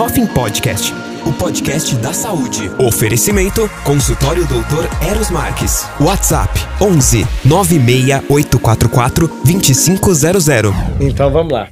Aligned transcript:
Hoffing 0.00 0.28
Podcast, 0.28 0.94
o 1.26 1.32
podcast 1.32 1.96
da 1.96 2.12
saúde. 2.12 2.70
Oferecimento: 2.78 3.68
Consultório 3.84 4.46
Doutor 4.46 4.88
Eros 5.04 5.28
Marques. 5.28 5.88
WhatsApp: 6.00 6.52
11 6.80 7.26
96844 7.44 9.26
2500. 9.44 10.18
Então 11.00 11.32
vamos 11.32 11.52
lá. 11.52 11.70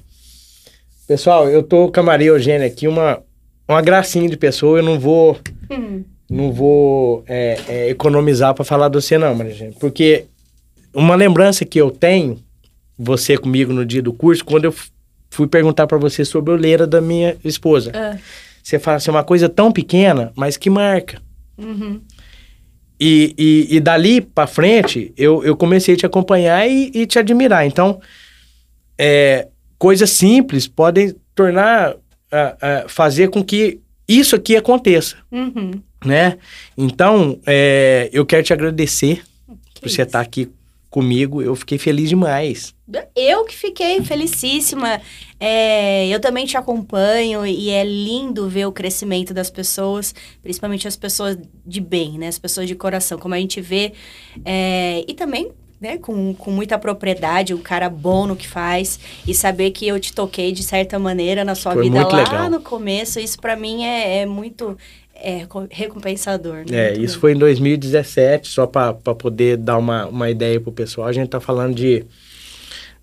Pessoal, 1.07 1.49
eu 1.49 1.63
tô 1.63 1.89
com 1.89 2.01
a 2.01 2.03
Maria 2.03 2.31
Eugênia 2.31 2.67
aqui, 2.67 2.89
uma, 2.89 3.23
uma 3.69 3.81
gracinha 3.81 4.29
de 4.29 4.37
pessoa. 4.37 4.81
Eu 4.81 4.83
não 4.83 4.99
vou. 4.99 5.39
Não 6.29 6.53
vou 6.53 7.23
é, 7.29 7.61
é, 7.69 7.91
economizar 7.91 8.53
para 8.55 8.65
falar 8.65 8.89
de 8.89 9.01
você, 9.01 9.17
não, 9.17 9.37
Maria 9.37 9.53
Eugênia. 9.53 9.75
Porque 9.79 10.25
uma 10.93 11.15
lembrança 11.15 11.65
que 11.65 11.81
eu 11.81 11.93
tenho, 11.93 12.41
você 12.99 13.39
comigo 13.39 13.73
no 13.73 13.87
dia 13.87 14.03
do 14.03 14.13
curso, 14.13 14.45
quando 14.45 14.65
eu 14.65 14.75
fui 15.31 15.47
perguntar 15.47 15.87
para 15.87 15.99
você 15.99 16.25
sobre 16.25 16.53
a 16.53 16.55
oleira 16.55 16.87
da 16.87 17.01
minha 17.01 17.37
esposa. 17.45 17.93
Ah. 17.95 18.17
Você 18.63 18.79
fala 18.79 18.97
assim, 18.97 19.11
uma 19.11 19.23
coisa 19.25 19.49
tão 19.49 19.71
pequena, 19.71 20.33
mas 20.35 20.57
que 20.57 20.69
marca. 20.71 21.21
Uhum. 21.57 22.01
E, 22.99 23.35
e, 23.71 23.77
e 23.77 23.81
dali 23.81 24.21
para 24.21 24.47
frente, 24.47 25.13
eu, 25.17 25.45
eu 25.45 25.55
comecei 25.57 25.95
a 25.95 25.99
te 25.99 26.07
acompanhar 26.07 26.67
e, 26.69 26.91
e 26.95 27.07
te 27.07 27.19
admirar. 27.19 27.67
Então, 27.67 28.01
é, 28.99 29.49
coisas 29.79 30.11
simples 30.11 30.67
podem 30.67 31.15
tornar, 31.35 31.95
ah, 32.33 32.85
fazer 32.89 33.29
com 33.29 33.45
que 33.45 33.79
isso 34.09 34.35
aqui 34.35 34.57
aconteça, 34.57 35.17
Uhum. 35.31 35.73
né? 36.05 36.39
Então, 36.79 37.39
é, 37.47 38.09
eu 38.13 38.25
quero 38.25 38.43
te 38.43 38.53
agradecer 38.53 39.23
Que 39.75 39.81
por 39.83 39.89
você 39.91 39.95
isso. 39.97 40.03
estar 40.03 40.21
aqui 40.21 40.49
comigo. 40.91 41.43
Eu 41.43 41.55
fiquei 41.55 41.79
feliz 41.79 42.09
demais. 42.09 42.75
Eu 43.15 43.45
que 43.45 43.55
fiquei 43.55 44.01
felicíssima. 44.03 45.01
É, 45.39 46.07
eu 46.09 46.21
também 46.21 46.47
te 46.47 46.57
acompanho 46.57 47.45
e 47.47 47.69
é 47.71 47.85
lindo 47.85 48.49
ver 48.49 48.67
o 48.67 48.73
crescimento 48.73 49.35
das 49.35 49.51
pessoas, 49.51 50.15
principalmente 50.43 50.89
as 50.89 50.97
pessoas 50.97 51.37
de 51.67 51.81
bem, 51.81 52.19
né? 52.19 52.29
As 52.29 52.39
pessoas 52.39 52.67
de 52.69 52.75
coração, 52.75 53.19
como 53.19 53.35
a 53.35 53.39
gente 53.39 53.61
vê. 53.61 53.93
é, 54.45 55.05
e 55.07 55.13
também, 55.15 55.51
né, 55.81 55.99
com, 55.99 56.33
com 56.35 56.51
muita 56.51 56.79
propriedade, 56.79 57.53
um 57.53 57.59
cara 57.59 57.91
bom 57.91 58.27
no 58.27 58.35
que 58.37 58.49
faz. 58.49 58.99
E 59.27 59.35
saber 59.35 59.73
que 59.73 59.87
eu 59.87 60.01
te 60.01 60.13
toquei 60.13 60.53
de 60.53 60.63
certa 60.63 60.99
maneira 60.99 61.45
na 61.45 61.55
sua 61.55 61.73
Foi 61.75 61.83
vida 61.83 62.07
lá 62.07 62.17
legal. 62.17 62.51
no 62.51 62.61
começo, 62.61 63.21
isso 63.21 63.39
pra 63.39 63.57
mim 63.57 63.85
é, 63.85 64.21
é 64.21 64.27
muito 64.27 64.79
é, 65.23 65.47
co- 65.47 65.67
recompensador. 65.71 66.57
né? 66.59 66.65
É, 66.71 66.89
Muito 66.91 67.05
isso 67.05 67.15
bom. 67.17 67.21
foi 67.23 67.33
em 67.33 67.39
2017, 67.39 68.49
só 68.49 68.67
para 68.67 68.93
poder 68.95 69.57
dar 69.57 69.79
uma, 69.79 70.07
uma 70.07 70.31
ideia 70.31 70.61
pro 70.61 70.73
pessoal. 70.73 71.07
A 71.09 71.13
gente 71.13 71.29
tá 71.29 71.41
falando 71.41 71.75
de 71.75 72.05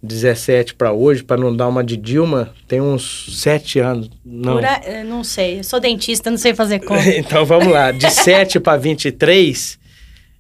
17 0.02 0.73
para 0.75 0.91
hoje, 0.91 1.23
para 1.23 1.38
não 1.39 1.56
dar 1.56 1.67
uma 1.69 1.84
de 1.84 1.95
Dilma, 1.95 2.53
tem 2.67 2.81
uns 2.81 3.39
7 3.41 3.80
anos. 3.80 4.09
Não. 4.25 4.56
Por 4.56 4.66
a- 4.66 4.81
eu 4.86 5.06
não 5.06 5.23
sei, 5.23 5.59
eu 5.59 5.64
sou 5.64 5.80
dentista, 5.80 6.30
não 6.30 6.38
sei 6.38 6.53
fazer 6.53 6.80
conta. 6.86 7.08
então 7.17 7.45
vamos 7.45 7.67
lá, 7.72 7.91
de 7.91 8.09
7 8.11 8.59
para 8.59 8.78
23, 8.78 9.80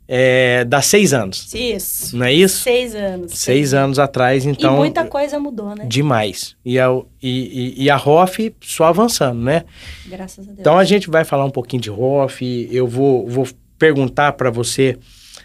é, 0.07 0.65
dá 0.65 0.81
6 0.81 1.13
anos, 1.13 1.53
Isso. 1.53 2.17
não 2.17 2.25
é 2.25 2.33
isso? 2.33 2.61
Seis 2.61 2.93
anos. 2.93 3.31
6 3.33 3.73
anos 3.73 3.99
atrás, 3.99 4.45
então. 4.45 4.75
e 4.75 4.77
muita 4.77 5.05
coisa 5.05 5.39
mudou, 5.39 5.73
né? 5.75 5.85
Demais. 5.87 6.55
E 6.65 6.77
a, 6.77 6.87
e, 7.21 7.73
e, 7.79 7.83
e 7.85 7.89
a 7.89 7.95
ROF 7.95 8.53
só 8.61 8.85
avançando, 8.85 9.41
né? 9.41 9.63
Graças 10.05 10.45
a 10.45 10.51
Deus. 10.51 10.59
Então 10.59 10.77
a 10.77 10.83
gente 10.83 11.09
vai 11.09 11.23
falar 11.23 11.45
um 11.45 11.49
pouquinho 11.49 11.81
de 11.81 11.89
ROF. 11.89 12.41
Eu 12.69 12.85
vou, 12.87 13.27
vou 13.27 13.47
perguntar 13.79 14.33
para 14.33 14.49
você 14.49 14.97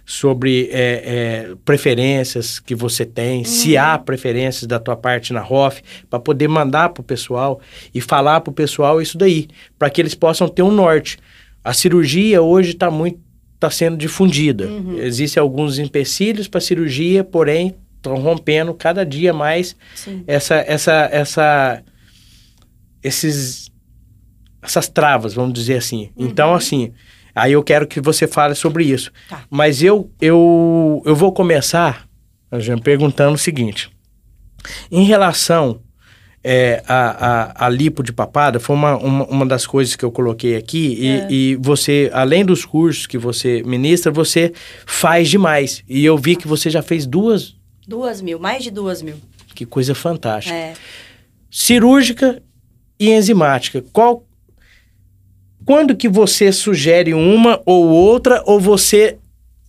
sobre 0.05 0.71
é, 0.73 1.03
é, 1.51 1.55
preferências 1.65 2.59
que 2.59 2.75
você 2.75 3.05
tem, 3.05 3.45
se 3.45 3.75
Uhum. 3.75 3.83
há 3.83 3.99
preferências 3.99 4.67
da 4.67 4.79
tua 4.79 4.97
parte 4.97 5.33
na 5.35 5.41
ROF, 5.41 5.83
para 6.09 6.19
poder 6.19 6.49
mandar 6.49 6.89
para 6.89 7.01
o 7.03 7.05
pessoal 7.05 7.61
e 7.95 8.01
falar 8.01 8.41
para 8.41 8.51
o 8.51 8.55
pessoal 8.55 9.03
isso 9.03 9.19
daí, 9.19 9.49
para 9.79 9.91
que 9.91 10.01
eles 10.01 10.15
possam 10.15 10.49
ter 10.49 10.63
um 10.63 10.71
norte. 10.71 11.19
A 11.63 11.75
cirurgia 11.75 12.41
hoje 12.41 12.71
está 12.71 12.91
muito 12.91 13.21
está 13.59 13.71
sendo 13.71 13.97
difundida. 13.97 14.67
Uhum. 14.69 14.99
Existem 14.99 15.41
alguns 15.41 15.79
empecilhos 15.79 16.47
para 16.47 16.61
cirurgia, 16.61 17.25
porém 17.25 17.75
estão 17.97 18.15
rompendo 18.15 18.73
cada 18.73 19.05
dia 19.05 19.33
mais 19.33 19.77
Sim. 19.95 20.23
essa 20.27 20.55
essa 20.55 21.09
essa 21.11 21.83
esses 23.03 23.69
essas 24.63 24.89
travas, 24.89 25.35
vamos 25.35 25.53
dizer 25.53 25.79
assim. 25.79 26.11
Então 26.17 26.55
assim, 26.55 26.93
aí 27.35 27.53
eu 27.53 27.63
quero 27.63 27.87
que 27.87 28.01
você 28.01 28.29
fale 28.29 28.55
sobre 28.55 28.85
isso. 28.85 29.13
Tá. 29.29 29.43
Mas 29.51 29.83
eu 29.83 30.11
eu 30.21 31.03
eu 31.05 31.17
vou 31.17 31.33
começar 31.33 32.09
Angela, 32.51 32.81
perguntando 32.81 33.35
o 33.35 33.39
seguinte: 33.39 33.91
em 34.91 35.03
relação 35.03 35.81
é, 36.51 36.83
a, 36.89 37.27
a, 37.63 37.67
a 37.67 37.69
lipo 37.69 38.03
de 38.03 38.11
papada, 38.11 38.59
foi 38.59 38.75
uma, 38.75 38.97
uma, 38.97 39.25
uma 39.27 39.47
das 39.47 39.67
coisas 39.67 39.95
que 39.95 40.03
eu 40.05 40.11
coloquei 40.11 40.57
aqui. 40.57 40.97
E, 40.99 41.07
É. 41.09 41.27
e 41.31 41.57
você, 41.57 42.09
além 42.15 42.43
dos 42.43 42.65
cursos 42.65 43.07
que 43.07 43.19
você 43.19 43.63
ministra, 43.65 44.11
você 44.11 44.53
faz 44.87 45.29
demais. 45.29 45.85
E 45.87 46.03
eu 46.07 46.17
vi 46.17 46.37
que 46.37 46.49
você 46.49 46.71
já 46.71 46.81
fez 46.81 47.05
duas. 47.07 47.55
Duas 47.87 48.23
mil, 48.23 48.39
mais 48.39 48.65
de 48.65 48.71
duas 48.71 49.03
mil. 49.03 49.17
Que 49.55 49.67
coisa 49.67 49.95
fantástica 49.95 50.55
É. 50.57 50.73
cirúrgica 51.51 52.43
e 52.99 53.11
enzimática. 53.11 53.85
Qual 53.93 54.25
quando 55.67 55.95
que 55.97 56.09
você 56.09 56.51
sugere 56.53 57.13
uma 57.13 57.61
ou 57.67 57.89
outra 57.89 58.43
ou 58.47 58.59
você 58.59 59.19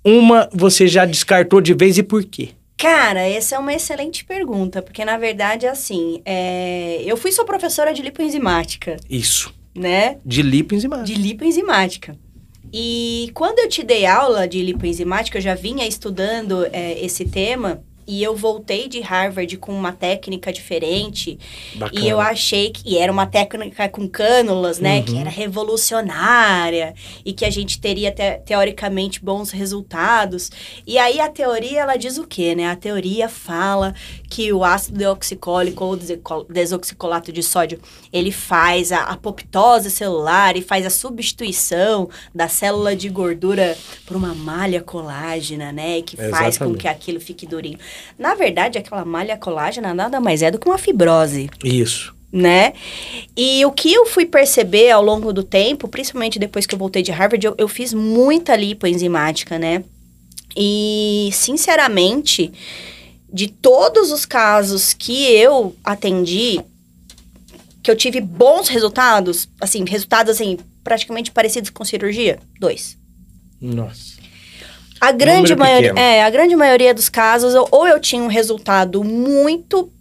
uma 0.05 0.47
você 0.53 0.87
já 0.87 1.03
descartou 1.05 1.59
de 1.59 1.73
vez 1.73 1.97
e 1.97 2.03
por 2.03 2.23
quê? 2.23 2.49
Cara, 2.79 3.27
essa 3.27 3.57
é 3.57 3.59
uma 3.59 3.73
excelente 3.73 4.23
pergunta, 4.23 4.81
porque 4.81 5.03
na 5.03 5.17
verdade, 5.17 5.67
assim, 5.67 6.21
é, 6.23 7.03
eu 7.05 7.17
fui 7.17 7.29
sua 7.29 7.43
professora 7.43 7.93
de 7.93 8.01
lipoenzimática, 8.01 8.95
Isso, 9.09 9.53
né? 9.75 10.17
de 10.25 10.41
lipoenzimática. 10.41 11.05
De 11.05 11.21
lipoenzimática. 11.21 12.17
E 12.71 13.31
quando 13.33 13.59
eu 13.59 13.67
te 13.67 13.83
dei 13.83 14.05
aula 14.05 14.47
de 14.47 14.61
lipoenzimática, 14.61 15.39
eu 15.39 15.41
já 15.41 15.55
vinha 15.55 15.85
estudando 15.85 16.65
é, 16.71 16.97
esse 17.03 17.25
tema 17.25 17.83
e 18.11 18.23
eu 18.23 18.35
voltei 18.35 18.87
de 18.87 18.99
Harvard 19.01 19.55
com 19.57 19.71
uma 19.71 19.91
técnica 19.91 20.51
diferente. 20.51 21.37
Bacana. 21.75 22.01
E 22.03 22.09
eu 22.09 22.19
achei 22.19 22.71
que 22.71 22.89
e 22.89 22.97
era 22.97 23.11
uma 23.11 23.27
técnica 23.27 23.87
com 23.87 24.07
cânulas, 24.09 24.79
né? 24.79 24.97
Uhum. 24.97 25.03
Que 25.03 25.17
era 25.19 25.29
revolucionária 25.29 26.95
e 27.23 27.33
que 27.33 27.45
a 27.45 27.51
gente 27.51 27.79
teria 27.79 28.11
te- 28.11 28.39
teoricamente 28.45 29.23
bons 29.23 29.51
resultados. 29.51 30.49
E 30.87 30.97
aí 30.97 31.19
a 31.19 31.29
teoria 31.29 31.81
ela 31.81 31.97
diz 31.97 32.17
o 32.17 32.25
quê, 32.25 32.55
né? 32.55 32.67
A 32.71 32.75
teoria 32.75 33.29
fala 33.29 33.93
que 34.27 34.51
o 34.51 34.63
ácido 34.63 34.97
deoxicólico 34.97 35.83
ou 35.85 35.95
desoxicolato 36.49 37.31
de 37.31 37.43
sódio 37.43 37.79
ele 38.11 38.31
faz 38.31 38.91
a 38.91 39.03
apoptose 39.03 39.91
celular 39.91 40.57
e 40.57 40.61
faz 40.63 40.83
a 40.85 40.89
substituição 40.89 42.09
da 42.33 42.47
célula 42.47 42.95
de 42.95 43.07
gordura 43.09 43.77
por 44.05 44.17
uma 44.17 44.33
malha 44.33 44.81
colágena, 44.81 45.71
né? 45.71 46.01
Que 46.01 46.17
faz 46.17 46.31
com 46.31 46.45
Exatamente. 46.47 46.77
que 46.79 46.87
aquilo 46.87 47.19
fique 47.19 47.45
durinho. 47.45 47.77
Na 48.17 48.35
verdade, 48.35 48.77
aquela 48.77 49.05
malha 49.05 49.37
colágena 49.37 49.93
nada 49.93 50.19
mais 50.19 50.41
é 50.41 50.51
do 50.51 50.59
que 50.59 50.67
uma 50.67 50.77
fibrose 50.77 51.49
Isso. 51.63 52.13
né? 52.31 52.73
E 53.35 53.65
o 53.65 53.71
que 53.71 53.93
eu 53.93 54.05
fui 54.05 54.25
perceber 54.25 54.91
ao 54.91 55.03
longo 55.03 55.31
do 55.31 55.43
tempo, 55.43 55.87
principalmente 55.87 56.39
depois 56.39 56.65
que 56.65 56.75
eu 56.75 56.79
voltei 56.79 57.01
de 57.01 57.11
Harvard, 57.11 57.45
eu, 57.45 57.55
eu 57.57 57.67
fiz 57.67 57.93
muita 57.93 58.55
lipoenzimática, 58.55 59.57
né? 59.57 59.83
E, 60.55 61.29
sinceramente, 61.31 62.51
de 63.31 63.47
todos 63.47 64.11
os 64.11 64.25
casos 64.25 64.93
que 64.93 65.25
eu 65.31 65.75
atendi, 65.83 66.59
que 67.83 67.89
eu 67.89 67.95
tive 67.95 68.19
bons 68.19 68.67
resultados, 68.67 69.47
assim, 69.61 69.85
resultados, 69.87 70.35
assim, 70.35 70.57
praticamente 70.83 71.31
parecidos 71.31 71.69
com 71.69 71.85
cirurgia, 71.85 72.39
dois. 72.59 72.97
Nossa. 73.61 74.19
A 74.99 75.11
grande, 75.11 75.55
maioria, 75.55 75.89
pequeno. 75.93 75.99
é, 76.07 76.23
a 76.23 76.29
grande 76.29 76.55
maioria 76.55 76.93
dos 76.93 77.09
casos, 77.09 77.53
ou 77.71 77.87
eu 77.87 77.99
tinha 77.99 78.21
um 78.21 78.27
resultado 78.27 79.03
muito 79.03 79.91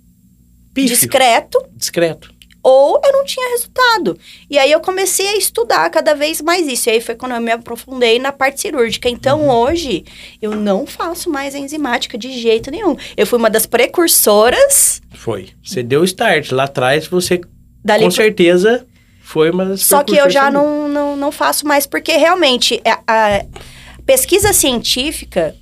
Pífio. 0.74 0.90
discreto, 0.96 1.64
Discreto. 1.74 2.30
ou 2.62 3.00
eu 3.04 3.12
não 3.12 3.24
tinha 3.24 3.50
resultado. 3.50 4.18
E 4.50 4.58
aí 4.58 4.70
eu 4.72 4.80
comecei 4.80 5.26
a 5.28 5.36
estudar 5.36 5.88
cada 5.90 6.14
vez 6.14 6.40
mais 6.40 6.66
isso. 6.66 6.88
E 6.88 6.92
aí 6.92 7.00
foi 7.00 7.14
quando 7.14 7.32
eu 7.34 7.40
me 7.40 7.50
aprofundei 7.52 8.18
na 8.18 8.32
parte 8.32 8.60
cirúrgica. 8.60 9.08
Então 9.08 9.42
Uhum. 9.42 9.48
hoje 9.50 10.04
eu 10.42 10.54
não 10.54 10.86
faço 10.86 11.30
mais 11.30 11.54
enzimática 11.54 12.18
de 12.18 12.32
jeito 12.38 12.70
nenhum. 12.70 12.96
Eu 13.16 13.26
fui 13.26 13.38
uma 13.38 13.48
das 13.50 13.66
precursoras 13.66 15.00
Foi. 15.14 15.50
Você 15.64 15.82
deu 15.82 16.04
start 16.04 16.50
lá 16.52 16.64
atrás, 16.64 17.06
você 17.06 17.40
da 17.84 17.98
com 17.98 18.10
certeza 18.10 18.86
foi 19.22 19.50
uma 19.50 19.64
das 19.64 19.82
Só 19.82 20.02
que 20.02 20.16
eu 20.16 20.28
já 20.30 20.50
também. 20.50 20.62
não, 20.62 20.88
não, 20.88 21.16
não 21.16 21.32
faço 21.32 21.66
mais, 21.66 21.86
porque 21.86 22.12
realmente 22.12 22.80
a, 22.84 23.00
a 23.06 23.44
pesquisa 24.08 24.54
científica, 24.54 25.54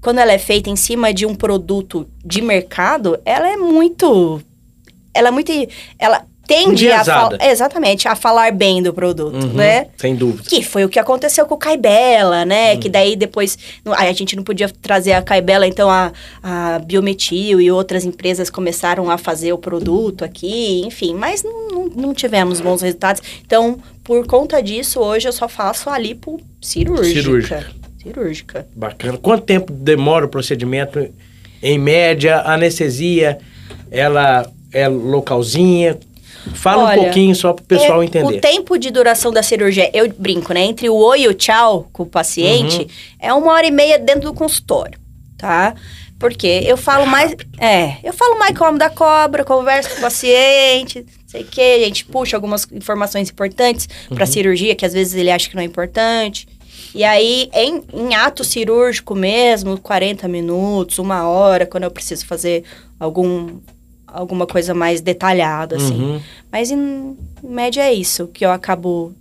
quando 0.00 0.20
ela 0.20 0.32
é 0.32 0.38
feita 0.38 0.70
em 0.70 0.76
cima 0.76 1.12
de 1.12 1.26
um 1.26 1.34
produto 1.34 2.08
de 2.24 2.40
mercado, 2.40 3.18
ela 3.26 3.46
é 3.46 3.58
muito. 3.58 4.40
Ela 5.12 5.28
é 5.28 5.30
muito. 5.30 5.52
Ela 5.98 6.24
tende 6.46 6.90
a 6.90 7.04
fal- 7.04 7.32
exatamente 7.40 8.08
a 8.08 8.16
falar 8.16 8.50
bem 8.52 8.82
do 8.82 8.92
produto, 8.94 9.34
Uhum, 9.36 9.52
né? 9.52 9.86
Sem 9.98 10.16
dúvida. 10.16 10.48
Que 10.48 10.62
foi 10.64 10.84
o 10.84 10.88
que 10.88 10.98
aconteceu 10.98 11.44
com 11.46 11.54
o 11.54 11.58
Caibela, 11.58 12.44
né? 12.46 12.76
Que 12.78 12.88
daí 12.88 13.14
depois 13.16 13.56
aí 13.96 14.08
a 14.08 14.12
gente 14.14 14.34
não 14.34 14.42
podia 14.42 14.68
trazer 14.68 15.12
a 15.12 15.20
Caibela, 15.22 15.66
então 15.66 15.88
a, 15.90 16.10
a 16.42 16.78
Biometil 16.80 17.60
e 17.60 17.70
outras 17.70 18.04
empresas 18.04 18.48
começaram 18.48 19.10
a 19.10 19.18
fazer 19.18 19.52
o 19.52 19.58
produto 19.58 20.24
aqui, 20.24 20.80
enfim, 20.86 21.14
mas 21.14 21.42
não, 21.44 21.68
não, 21.68 21.86
não 21.86 22.14
tivemos 22.14 22.60
bons 22.60 22.80
resultados. 22.82 23.22
Então, 23.46 23.78
por 24.02 24.26
conta 24.26 24.60
disso, 24.62 24.98
hoje 25.00 25.28
eu 25.28 25.32
só 25.32 25.46
faço 25.48 25.88
a 25.90 25.96
lipo 25.98 26.40
cirúrgica. 26.60 27.20
Cirúrgica. 27.22 27.79
Cirúrgica. 28.02 28.66
Bacana. 28.74 29.18
Quanto 29.18 29.44
tempo 29.44 29.72
demora 29.72 30.24
o 30.26 30.28
procedimento? 30.28 31.08
Em 31.62 31.78
média, 31.78 32.36
a 32.38 32.54
anestesia, 32.54 33.38
ela 33.90 34.50
é 34.72 34.88
localzinha? 34.88 35.98
Fala 36.54 36.84
Olha, 36.84 37.00
um 37.00 37.04
pouquinho 37.04 37.34
só 37.36 37.52
para 37.52 37.62
o 37.62 37.66
pessoal 37.66 38.02
É, 38.02 38.06
entender. 38.06 38.36
O 38.38 38.40
tempo 38.40 38.78
de 38.78 38.90
duração 38.90 39.30
da 39.30 39.42
cirurgia, 39.42 39.90
eu 39.92 40.10
brinco, 40.16 40.54
né? 40.54 40.62
Entre 40.62 40.88
o 40.88 40.94
oi 40.94 41.22
e 41.22 41.28
o 41.28 41.34
tchau 41.34 41.88
com 41.92 42.04
o 42.04 42.06
paciente, 42.06 42.78
Uhum. 42.80 42.86
é 43.20 43.34
uma 43.34 43.52
hora 43.52 43.66
e 43.66 43.70
meia 43.70 43.98
dentro 43.98 44.22
do 44.22 44.32
consultório, 44.34 44.98
tá? 45.36 45.74
Porque 46.18 46.46
eu 46.66 46.78
falo 46.78 47.06
mais. 47.06 47.34
É, 47.58 47.96
eu 48.02 48.12
falo 48.14 48.38
mais 48.38 48.56
como 48.56 48.78
da 48.78 48.88
cobra, 48.88 49.44
converso 49.44 49.90
com 49.90 49.96
o 49.98 50.00
paciente, 50.00 51.04
sei 51.26 51.42
o 51.42 51.44
que, 51.44 51.60
a 51.60 51.78
gente 51.86 52.06
puxa 52.06 52.36
algumas 52.38 52.66
informações 52.72 53.28
importantes 53.30 53.86
pra 54.08 54.24
Uhum. 54.24 54.30
cirurgia, 54.32 54.74
que 54.74 54.86
às 54.86 54.94
vezes 54.94 55.14
ele 55.14 55.30
acha 55.30 55.48
que 55.48 55.54
não 55.54 55.62
é 55.62 55.66
importante. 55.66 56.48
E 56.94 57.04
aí, 57.04 57.48
em, 57.52 57.82
em 57.92 58.14
ato 58.14 58.42
cirúrgico 58.42 59.14
mesmo, 59.14 59.78
40 59.78 60.26
minutos, 60.28 60.98
uma 60.98 61.28
hora, 61.28 61.66
quando 61.66 61.84
eu 61.84 61.90
preciso 61.90 62.26
fazer 62.26 62.64
algum, 62.98 63.58
alguma 64.06 64.46
coisa 64.46 64.74
mais 64.74 65.00
detalhada, 65.00 65.76
assim. 65.76 66.00
Uhum. 66.00 66.20
Mas 66.50 66.70
em 66.70 67.16
média 67.42 67.82
é 67.82 67.92
isso 67.92 68.26
que 68.28 68.44
eu 68.44 68.50
acabo. 68.50 69.12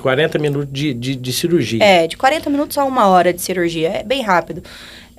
40 0.00 0.38
minutos 0.38 0.72
de, 0.72 0.94
de, 0.94 1.16
de 1.16 1.32
cirurgia. 1.32 1.82
É, 1.82 2.06
de 2.06 2.16
40 2.16 2.50
minutos 2.50 2.78
a 2.78 2.84
uma 2.84 3.06
hora 3.08 3.32
de 3.32 3.40
cirurgia. 3.40 3.88
É 3.88 4.02
bem 4.02 4.22
rápido. 4.22 4.62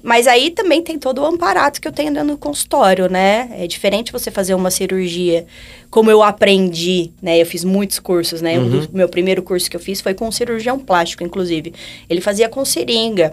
Mas 0.04 0.28
aí 0.28 0.52
também 0.52 0.82
tem 0.82 1.00
todo 1.00 1.22
o 1.22 1.26
amparato 1.26 1.80
que 1.80 1.88
eu 1.88 1.92
tenho 1.94 2.14
dentro 2.14 2.32
do 2.32 2.38
consultório, 2.38 3.10
né? 3.10 3.50
É 3.58 3.66
diferente 3.66 4.12
você 4.12 4.30
fazer 4.30 4.54
uma 4.54 4.70
cirurgia 4.70 5.46
como 5.90 6.12
eu 6.12 6.22
aprendi, 6.22 7.12
né? 7.22 7.42
Eu 7.42 7.46
fiz 7.46 7.64
muitos 7.64 8.00
cursos, 8.00 8.42
né? 8.42 8.60
Um 8.60 8.64
Uhum. 8.64 8.86
do 8.86 8.90
meu 8.92 9.08
primeiro 9.08 9.42
curso 9.42 9.70
que 9.70 9.78
eu 9.78 9.80
fiz 9.80 10.02
foi 10.02 10.14
com 10.14 10.28
um 10.28 10.32
cirurgião 10.32 10.78
plástico, 10.78 11.24
inclusive. 11.24 11.74
Ele 12.10 12.20
fazia 12.20 12.50
com 12.50 12.66
seringa. 12.66 13.32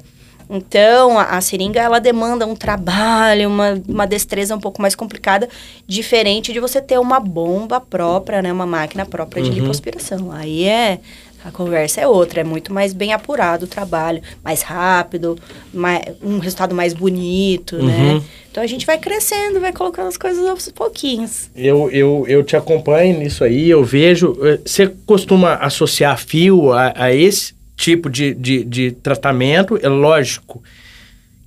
Então, 0.53 1.17
a, 1.19 1.37
a 1.37 1.41
seringa, 1.41 1.81
ela 1.81 2.01
demanda 2.01 2.45
um 2.47 2.57
trabalho, 2.57 3.49
uma, 3.49 3.81
uma 3.89 4.07
destreza 4.07 4.55
um 4.55 4.59
pouco 4.61 4.83
mais 4.83 4.97
complicada, 4.97 5.49
diferente 5.87 6.53
de 6.53 6.59
você 6.59 6.81
ter 6.81 6.99
uma 6.99 7.21
bomba 7.21 7.81
própria, 7.81 8.43
né? 8.43 8.53
Uma 8.53 8.67
máquina 8.67 9.05
própria 9.07 9.43
de 9.43 9.49
Uhum. 9.51 9.57
lipoaspiração. 9.57 10.31
Aí 10.33 10.65
é... 10.65 10.99
A 11.45 11.51
conversa 11.51 12.01
é 12.03 12.07
outra, 12.07 12.41
é 12.41 12.45
muito 12.45 12.73
mais 12.73 12.93
bem 12.93 13.13
apurado 13.13 13.65
o 13.65 13.69
trabalho, 13.69 14.21
mais 14.45 14.63
rápido, 14.63 15.39
mais, 15.73 16.03
um 16.23 16.39
resultado 16.39 16.75
mais 16.75 16.93
bonito, 16.93 17.77
Uhum. 17.77 17.87
né? 17.87 18.23
Então 18.51 18.63
a 18.63 18.67
gente 18.67 18.85
vai 18.85 18.99
crescendo, 18.99 19.61
vai 19.61 19.73
colocando 19.73 20.09
as 20.09 20.17
coisas 20.17 20.45
aos 20.47 20.69
pouquinhos. 20.71 21.49
Eu, 21.55 21.89
eu, 21.91 22.25
eu 22.29 22.43
te 22.43 22.57
acompanho 22.57 23.19
nisso 23.19 23.45
aí, 23.45 23.71
eu 23.71 23.83
vejo. 23.85 24.37
eh, 24.43 24.59
Você 24.65 24.89
costuma 25.07 25.55
associar 25.55 26.19
fio 26.19 26.73
a, 26.73 26.93
a 26.97 27.15
esse 27.15 27.55
tipo 27.77 28.11
de, 28.11 28.35
de, 28.35 28.65
de 28.65 28.91
tratamento? 28.93 29.79
É 29.83 29.89
lógico 29.89 30.63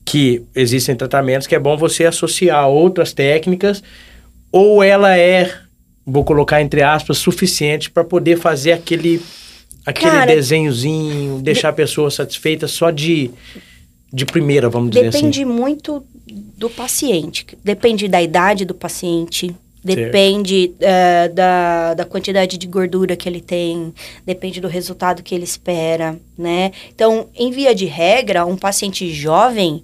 que 0.05 0.41
existem 0.55 0.95
tratamentos 0.95 1.45
que 1.47 1.55
é 1.55 1.59
bom 1.59 1.77
você 1.77 2.05
associar 2.05 2.59
a 2.63 2.67
outras 2.67 3.13
técnicas, 3.13 3.83
ou 4.51 4.81
ela 4.83 5.17
é, 5.17 5.51
vou 6.05 6.23
colocar 6.23 6.61
entre 6.61 6.81
aspas, 6.81 7.17
suficiente 7.17 7.89
para 7.91 8.03
poder 8.03 8.37
fazer 8.37 8.71
aquele, 8.73 9.21
aquele 9.85 10.11
Cara, 10.11 10.35
desenhozinho, 10.35 11.41
deixar 11.41 11.69
a 11.69 11.73
pessoa 11.73 12.09
satisfeita 12.09 12.67
só 12.67 12.89
de, 12.89 13.31
de 14.11 14.25
primeira, 14.25 14.69
vamos 14.69 14.91
dizer 14.91 15.07
assim. 15.07 15.17
Depende 15.17 15.45
muito 15.45 16.03
do 16.57 16.69
paciente, 16.69 17.45
depende 17.63 18.07
da 18.07 18.21
idade 18.21 18.65
do 18.65 18.73
paciente, 18.73 19.53
depende 19.83 20.73
eh, 20.79 21.27
da, 21.29 21.93
da 21.93 22.05
quantidade 22.05 22.57
de 22.57 22.65
gordura 22.67 23.15
que 23.17 23.27
ele 23.27 23.41
tem, 23.41 23.93
depende 24.25 24.61
do 24.61 24.67
resultado 24.67 25.21
que 25.21 25.35
ele 25.35 25.43
espera, 25.43 26.17
né? 26.37 26.71
Então, 26.95 27.27
em 27.35 27.51
via 27.51 27.75
de 27.75 27.85
regra, 27.85 28.45
um 28.45 28.55
paciente 28.55 29.11
jovem, 29.13 29.83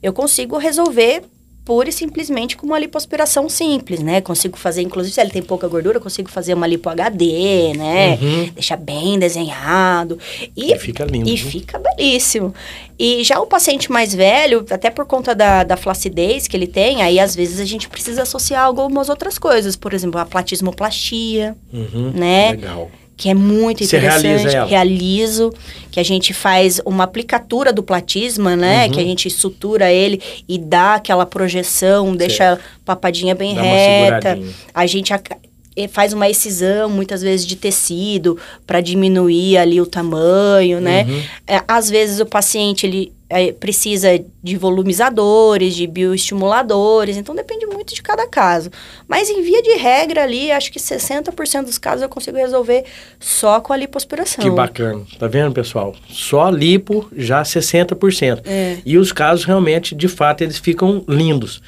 eu 0.00 0.12
consigo 0.12 0.56
resolver 0.58 1.22
pura 1.64 1.88
e 1.88 1.92
simplesmente 1.92 2.56
com 2.56 2.66
uma 2.66 2.78
lipoaspiração 2.78 3.48
simples, 3.48 4.00
né? 4.00 4.20
Consigo 4.20 4.56
fazer, 4.58 4.82
inclusive, 4.82 5.14
se 5.14 5.20
ele 5.20 5.30
tem 5.30 5.42
pouca 5.42 5.68
gordura, 5.68 6.00
consigo 6.00 6.28
fazer 6.30 6.54
uma 6.54 6.66
lipo 6.66 6.88
HD, 6.88 7.72
né? 7.76 8.18
Uhum. 8.20 8.50
Deixar 8.54 8.76
bem 8.76 9.18
desenhado. 9.18 10.18
E 10.56 10.72
E 10.72 10.78
fica 10.78 11.04
lindo. 11.04 11.28
e 11.28 11.36
viu? 11.36 11.50
fica 11.50 11.78
belíssimo. 11.78 12.52
E 12.98 13.22
já 13.24 13.40
o 13.40 13.46
paciente 13.46 13.90
mais 13.92 14.14
velho, 14.14 14.64
até 14.70 14.90
por 14.90 15.06
conta 15.06 15.34
da, 15.34 15.62
da 15.64 15.76
flacidez 15.76 16.46
que 16.48 16.56
ele 16.56 16.66
tem, 16.66 17.02
aí 17.02 17.18
às 17.20 17.34
vezes 17.34 17.60
a 17.60 17.64
gente 17.64 17.88
precisa 17.88 18.22
associar 18.22 18.64
algumas 18.64 19.08
outras 19.08 19.38
coisas. 19.38 19.76
Por 19.76 19.92
exemplo, 19.94 20.20
a 20.20 20.26
platismoplastia, 20.26 21.56
Uhum, 21.72 22.12
né? 22.14 22.50
Legal. 22.52 22.90
Que 23.16 23.28
é 23.28 23.34
muito 23.34 23.84
Você 23.84 23.96
interessante. 23.96 24.26
realiza 24.26 24.56
ela? 24.56 24.66
Realizo, 24.66 25.52
que 25.90 26.00
a 26.00 26.02
gente 26.02 26.32
faz 26.32 26.80
uma 26.84 27.04
aplicatura 27.04 27.72
do 27.72 27.82
platisma, 27.82 28.56
né? 28.56 28.86
Uhum. 28.86 28.92
Que 28.92 29.00
a 29.00 29.04
gente 29.04 29.30
sutura 29.30 29.92
ele 29.92 30.20
e 30.48 30.58
dá 30.58 30.94
aquela 30.94 31.26
projeção, 31.26 32.16
deixa 32.16 32.54
a 32.54 32.58
papadinha 32.84 33.34
bem 33.34 33.54
Dá 33.54 33.62
reta. 33.62 34.38
A 34.74 34.86
gente 34.86 35.12
eh, 35.12 35.88
faz 35.88 36.12
uma 36.12 36.28
excisão, 36.28 36.88
muitas 36.88 37.22
vezes, 37.22 37.46
de 37.46 37.56
tecido 37.56 38.38
para 38.66 38.80
diminuir 38.80 39.56
ali 39.58 39.80
o 39.80 39.86
tamanho, 39.86 40.80
né? 40.80 41.04
Uhum. 41.04 41.22
É, 41.46 41.62
às 41.68 41.88
vezes 41.88 42.18
o 42.18 42.26
paciente 42.26 42.86
ele 42.86 43.12
é, 43.32 43.50
precisa 43.50 44.22
de 44.42 44.56
volumizadores, 44.58 45.74
de 45.74 45.86
bioestimuladores, 45.86 47.16
então 47.16 47.34
depende 47.34 47.64
muito 47.64 47.94
de 47.94 48.02
cada 48.02 48.28
caso. 48.28 48.70
Mas 49.08 49.30
em 49.30 49.40
via 49.40 49.62
de 49.62 49.74
regra 49.76 50.22
ali, 50.22 50.52
acho 50.52 50.70
que 50.70 50.78
60% 50.78 51.64
dos 51.64 51.78
casos 51.78 52.02
eu 52.02 52.08
consigo 52.10 52.36
resolver 52.36 52.84
só 53.18 53.58
com 53.60 53.72
a 53.72 53.76
lipoaspiração. 53.76 54.44
Que 54.44 54.50
bacana. 54.50 55.04
Tá 55.18 55.26
vendo, 55.26 55.52
pessoal? 55.54 55.96
Só 56.10 56.50
lipo 56.50 57.08
já 57.16 57.42
60%. 57.42 58.42
É. 58.44 58.78
E 58.84 58.98
os 58.98 59.12
casos 59.12 59.46
realmente, 59.46 59.94
de 59.94 60.08
fato, 60.08 60.42
eles 60.42 60.58
ficam 60.58 61.02
lindos. 61.08 61.62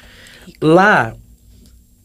Lá, 0.61 1.15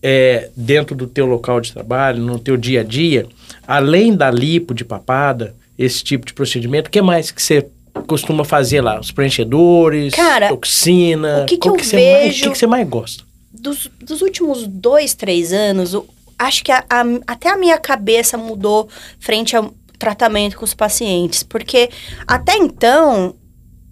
é, 0.02 0.48
dentro 0.56 0.96
do 0.96 1.06
teu 1.06 1.26
local 1.26 1.60
de 1.60 1.70
trabalho, 1.70 2.22
no 2.22 2.38
teu 2.38 2.56
dia 2.56 2.80
a 2.80 2.84
dia, 2.84 3.26
além 3.66 4.16
da 4.16 4.30
lipo 4.30 4.72
de 4.72 4.86
papada, 4.86 5.54
esse 5.76 6.02
tipo 6.02 6.26
de 6.26 6.32
procedimento, 6.32 6.88
o 6.88 6.90
que 6.90 7.02
mais 7.02 7.30
que 7.30 7.42
você 7.42 7.68
costuma 8.02 8.44
fazer 8.44 8.80
lá? 8.80 8.98
Os 9.00 9.10
preenchedores, 9.10 10.14
Cara, 10.14 10.48
toxina? 10.48 11.42
o 11.42 11.46
que 11.46 11.56
que 11.58 11.68
eu 11.68 11.76
você 11.76 11.96
mais, 11.96 12.24
vejo- 12.24 12.40
o 12.40 12.42
que, 12.44 12.50
que 12.52 12.58
você 12.58 12.66
mais 12.66 12.88
gosta? 12.88 13.24
Dos, 13.52 13.90
dos 14.00 14.22
últimos 14.22 14.66
dois, 14.66 15.14
três 15.14 15.52
anos, 15.52 15.92
eu 15.94 16.06
acho 16.38 16.64
que 16.64 16.72
a- 16.72 16.84
a- 16.88 17.04
até 17.26 17.48
a 17.50 17.56
minha 17.56 17.76
cabeça 17.78 18.36
mudou 18.38 18.88
frente 19.18 19.54
ao 19.56 19.74
tratamento 19.98 20.56
com 20.56 20.64
os 20.64 20.72
pacientes. 20.74 21.42
Porque 21.42 21.90
até 22.26 22.56
então, 22.56 23.34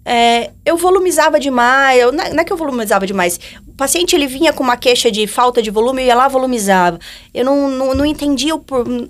é, 0.03 0.51
eu 0.65 0.75
volumizava 0.77 1.39
demais. 1.39 1.99
Eu, 2.01 2.11
não 2.11 2.23
é 2.23 2.29
é 2.35 2.43
que 2.43 2.51
eu 2.51 2.57
volumizava 2.57 3.05
demais. 3.05 3.39
O 3.67 3.73
paciente, 3.73 4.15
ele 4.15 4.25
vinha 4.27 4.51
com 4.51 4.63
uma 4.63 4.75
queixa 4.75 5.11
de 5.11 5.27
falta 5.27 5.61
de 5.61 5.69
volume, 5.69 6.01
eu 6.01 6.07
ia 6.07 6.15
lá 6.15 6.27
volumizava. 6.27 6.97
Eu 7.33 7.45
não, 7.45 7.69
não, 7.69 7.93
não 7.93 8.05
entendia 8.05 8.55
o... 8.55 8.63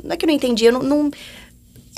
Não 0.03 0.12
é 0.13 0.17
que 0.17 0.25
eu 0.25 0.27
não 0.27 0.33
entendia, 0.35 0.69
eu 0.69 0.73
não... 0.73 0.83
não 0.83 1.12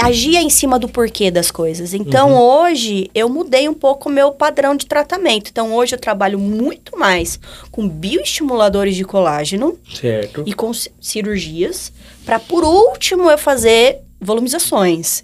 agia 0.01 0.41
em 0.41 0.50
cima 0.50 0.77
do 0.79 0.88
porquê 0.89 1.29
das 1.31 1.51
coisas. 1.51 1.93
Então, 1.93 2.34
hoje, 2.38 3.10
eu 3.13 3.29
mudei 3.29 3.67
um 3.70 3.74
pouco 3.74 4.10
o 4.10 4.12
meu 4.12 4.31
padrão 4.31 4.75
de 4.75 4.86
tratamento. 4.86 5.50
Então, 5.51 5.74
hoje 5.74 5.96
eu 5.96 6.00
trabalho 6.00 6.39
muito 6.39 6.98
mais 6.98 7.39
com 7.72 7.88
bioestimuladores 7.88 8.96
de 8.96 9.03
colágeno 9.03 9.77
Certo. 9.93 10.43
e 10.46 10.53
com 10.53 10.74
ci- 10.74 10.91
cirurgias, 11.00 11.91
para 12.25 12.39
por 12.39 12.63
último 12.63 13.29
eu 13.29 13.38
fazer 13.38 14.00
volumizações. 14.20 15.24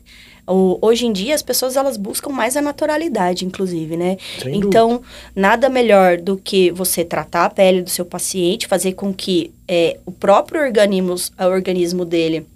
O- 0.50 0.77
hoje 0.81 1.05
em 1.05 1.12
dia 1.12 1.36
as 1.36 1.41
pessoas 1.41 1.75
elas 1.75 1.98
buscam 1.98 2.29
mais 2.29 2.55
a 2.55 2.62
naturalidade, 2.62 3.43
inclusive, 3.46 3.98
né? 3.98 4.15
Sem 4.41 4.55
então 4.60 5.01
nada 5.36 5.67
melhor 5.67 6.17
do 6.17 6.38
que 6.38 6.72
você 6.72 7.03
tratar 7.03 7.43
a 7.46 7.50
pele 7.50 7.81
do 7.81 7.89
seu 7.89 8.05
paciente, 8.05 8.65
fazer 8.65 8.93
com 8.93 9.13
que 9.13 9.51
é, 9.67 9.98
o 10.05 10.12
próprio 10.12 10.62
organismo, 10.62 11.15
o 11.38 11.43
organismo 11.48 12.05
dele 12.05 12.48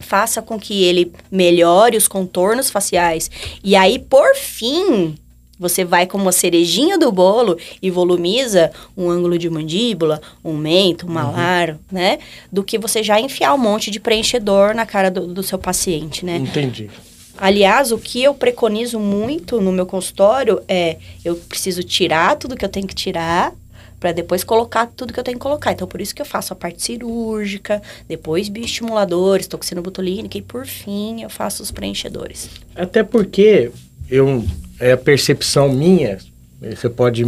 faça 0.00 0.42
com 0.42 0.58
que 0.58 0.82
ele 0.82 1.12
melhore 1.30 1.96
os 1.96 2.08
contornos 2.08 2.70
faciais 2.70 3.30
e 3.62 3.76
aí 3.76 3.98
por 3.98 4.34
fim 4.34 5.14
você 5.60 5.84
vai 5.84 6.06
como 6.06 6.24
uma 6.24 6.32
cerejinha 6.32 6.98
do 6.98 7.12
bolo 7.12 7.58
e 7.82 7.90
volumiza 7.90 8.72
um 8.96 9.10
ângulo 9.10 9.36
de 9.38 9.50
mandíbula, 9.50 10.18
um 10.42 10.56
mento, 10.56 11.06
um 11.06 11.10
malar, 11.10 11.78
né? 11.92 12.18
Do 12.50 12.64
que 12.64 12.78
você 12.78 13.02
já 13.02 13.20
enfiar 13.20 13.52
um 13.52 13.58
monte 13.58 13.90
de 13.90 14.00
preenchedor 14.00 14.74
na 14.74 14.86
cara 14.86 15.10
do, 15.10 15.26
do 15.26 15.42
seu 15.42 15.58
paciente, 15.58 16.24
né? 16.24 16.38
Entendi. 16.38 16.88
Aliás, 17.36 17.92
o 17.92 17.98
que 17.98 18.22
eu 18.22 18.32
preconizo 18.32 18.98
muito 18.98 19.60
no 19.60 19.70
meu 19.70 19.84
consultório 19.84 20.62
é 20.66 20.96
eu 21.22 21.36
preciso 21.36 21.82
tirar 21.82 22.36
tudo 22.36 22.56
que 22.56 22.64
eu 22.64 22.68
tenho 22.68 22.86
que 22.86 22.94
tirar 22.94 23.52
para 24.00 24.12
depois 24.12 24.42
colocar 24.42 24.86
tudo 24.86 25.12
que 25.12 25.20
eu 25.20 25.24
tenho 25.24 25.36
que 25.36 25.42
colocar. 25.42 25.72
Então, 25.72 25.86
por 25.86 26.00
isso 26.00 26.14
que 26.14 26.22
eu 26.22 26.26
faço 26.26 26.54
a 26.54 26.56
parte 26.56 26.82
cirúrgica, 26.82 27.82
depois 28.08 28.48
bioestimuladores, 28.48 29.46
toxina 29.46 29.82
botulínica 29.82 30.38
e, 30.38 30.42
por 30.42 30.66
fim, 30.66 31.22
eu 31.22 31.28
faço 31.28 31.62
os 31.62 31.70
preenchedores. 31.70 32.48
Até 32.74 33.02
porque 33.02 33.70
eu, 34.10 34.42
é 34.80 34.92
a 34.92 34.96
percepção 34.96 35.68
minha, 35.68 36.18
você 36.60 36.88
pode 36.88 37.24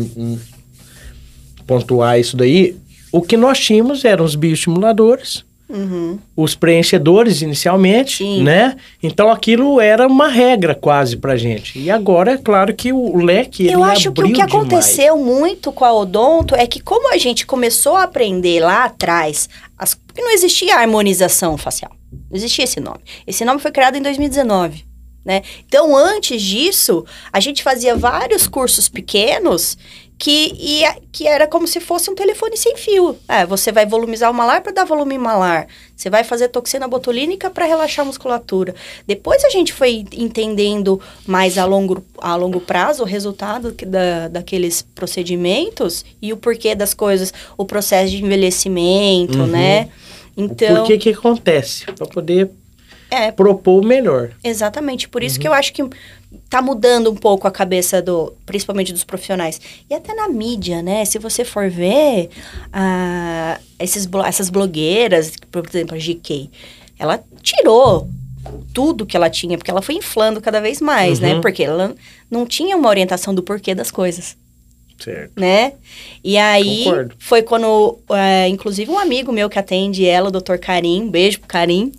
pontuar 1.67 2.19
isso 2.19 2.37
daí, 2.37 2.75
o 3.12 3.21
que 3.21 3.37
nós 3.37 3.61
tínhamos 3.61 4.05
eram 4.07 4.25
os 4.25 4.35
bioestimuladores, 4.35 5.45
Uhum. 5.73 6.19
os 6.37 6.55
preenchedores 6.55 7.41
inicialmente, 7.41 8.19
Sim. 8.19 8.43
né? 8.43 8.76
Então 9.02 9.31
aquilo 9.31 9.81
era 9.81 10.07
uma 10.07 10.29
regra 10.29 10.75
quase 10.75 11.17
pra 11.17 11.35
gente. 11.37 11.79
E 11.79 11.91
agora 11.91 12.33
é 12.33 12.37
claro 12.37 12.75
que 12.75 12.93
o 12.93 13.17
leque 13.17 13.67
Eu 13.67 13.83
acho 13.83 14.12
que 14.12 14.21
o 14.21 14.25
que 14.26 14.33
demais. 14.33 14.52
aconteceu 14.52 15.17
muito 15.17 15.73
com 15.73 15.85
a 15.85 15.93
odonto 15.93 16.55
é 16.55 16.67
que 16.67 16.81
como 16.81 17.12
a 17.12 17.17
gente 17.17 17.47
começou 17.47 17.97
a 17.97 18.02
aprender 18.02 18.61
lá 18.61 18.85
atrás, 18.85 19.49
as, 19.79 19.95
porque 19.95 20.21
não 20.21 20.31
existia 20.33 20.76
harmonização 20.76 21.57
facial. 21.57 21.93
Não 22.12 22.37
existia 22.37 22.64
esse 22.64 22.79
nome. 22.79 23.00
Esse 23.26 23.45
nome 23.45 23.59
foi 23.61 23.71
criado 23.73 23.97
em 23.97 24.02
2019. 24.02 24.85
Né? 25.25 25.43
Então, 25.67 25.97
antes 25.97 26.43
disso, 26.43 27.05
a 27.33 27.38
gente 27.38 27.62
fazia 27.62 27.95
vários 27.95 28.49
cursos 28.49 28.88
pequenos 28.88 29.79
que, 30.23 30.55
ia, 30.57 30.95
que 31.11 31.26
era 31.26 31.49
como 31.49 31.67
se 31.67 31.81
fosse 31.81 32.09
um 32.09 32.14
telefone 32.14 32.57
sem 32.57 32.76
fio. 32.76 33.19
É, 33.26 33.45
você 33.45 33.73
vai 33.73 33.85
volumizar 33.85 34.31
o 34.31 34.35
malar 34.35 34.61
para 34.61 34.71
dar 34.71 34.85
volume 34.85 35.19
malar. 35.19 35.67
Você 35.97 36.09
vai 36.09 36.23
fazer 36.23 36.47
toxina 36.47 36.87
botulínica 36.87 37.50
para 37.50 37.67
relaxar 37.67 38.05
a 38.05 38.07
musculatura. 38.07 38.73
Depois 39.05 39.45
a 39.45 39.50
gente 39.50 39.73
foi 39.73 40.05
entendendo 40.12 41.00
mais 41.26 41.59
a 41.59 41.64
longo, 41.64 42.05
a 42.19 42.37
longo 42.37 42.61
prazo 42.61 43.02
o 43.02 43.07
resultado 43.07 43.73
da, 43.85 44.29
daqueles 44.29 44.81
procedimentos 44.95 46.05
e 46.23 46.33
o 46.33 46.37
porquê 46.37 46.76
das 46.76 46.95
coisas, 46.95 47.35
o 47.59 47.64
processo 47.64 48.12
de 48.12 48.23
envelhecimento, 48.23 49.38
Uhum. 49.41 49.47
né? 49.49 49.88
Então, 50.37 50.76
Por 50.76 50.87
que 50.87 50.99
que 50.99 51.11
acontece? 51.11 51.85
Pra 51.87 52.07
poder 52.07 52.49
é, 53.11 53.33
propor 53.33 53.83
o 53.83 53.85
melhor. 53.85 54.31
Exatamente, 54.45 55.09
por 55.09 55.21
Uhum. 55.21 55.26
isso 55.26 55.41
que 55.41 55.49
eu 55.49 55.52
acho 55.52 55.73
que 55.73 55.83
tá 56.49 56.61
mudando 56.61 57.11
um 57.11 57.15
pouco 57.15 57.47
a 57.47 57.51
cabeça 57.51 58.03
do, 58.03 58.33
principalmente 58.45 58.93
dos 58.93 59.05
profissionais. 59.05 59.61
E 59.89 59.95
até 59.95 60.15
na 60.15 60.29
mídia, 60.29 60.83
né? 60.83 61.05
Se 61.05 61.19
você 61.19 61.45
for 61.45 61.71
ver 61.71 62.31
ah, 62.73 63.59
esses, 63.79 64.09
essas 64.27 64.51
blogueiras, 64.51 65.33
por 65.51 65.67
exemplo, 65.67 65.97
a 65.97 65.99
GK, 65.99 66.51
ela 66.99 67.23
tirou 67.43 68.09
tudo 68.75 69.07
que 69.07 69.17
ela 69.17 69.31
tinha, 69.31 69.57
porque 69.57 69.71
ela 69.71 69.83
foi 69.83 69.95
inflando 69.95 70.41
cada 70.41 70.61
vez 70.61 70.81
mais, 70.81 71.21
né? 71.21 71.35
Uhum. 71.35 71.41
Porque 71.41 71.62
ela 71.62 71.95
não 72.31 72.45
tinha 72.45 72.77
uma 72.77 72.89
orientação 72.89 73.35
do 73.35 73.43
porquê 73.43 73.75
das 73.75 73.91
coisas 73.91 74.37
Certo. 75.02 75.32
né? 75.38 75.73
E 76.23 76.38
aí 76.38 76.85
Concordo. 76.85 77.14
foi 77.18 77.42
quando, 77.42 77.99
é, 78.11 78.49
inclusive, 78.49 78.90
um 78.90 78.99
amigo 78.99 79.32
meu 79.32 79.50
que 79.50 79.59
atende 79.59 80.06
ela, 80.06 80.28
o 80.28 80.30
Dr. 80.30 80.56
Karim, 80.59 81.02
um 81.02 81.11
beijo 81.11 81.40
pro 81.40 81.49
Karim, 81.49 81.92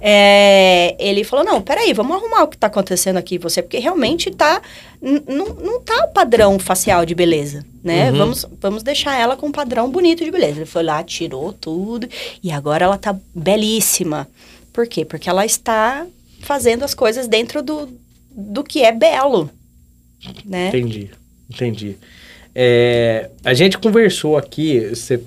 é, 0.00 0.96
ele 0.98 1.24
falou: 1.24 1.44
Não, 1.44 1.62
peraí, 1.62 1.92
vamos 1.92 2.16
arrumar 2.16 2.42
o 2.42 2.48
que 2.48 2.56
tá 2.56 2.66
acontecendo 2.66 3.16
aqui, 3.16 3.38
você, 3.38 3.62
porque 3.62 3.78
realmente 3.78 4.30
tá. 4.30 4.60
não 5.00 5.80
tá 5.80 6.06
o 6.06 6.12
padrão 6.12 6.58
facial 6.58 7.06
de 7.06 7.14
beleza, 7.14 7.64
né? 7.82 8.10
Uhum. 8.10 8.18
Vamos, 8.18 8.46
vamos 8.60 8.82
deixar 8.82 9.18
ela 9.18 9.36
com 9.36 9.46
um 9.46 9.52
padrão 9.52 9.90
bonito 9.90 10.24
de 10.24 10.30
beleza. 10.30 10.58
Ele 10.58 10.66
foi 10.66 10.82
lá, 10.82 11.02
tirou 11.02 11.52
tudo, 11.52 12.08
e 12.42 12.50
agora 12.50 12.84
ela 12.84 12.98
tá 12.98 13.16
belíssima. 13.34 14.28
Por 14.72 14.86
quê? 14.86 15.04
Porque 15.04 15.30
ela 15.30 15.46
está 15.46 16.06
fazendo 16.40 16.84
as 16.84 16.94
coisas 16.94 17.26
dentro 17.28 17.62
do, 17.62 17.88
do 18.30 18.64
que 18.64 18.82
é 18.82 18.92
belo, 18.92 19.48
né? 20.44 20.68
Entendi, 20.68 21.10
entendi. 21.48 21.96
É, 22.54 23.30
a 23.44 23.52
gente 23.54 23.76
conversou 23.78 24.36
aqui, 24.36 24.80
você 24.90 25.20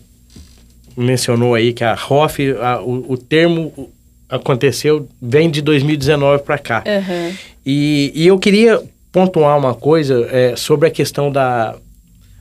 mencionou 0.95 1.53
aí 1.53 1.73
que 1.73 1.83
a 1.83 1.93
ROF, 1.93 2.39
a- 2.61 2.81
o, 2.81 3.13
o 3.13 3.17
termo 3.17 3.89
aconteceu, 4.29 5.07
vem 5.21 5.49
de 5.49 5.61
2019 5.61 6.43
para 6.43 6.57
cá. 6.57 6.83
Aham. 6.85 7.33
E, 7.65 8.11
e 8.15 8.27
eu 8.27 8.39
queria 8.39 8.81
pontuar 9.11 9.57
uma 9.57 9.73
coisa 9.73 10.27
é, 10.31 10.55
sobre 10.55 10.87
a 10.87 10.91
questão 10.91 11.31
da, 11.31 11.75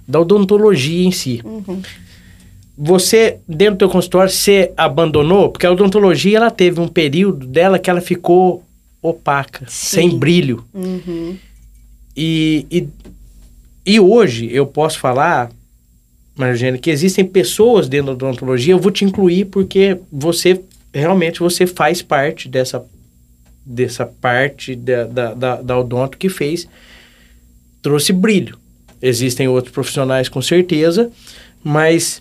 da 0.06 0.20
odontologia 0.20 1.06
em 1.06 1.10
si. 1.12 1.40
Uhum. 1.44 1.80
Você, 2.78 3.38
dentro 3.48 3.74
do 3.74 3.78
teu 3.78 3.88
consultório, 3.88 4.30
você 4.30 4.70
abandonou? 4.76 5.48
Porque 5.48 5.64
a 5.66 5.72
odontologia, 5.72 6.36
ela 6.36 6.50
teve 6.50 6.78
um 6.80 6.88
período 6.88 7.46
dela 7.46 7.78
que 7.78 7.88
ela 7.88 8.00
ficou 8.02 8.62
opaca, 9.00 9.64
Sim. 9.66 10.10
sem 10.10 10.18
brilho. 10.18 10.62
Uhum. 10.74 11.36
E, 12.16 12.66
e, 12.70 12.86
e 13.86 14.00
hoje 14.00 14.48
eu 14.52 14.66
posso 14.66 14.98
falar, 14.98 15.48
Margene, 16.34 16.78
que 16.78 16.90
existem 16.90 17.24
pessoas 17.24 17.88
dentro 17.88 18.06
da 18.06 18.26
odontologia, 18.26 18.74
eu 18.74 18.80
vou 18.80 18.90
te 18.90 19.04
incluir 19.04 19.44
porque 19.44 19.98
você, 20.10 20.60
realmente, 20.92 21.38
você 21.38 21.68
faz 21.68 22.02
parte 22.02 22.48
dessa, 22.48 22.84
dessa 23.64 24.04
parte 24.04 24.74
da, 24.74 25.04
da, 25.04 25.34
da, 25.34 25.62
da 25.62 25.78
odonto 25.78 26.18
que 26.18 26.28
fez, 26.28 26.68
trouxe 27.80 28.12
brilho. 28.12 28.58
Existem 29.00 29.46
outros 29.46 29.72
profissionais 29.72 30.28
com 30.28 30.42
certeza, 30.42 31.10
mas 31.62 32.20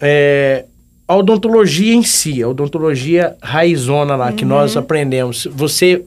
é, 0.00 0.64
a 1.06 1.14
odontologia 1.14 1.92
em 1.92 2.02
si, 2.02 2.42
a 2.42 2.48
odontologia 2.48 3.36
raizona 3.42 4.16
lá 4.16 4.32
que 4.32 4.44
nós 4.46 4.74
aprendemos, 4.76 5.46
você 5.52 6.02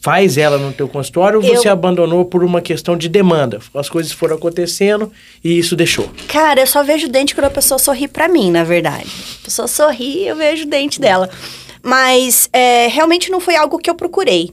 faz 0.00 0.36
ela 0.38 0.58
no 0.58 0.72
teu 0.72 0.88
consultório 0.88 1.40
ou 1.40 1.44
Eu- 1.46 1.56
você 1.56 1.68
abandonou 1.68 2.24
por 2.24 2.42
uma 2.44 2.60
questão 2.60 2.96
de 2.96 3.08
demanda? 3.08 3.60
As 3.74 3.88
coisas 3.88 4.12
foram 4.12 4.36
acontecendo 4.36 5.10
e 5.42 5.58
isso 5.58 5.74
deixou. 5.76 6.10
Cara, 6.28 6.60
eu 6.60 6.66
só 6.66 6.82
vejo 6.82 7.08
dente 7.08 7.34
quando 7.34 7.46
a 7.46 7.50
pessoa 7.50 7.78
sorri 7.78 8.06
pra 8.08 8.28
mim, 8.28 8.50
na 8.50 8.64
verdade. 8.64 9.06
A 9.40 9.44
pessoa 9.44 9.68
sorri, 9.68 10.26
eu 10.26 10.36
vejo 10.36 10.64
o 10.64 10.66
dente 10.68 11.00
dela. 11.00 11.28
Mas 11.82 12.48
é, 12.52 12.86
realmente 12.88 13.30
não 13.30 13.40
foi 13.40 13.56
algo 13.56 13.78
que 13.78 13.90
eu 13.90 13.94
procurei, 13.94 14.50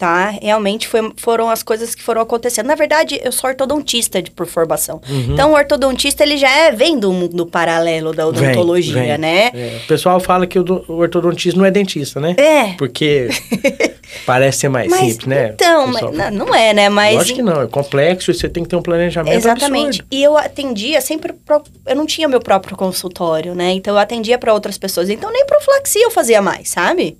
tá? 0.00 0.30
Realmente 0.40 0.88
foi- 0.88 1.12
foram 1.18 1.50
as 1.50 1.62
coisas 1.62 1.94
que 1.94 2.02
foram 2.02 2.22
acontecendo. 2.22 2.64
Na 2.66 2.74
verdade, 2.74 3.20
eu 3.22 3.30
sou 3.30 3.50
ortodontista 3.50 4.22
de, 4.22 4.30
por 4.30 4.46
formação. 4.46 4.98
Então, 5.28 5.50
o 5.50 5.54
ortodontista, 5.54 6.22
ele 6.22 6.38
já 6.38 6.48
é, 6.50 6.72
vem 6.72 6.98
do 6.98 7.12
mundo 7.12 7.44
paralelo 7.44 8.14
da 8.14 8.24
Vem, 8.30 8.48
odontologia, 8.48 8.94
vem. 8.94 9.18
né? 9.18 9.50
É, 9.52 9.80
o 9.84 9.86
pessoal 9.86 10.18
fala 10.18 10.46
que 10.46 10.58
o, 10.58 10.62
do- 10.64 10.82
o 10.88 10.94
ortodontista 10.94 11.58
não 11.58 11.66
é 11.66 11.70
dentista, 11.70 12.18
né? 12.18 12.34
É. 12.38 12.72
Porque 12.78 13.28
parece 14.24 14.60
ser 14.60 14.68
mais 14.70 14.90
Mas, 14.90 15.00
simples, 15.00 15.26
né? 15.26 15.50
então, 15.54 15.86
mas, 15.88 16.02
não, 16.02 16.30
não 16.46 16.54
é, 16.54 16.72
né? 16.72 16.88
Mas 16.88 17.16
Lógico 17.16 17.36
que 17.36 17.42
não, 17.42 17.60
é 17.60 17.66
complexo 17.66 18.30
e 18.30 18.34
você 18.34 18.48
tem 18.48 18.62
que 18.62 18.70
ter 18.70 18.76
um 18.76 18.82
planejamento 18.82 19.34
Exatamente. 19.36 20.00
absurdo. 20.00 20.06
E 20.10 20.22
eu 20.22 20.34
atendia 20.36 21.00
sempre. 21.02 21.34
pro- 21.34 21.62
Eu 21.86 21.94
não 21.94 22.06
tinha 22.06 22.26
meu 22.26 22.40
próprio 22.40 22.74
consultório, 22.74 23.54
né? 23.54 23.72
Então 23.72 23.92
eu 23.94 23.98
atendia 23.98 24.38
para 24.38 24.54
outras 24.54 24.78
pessoas. 24.78 25.10
Então 25.10 25.30
nem 25.30 25.44
profilaxia 25.44 26.02
eu 26.04 26.10
fazia 26.10 26.40
mais, 26.40 26.70
sabe? 26.70 27.18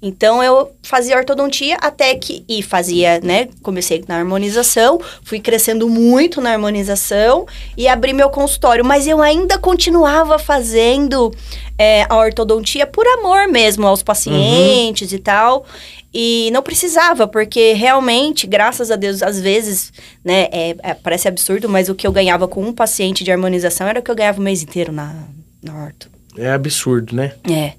Então 0.00 0.42
eu 0.42 0.70
fazia 0.82 1.16
ortodontia 1.16 1.76
até 1.80 2.14
que. 2.14 2.44
E 2.48 2.62
fazia, 2.62 3.20
né? 3.20 3.48
Comecei 3.62 4.04
na 4.06 4.16
harmonização, 4.16 5.00
fui 5.24 5.40
crescendo 5.40 5.88
muito 5.88 6.40
na 6.40 6.52
harmonização 6.52 7.46
e 7.76 7.88
abri 7.88 8.12
meu 8.12 8.30
consultório. 8.30 8.84
Mas 8.84 9.06
eu 9.06 9.20
ainda 9.20 9.58
continuava 9.58 10.38
fazendo 10.38 11.34
é, 11.76 12.06
a 12.08 12.16
ortodontia 12.16 12.86
por 12.86 13.06
amor 13.06 13.48
mesmo 13.48 13.86
aos 13.86 14.02
pacientes 14.02 15.12
e 15.12 15.18
tal. 15.18 15.66
E 16.14 16.50
não 16.52 16.62
precisava, 16.62 17.26
porque 17.26 17.74
realmente, 17.74 18.46
graças 18.46 18.90
a 18.90 18.96
Deus, 18.96 19.22
às 19.22 19.38
vezes, 19.38 19.92
né, 20.24 20.48
é, 20.50 20.76
é, 20.82 20.94
parece 20.94 21.28
absurdo, 21.28 21.68
mas 21.68 21.88
o 21.88 21.94
que 21.94 22.06
eu 22.06 22.12
ganhava 22.12 22.48
com 22.48 22.62
um 22.62 22.72
paciente 22.72 23.22
de 23.22 23.30
harmonização 23.30 23.86
era 23.86 24.00
o 24.00 24.02
que 24.02 24.10
eu 24.10 24.16
ganhava 24.16 24.40
o 24.40 24.42
mês 24.42 24.62
inteiro 24.62 24.90
na, 24.90 25.14
na 25.62 25.84
orto. 25.84 26.17
É 26.38 26.50
absurdo, 26.50 27.14
né? 27.14 27.32
É. 27.50 27.72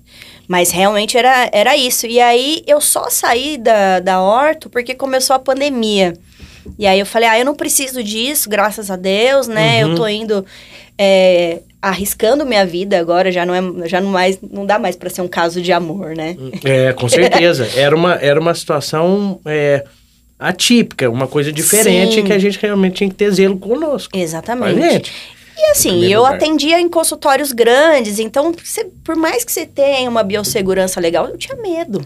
Mas 0.48 0.72
realmente 0.72 1.16
era, 1.18 1.50
era 1.54 1.78
isso. 1.78 2.08
E 2.08 2.20
aí 2.20 2.64
eu 2.66 2.82
só 2.82 3.10
saí 3.10 3.58
da, 3.58 4.00
da 4.00 4.22
orto 4.22 4.70
porque 4.70 4.96
começou 4.96 5.36
a 5.36 5.40
pandemia. 5.40 6.14
E 6.78 6.88
aí 6.88 7.00
eu 7.00 7.06
falei, 7.06 7.30
ah, 7.30 7.40
eu 7.40 7.46
não 7.46 7.56
preciso 7.56 8.04
disso, 8.04 8.50
graças 8.50 8.90
a 8.90 8.96
Deus, 8.96 9.48
né? 9.48 9.86
Uhum. 9.86 9.92
Eu 9.92 9.96
tô 9.96 10.08
indo 10.08 10.46
é, 10.98 11.62
arriscando 11.82 12.46
minha 12.46 12.66
vida 12.66 13.00
agora, 13.00 13.32
já 13.32 13.46
não 13.46 13.56
é, 13.56 13.88
já 13.88 14.02
não 14.02 14.10
mais, 14.10 14.40
não 14.42 14.66
dá 14.66 14.78
mais 14.78 14.96
pra 14.96 15.10
ser 15.10 15.22
um 15.22 15.28
caso 15.28 15.62
de 15.62 15.72
amor, 15.72 16.16
né? 16.16 16.36
É, 16.64 16.94
com 16.94 17.08
certeza. 17.08 17.70
era, 17.78 17.96
uma, 17.96 18.16
era 18.16 18.40
uma 18.40 18.54
situação 18.54 19.40
é, 19.46 19.86
atípica, 20.38 21.10
uma 21.10 21.28
coisa 21.28 21.52
diferente 21.52 22.16
Sim. 22.16 22.24
que 22.24 22.34
a 22.34 22.40
gente 22.40 22.60
realmente 22.60 22.96
tinha 22.96 23.10
que 23.10 23.16
ter 23.16 23.32
zelo 23.32 23.58
conosco. 23.58 24.18
Exatamente. 24.18 25.12
E 25.62 25.72
assim, 25.72 26.06
eu 26.06 26.22
lugar. 26.22 26.36
atendia 26.36 26.80
em 26.80 26.88
consultórios 26.88 27.52
grandes, 27.52 28.18
então, 28.18 28.54
você- 28.54 28.86
por 29.04 29.16
mais 29.18 29.44
que 29.44 29.52
você 29.52 29.66
tenha 29.66 30.10
uma 30.10 30.24
biossegurança 30.24 31.00
legal, 31.02 31.28
eu 31.28 31.38
tinha 31.38 31.56
medo. 31.58 32.06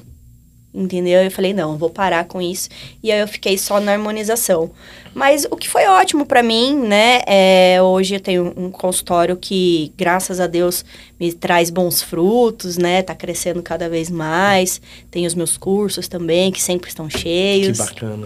Entendeu? 0.75 1.21
Eu 1.21 1.29
falei, 1.29 1.53
não, 1.53 1.77
vou 1.77 1.91
parar 1.91 2.25
com 2.25 2.41
isso. 2.41 2.67
E 3.03 3.11
aí 3.11 3.19
eu 3.19 3.27
fiquei 3.27 3.59
só 3.59 3.79
na 3.79 3.91
harmonização. 3.91 4.71
Mas 5.13 5.45
o 5.51 5.55
que 5.55 5.69
foi 5.69 5.85
ótimo 5.85 6.25
pra 6.25 6.41
mim, 6.41 6.75
né? 6.75 7.21
É, 7.27 7.79
hoje 7.79 8.15
eu 8.15 8.19
tenho 8.19 8.51
um 8.57 8.71
consultório 8.71 9.37
que, 9.37 9.93
graças 9.95 10.39
a 10.39 10.47
Deus, 10.47 10.83
me 11.19 11.31
traz 11.31 11.69
bons 11.69 12.01
frutos, 12.01 12.75
né? 12.75 13.03
Tá 13.03 13.13
crescendo 13.13 13.61
cada 13.61 13.87
vez 13.87 14.09
mais. 14.09 14.81
Tem 15.11 15.27
os 15.27 15.35
meus 15.35 15.57
cursos 15.57 16.07
também, 16.07 16.51
que 16.51 16.59
sempre 16.59 16.89
estão 16.89 17.07
Que 17.07 17.19
cheios. 17.19 17.77
bacana. 17.77 18.25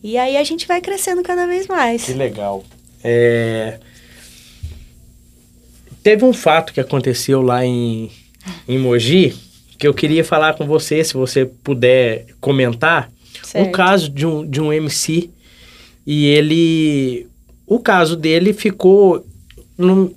E 0.00 0.16
aí 0.16 0.36
a 0.36 0.44
gente 0.44 0.68
vai 0.68 0.80
crescendo 0.80 1.24
cada 1.24 1.48
vez 1.48 1.66
mais. 1.66 2.04
Que 2.04 2.12
legal. 2.12 2.62
É, 3.02 3.80
teve 6.08 6.24
um 6.24 6.32
fato 6.32 6.72
que 6.72 6.80
aconteceu 6.80 7.42
lá 7.42 7.62
em, 7.66 8.10
em 8.66 8.78
Mogi 8.78 9.36
que 9.78 9.86
eu 9.86 9.92
queria 9.92 10.24
falar 10.24 10.54
com 10.54 10.66
você, 10.66 11.04
se 11.04 11.12
você 11.12 11.44
puder 11.44 12.24
comentar. 12.40 13.12
Certo. 13.42 13.68
Um 13.68 13.70
caso 13.70 14.08
de 14.08 14.26
um, 14.26 14.48
de 14.48 14.58
um 14.58 14.72
MC 14.72 15.28
e 16.06 16.24
ele. 16.24 17.26
O 17.66 17.78
caso 17.78 18.16
dele 18.16 18.54
ficou 18.54 19.24
num, 19.76 20.14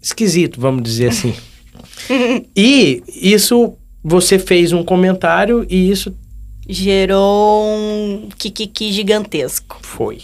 esquisito, 0.00 0.60
vamos 0.60 0.84
dizer 0.84 1.08
assim. 1.08 1.34
e 2.56 3.02
isso, 3.08 3.74
você 4.02 4.38
fez 4.38 4.72
um 4.72 4.84
comentário 4.84 5.66
e 5.68 5.90
isso 5.90 6.14
Gerou 6.68 7.66
um 7.66 8.28
kikiki 8.38 8.92
gigantesco. 8.92 9.76
foi. 9.82 10.22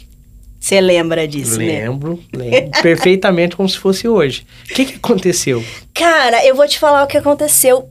Você 0.66 0.80
lembra 0.80 1.28
disso, 1.28 1.60
né? 1.60 1.64
lembro, 1.64 2.20
lembro 2.34 2.72
perfeitamente 2.82 3.54
como 3.54 3.68
se 3.68 3.78
fosse 3.78 4.08
hoje. 4.08 4.44
O 4.68 4.74
que, 4.74 4.84
que 4.84 4.94
aconteceu? 4.96 5.64
Cara, 5.94 6.44
eu 6.44 6.56
vou 6.56 6.66
te 6.66 6.76
falar 6.76 7.04
o 7.04 7.06
que 7.06 7.16
aconteceu 7.16 7.88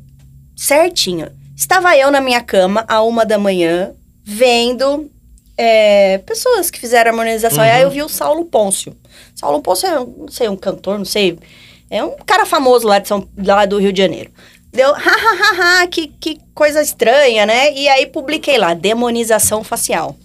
certinho. 0.58 1.29
Estava 1.55 1.96
eu 1.96 2.12
na 2.12 2.20
minha 2.20 2.41
cama, 2.41 2.84
a 2.86 3.01
uma 3.01 3.25
da 3.25 3.38
manhã, 3.38 3.94
vendo 4.25 5.10
é, 5.58 6.17
pessoas 6.25 6.70
que 6.70 6.77
fizeram 6.77 7.12
harmonização. 7.12 7.63
Uhum. 7.63 7.70
E 7.70 7.72
aí 7.72 7.82
eu 7.84 7.89
vi 7.89 8.03
o 8.03 8.10
Saulo 8.10 8.44
Pôncio. 8.44 8.94
Saulo 9.34 9.62
Pôncio 9.62 9.88
é, 9.88 9.98
um, 9.98 10.13
não 10.17 10.27
sei, 10.27 10.50
um 10.50 10.58
cantor, 10.58 10.98
não 10.98 11.05
sei. 11.05 11.39
É 11.89 12.03
um 12.03 12.17
cara 12.25 12.46
famoso 12.46 12.86
lá, 12.86 13.00
de 13.00 13.08
São, 13.08 13.25
lá 13.38 13.65
do 13.65 13.79
Rio 13.79 13.94
de 13.94 14.01
Janeiro. 14.01 14.32
Deu, 14.74 14.94
ha, 14.94 15.00
ha, 15.00 15.00
ha, 15.00 15.82
ha, 15.82 15.88
que, 15.88 16.08
que 16.08 16.39
coisa 16.53 16.82
estranha, 16.82 17.46
né? 17.46 17.72
E 17.72 17.88
aí 17.88 18.05
publiquei 18.05 18.58
lá, 18.58 18.74
demonização 18.74 19.63
facial. 19.63 20.17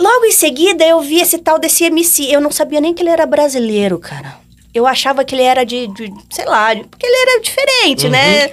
Logo 0.00 0.24
em 0.24 0.32
seguida, 0.32 0.82
eu 0.86 1.00
vi 1.02 1.20
esse 1.20 1.36
tal 1.36 1.58
desse 1.58 1.84
MC. 1.84 2.24
Eu 2.24 2.40
não 2.40 2.50
sabia 2.50 2.80
nem 2.80 2.94
que 2.94 3.02
ele 3.02 3.10
era 3.10 3.26
brasileiro, 3.26 3.98
cara. 3.98 4.40
Eu 4.72 4.86
achava 4.86 5.24
que 5.24 5.34
ele 5.34 5.42
era 5.42 5.62
de, 5.62 5.88
de 5.88 6.10
sei 6.30 6.46
lá, 6.46 6.74
porque 6.74 7.04
ele 7.04 7.16
era 7.16 7.40
diferente, 7.40 8.08
né? 8.08 8.50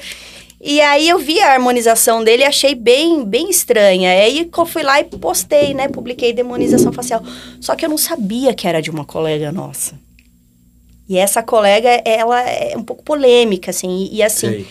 E 0.59 0.81
aí 0.81 1.07
eu 1.07 1.19
vi 1.19 1.39
a 1.39 1.53
harmonização 1.53 2.23
dele 2.23 2.43
e 2.43 2.45
achei 2.45 2.75
bem, 2.75 3.23
bem 3.23 3.49
estranha. 3.49 4.11
Aí 4.11 4.49
eu 4.51 4.65
fui 4.65 4.83
lá 4.83 4.99
e 4.99 5.05
postei, 5.05 5.73
né? 5.73 5.87
Publiquei 5.87 6.33
demonização 6.33 6.91
facial. 6.91 7.23
Só 7.61 7.75
que 7.75 7.85
eu 7.85 7.89
não 7.89 7.97
sabia 7.97 8.53
que 8.53 8.67
era 8.67 8.81
de 8.81 8.89
uma 8.89 9.05
colega 9.05 9.51
nossa. 9.51 9.97
E 11.07 11.17
essa 11.17 11.41
colega, 11.41 11.89
ela 12.03 12.41
é 12.41 12.75
um 12.75 12.83
pouco 12.83 13.03
polêmica, 13.03 13.71
assim. 13.71 14.09
E, 14.11 14.17
e 14.17 14.23
assim, 14.23 14.49
Sei. 14.49 14.67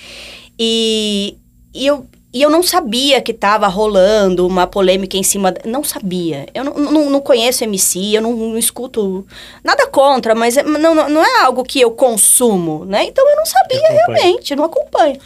e, 0.58 1.38
e, 1.72 1.86
eu, 1.86 2.06
e 2.36 2.42
eu 2.42 2.50
não 2.50 2.62
sabia 2.62 3.22
que 3.22 3.32
tava 3.32 3.66
rolando 3.66 4.46
uma 4.46 4.66
polêmica 4.66 5.16
em 5.16 5.22
cima. 5.22 5.54
Não 5.64 5.82
sabia. 5.82 6.46
Eu 6.52 6.64
não, 6.64 6.74
não, 6.74 7.08
não 7.08 7.20
conheço 7.22 7.64
MC, 7.64 8.14
eu 8.14 8.20
não, 8.20 8.34
não 8.34 8.58
escuto 8.58 9.26
nada 9.64 9.86
contra, 9.86 10.34
mas 10.34 10.58
é- 10.58 10.62
não, 10.62 10.94
não, 10.94 11.24
é 11.24 11.44
algo 11.44 11.64
que 11.64 11.80
eu 11.80 11.92
consumo, 11.92 12.84
né? 12.84 13.04
Então 13.06 13.26
eu 13.26 13.36
não 13.36 13.46
sabia 13.46 13.78
acompanha. 13.78 14.18
realmente, 14.18 14.50
eu 14.50 14.56
não 14.58 14.64
acompanho. 14.64 15.18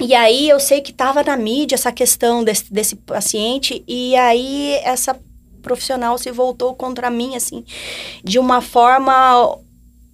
E 0.00 0.14
aí 0.14 0.48
eu 0.48 0.60
sei 0.60 0.80
que 0.80 0.92
tava 0.92 1.20
na 1.24 1.36
mídia 1.36 1.74
essa 1.74 1.90
questão 1.90 2.44
desse, 2.44 2.72
desse 2.72 2.94
paciente, 2.94 3.82
e 3.88 4.14
aí 4.14 4.74
essa 4.84 5.18
profissional 5.62 6.16
se 6.16 6.30
voltou 6.30 6.76
contra 6.76 7.10
mim, 7.10 7.34
assim, 7.34 7.64
de 8.22 8.38
uma 8.38 8.60
forma 8.60 9.58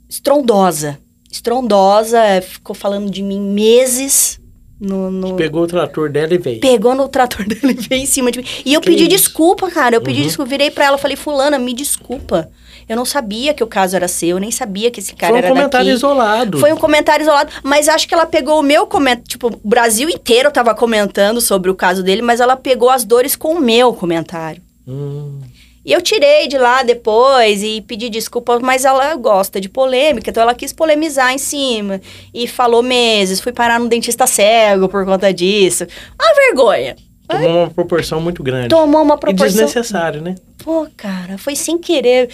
estrondosa. 0.08 0.98
Estrondosa, 1.30 2.20
ficou 2.40 2.74
falando 2.74 3.10
de 3.10 3.22
mim 3.22 3.38
meses 3.38 4.40
no, 4.80 5.10
no- 5.10 5.34
Pegou 5.36 5.62
o 5.64 5.66
trator 5.66 6.08
dela 6.10 6.32
e 6.34 6.38
veio. 6.38 6.60
pegou 6.60 6.94
no 6.94 7.06
trator 7.08 7.44
dele 7.46 7.76
e 7.78 7.88
veio 7.88 8.02
em 8.02 8.06
cima 8.06 8.30
de 8.32 8.38
mim. 8.40 8.44
E 8.64 8.72
eu 8.74 8.80
Que 8.80 8.88
pedi 8.90 9.02
isso? 9.02 9.10
desculpa, 9.10 9.70
cara. 9.70 9.94
Eu 9.96 10.00
pedi 10.00 10.20
Uhum. 10.20 10.26
desculpa. 10.26 10.48
Virei 10.50 10.70
pra 10.70 10.86
ela 10.86 10.98
falei, 10.98 11.16
fulana, 11.16 11.58
me 11.58 11.74
desculpa. 11.74 12.48
Eu 12.88 12.96
não 12.96 13.04
sabia 13.04 13.54
que 13.54 13.62
o 13.62 13.68
caso 13.68 13.94
era 13.94 14.08
seu, 14.08 14.30
eu 14.30 14.38
nem 14.40 14.50
sabia 14.50 14.90
que 14.90 14.98
esse 14.98 15.14
cara 15.14 15.32
Foi 15.34 15.40
um 15.42 15.44
era 15.44 15.48
comentário 15.54 15.86
daqui. 15.86 15.96
isolado. 15.96 16.58
Foi 16.58 16.72
um 16.72 16.76
comentário 16.76 17.22
isolado, 17.22 17.52
mas 17.62 17.88
acho 17.88 18.08
que 18.08 18.14
ela 18.14 18.26
pegou 18.26 18.58
o 18.58 18.62
meu 18.64 18.84
comentário. 18.86 19.28
Tipo, 19.28 19.46
o 19.62 19.68
Brasil 19.68 20.08
inteiro 20.08 20.50
tava 20.50 20.74
comentando 20.74 21.40
sobre 21.40 21.70
o 21.70 21.74
caso 21.76 22.02
dele, 22.02 22.20
mas 22.22 22.40
ela 22.40 22.56
pegou 22.56 22.90
as 22.90 23.04
dores 23.04 23.36
com 23.36 23.54
o 23.54 23.60
meu 23.60 23.92
comentário. 23.92 24.60
Hum, 24.88 25.38
E 25.84 25.92
eu 25.92 26.02
tirei 26.02 26.46
de 26.46 26.58
lá 26.58 26.82
depois 26.82 27.62
e 27.62 27.80
pedi 27.80 28.10
desculpa, 28.10 28.58
mas 28.60 28.84
ela 28.84 29.14
gosta 29.16 29.58
de 29.60 29.68
polêmica, 29.68 30.28
então 30.30 30.42
ela 30.42 30.54
quis 30.54 30.72
polemizar 30.74 31.32
em 31.32 31.38
cima. 31.38 32.00
E 32.34 32.46
falou 32.46 32.82
meses, 32.82 33.40
fui 33.40 33.52
parar 33.52 33.80
no 33.80 33.88
dentista 33.88 34.26
cego 34.26 34.88
por 34.88 35.04
conta 35.06 35.32
disso. 35.32 35.86
Uma 36.20 36.34
vergonha. 36.34 36.96
tomou 37.26 37.48
uma 37.64 37.70
proporção 37.70 38.20
muito 38.20 38.42
grande. 38.42 38.68
Tomou 38.68 39.02
uma 39.02 39.14
E 39.14 39.18
proporção. 39.18 39.46
desnecessário, 39.46 40.20
né? 40.20 40.34
Pô, 40.62 40.86
cara, 40.96 41.38
foi 41.38 41.56
sem 41.56 41.78
querer. 41.78 42.28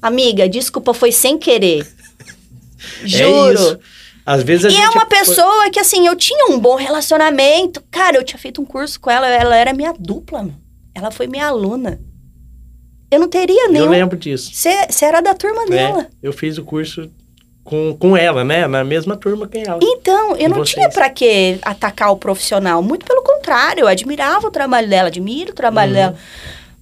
Amiga, 0.00 0.48
desculpa, 0.48 0.94
foi 0.94 1.10
sem 1.10 1.36
querer. 1.38 1.84
É 3.04 3.06
Juro. 3.06 3.54
isso. 3.54 3.78
Às 4.26 4.42
vezes 4.42 4.64
a 4.64 4.68
E 4.68 4.72
gente... 4.72 4.84
é 4.84 4.90
uma 4.90 5.06
pessoa 5.06 5.70
que, 5.70 5.78
assim, 5.78 6.06
eu 6.06 6.16
tinha 6.16 6.46
um 6.50 6.58
bom 6.58 6.74
relacionamento. 6.76 7.82
Cara, 7.90 8.16
eu 8.16 8.24
tinha 8.24 8.38
feito 8.38 8.60
um 8.60 8.64
curso 8.64 8.98
com 9.00 9.08
ela, 9.10 9.28
ela 9.28 9.56
era 9.56 9.72
minha 9.72 9.92
dupla, 9.96 10.38
mano. 10.40 10.60
Ela 10.94 11.10
foi 11.12 11.26
minha 11.28 11.46
aluna. 11.46 12.00
Eu 13.12 13.20
não 13.20 13.28
teria 13.28 13.66
Eu 13.66 13.72
nenhum. 13.72 13.88
lembro 13.90 14.16
disso. 14.16 14.50
Você 14.52 15.04
era 15.04 15.20
da 15.20 15.34
turma 15.34 15.66
dela. 15.66 16.02
É, 16.02 16.06
eu 16.22 16.32
fiz 16.32 16.56
o 16.58 16.64
curso 16.64 17.10
com, 17.62 17.94
com 17.96 18.16
ela, 18.16 18.42
né? 18.42 18.66
Na 18.66 18.82
mesma 18.82 19.16
turma 19.16 19.46
que 19.46 19.58
ela. 19.58 19.78
Então, 19.82 20.34
eu 20.36 20.48
não 20.48 20.56
vocês. 20.56 20.70
tinha 20.70 20.88
pra 20.88 21.10
que 21.10 21.58
atacar 21.62 22.10
o 22.10 22.16
profissional. 22.16 22.82
Muito 22.82 23.04
pelo 23.04 23.22
contrário, 23.22 23.82
eu 23.82 23.86
admirava 23.88 24.46
o 24.48 24.50
trabalho 24.50 24.88
dela, 24.88 25.08
admiro 25.08 25.50
o 25.52 25.54
trabalho 25.54 25.90
Uhum. 25.90 25.96
dela. 25.96 26.16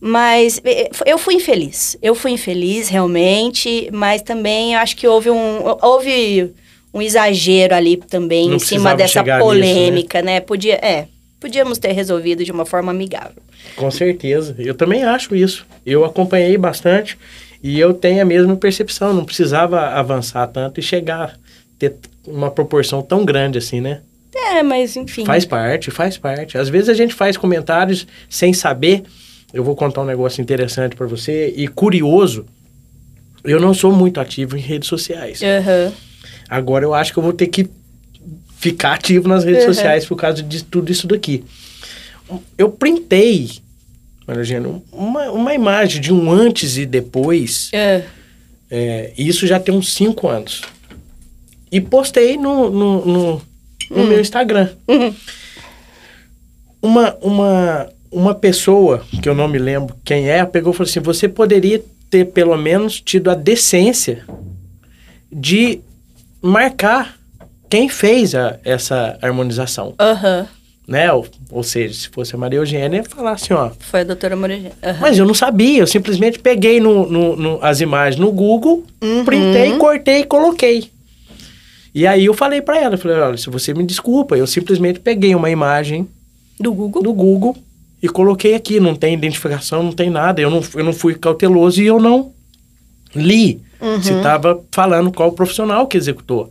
Mas 0.01 0.61
eh, 0.65 0.89
eu 1.05 1.19
fui 1.19 1.35
infeliz. 1.35 1.97
Eu 2.01 2.15
fui 2.15 2.31
infeliz, 2.31 2.89
realmente. 2.89 3.91
Mas 3.93 4.23
também 4.23 4.75
eu 4.75 4.79
acho 4.81 4.97
que 4.97 5.07
houve 5.07 5.31
um, 5.31 5.63
houve 5.83 6.55
um 6.95 7.03
exagero 7.03 7.75
ali 7.75 7.97
também 7.97 8.49
Não 8.49 8.57
em 8.57 8.59
cima 8.59 8.95
dessa 8.95 9.13
chegar 9.15 9.39
nisso, 9.41 9.49
né? 9.51 9.55
polêmica, 9.61 10.23
né? 10.23 10.41
Podia, 10.41 10.75
é, 10.77 11.07
podíamos 11.41 11.79
ter 11.79 11.93
resolvido 11.93 12.45
de 12.45 12.53
uma 12.53 12.67
forma 12.67 12.93
amigável. 12.93 13.43
Com 13.75 13.91
certeza. 13.91 14.55
Eu 14.59 14.75
também 14.75 15.03
acho 15.03 15.35
isso. 15.35 15.67
Eu 15.85 16.05
acompanhei 16.05 16.57
bastante 16.59 17.19
e 17.63 17.81
eu 17.81 17.95
tenho 17.95 18.21
a 18.21 18.25
mesma 18.25 18.55
percepção. 18.55 19.15
Não 19.15 19.25
precisava 19.25 19.81
avançar 19.89 20.47
tanto 20.49 20.79
e 20.79 20.83
chegar, 20.83 21.39
ter 21.79 21.97
uma 22.27 22.51
proporção 22.51 23.01
tão 23.01 23.25
grande 23.25 23.59
assim, 23.59 23.81
né? 23.81 24.03
É, 24.35 24.63
mas 24.63 24.97
enfim. 24.97 25.25
Faz 25.25 25.45
parte, 25.45 25.91
faz 25.91 26.19
parte. 26.19 26.59
Às 26.59 26.69
vezes 26.69 26.89
a 26.89 26.95
gente 26.95 27.15
faz 27.15 27.37
comentários 27.37 28.07
sem 28.29 28.53
saber. 28.53 29.03
Eu 29.53 29.65
vou 29.65 29.75
contar 29.75 30.03
um 30.03 30.07
negócio 30.07 30.41
interessante 30.41 30.95
pra 30.95 31.07
você 31.07 31.53
e 31.57 31.67
curioso. 31.67 32.47
Eu 33.43 33.59
não 33.59 33.73
sou 33.73 33.91
muito 33.91 34.21
ativo 34.21 34.57
em 34.57 34.61
redes 34.61 34.89
sociais. 34.89 35.41
Aham. 35.43 35.93
Agora 36.49 36.85
eu 36.85 36.93
acho 36.93 37.13
que 37.13 37.19
eu 37.19 37.23
vou 37.23 37.33
ter 37.33 37.47
que 37.47 37.69
ficar 38.61 38.93
ativo 38.95 39.27
nas 39.27 39.43
redes 39.43 39.65
Uhum. 39.65 39.73
sociais 39.75 40.05
por 40.05 40.17
causa 40.17 40.43
de 40.43 40.63
tudo 40.63 40.93
isso 40.93 41.07
daqui. 41.07 41.43
Eu 42.57 42.69
printei, 42.71 43.51
Maragena, 44.27 44.81
uma, 44.93 45.31
uma 45.31 45.55
imagem 45.55 46.01
de 46.01 46.13
um 46.13 46.31
antes 46.31 46.77
e 46.77 46.85
depois. 46.87 47.71
É. 47.73 48.05
É, 48.71 49.13
isso 49.19 49.47
já 49.47 49.59
tem 49.59 49.75
uns 49.75 49.95
5 49.95 50.29
anos. 50.29 50.63
E 51.73 51.81
postei 51.81 52.37
no, 52.37 52.71
no, 52.71 53.07
no, 53.07 53.43
no 53.91 54.05
meu 54.07 54.21
Instagram. 54.21 54.69
Uhum. 54.87 55.15
Uma, 56.83 57.17
uma, 57.21 57.89
uma 58.11 58.35
pessoa, 58.35 59.05
que 59.23 59.29
eu 59.29 59.35
não 59.35 59.49
me 59.49 59.59
lembro 59.59 59.97
quem 60.05 60.29
é, 60.29 60.45
pegou 60.45 60.73
e 60.73 60.77
falou 60.77 60.89
assim: 60.89 61.01
você 61.01 61.29
poderia 61.29 61.83
ter 62.09 62.27
pelo 62.27 62.57
menos 62.57 63.01
tido 63.01 63.31
a 63.31 63.35
decência 63.35 64.25
de 65.33 65.81
marcar 66.43 67.20
quem 67.71 67.89
fez 67.89 68.35
a- 68.35 68.59
essa 68.65 69.17
harmonização. 69.23 69.95
Aham. 69.99 70.47
Né? 70.89 71.13
Ou, 71.13 71.25
ou 71.53 71.63
seja, 71.63 71.95
se 71.95 72.09
fosse 72.09 72.35
a 72.35 72.39
Maria 72.39 72.59
Eugênia, 72.59 73.05
falar 73.05 73.33
assim: 73.33 73.55
ó, 73.55 73.71
Foi 73.79 74.01
a 74.01 74.05
doutora 74.05 74.35
Moreira. 74.35 74.73
Aham. 74.83 74.99
mas 75.01 75.17
eu 75.17 75.25
não 75.25 75.35
sabia, 75.35 75.79
eu 75.79 75.87
simplesmente 75.87 76.39
peguei 76.41 76.81
no, 76.81 77.09
no- 77.09 77.37
no- 77.37 77.59
as 77.63 77.81
imagens 77.81 78.21
no 78.21 78.33
Google, 78.33 78.85
Uhum. 79.01 79.25
printei, 79.25 79.77
cortei 79.79 80.21
e 80.21 80.25
coloquei. 80.25 80.91
E 81.95 82.07
aí 82.07 82.25
eu 82.25 82.35
falei 82.35 82.61
pra 82.61 82.77
ela, 82.81 82.95
eu 82.95 82.99
falei, 82.99 83.17
olha, 83.19 83.37
se 83.37 83.49
você 83.51 83.73
me 83.73 83.85
desculpa, 83.85 84.37
eu 84.37 84.47
simplesmente 84.47 84.99
peguei 85.01 85.35
uma 85.35 85.51
imagem 85.51 86.09
Do 86.59 86.73
Google? 86.73 87.03
do 87.03 87.13
Google 87.13 87.57
e 88.03 88.09
coloquei 88.09 88.55
aqui, 88.55 88.79
não 88.81 88.95
tem 88.95 89.15
identificação, 89.15 89.83
não 89.83 89.93
tem 89.93 90.09
nada, 90.11 90.41
eu 90.41 90.51
não, 90.51 90.61
eu 90.75 90.85
não 90.85 90.93
fui 90.93 91.15
cauteloso 91.15 91.81
e 91.83 91.87
eu 91.87 92.01
não 92.01 92.33
li 93.15 93.61
se 94.03 94.13
estava 94.13 94.61
falando 94.73 95.11
qual 95.13 95.33
profissional 95.33 95.87
que 95.87 95.97
executou. 95.97 96.51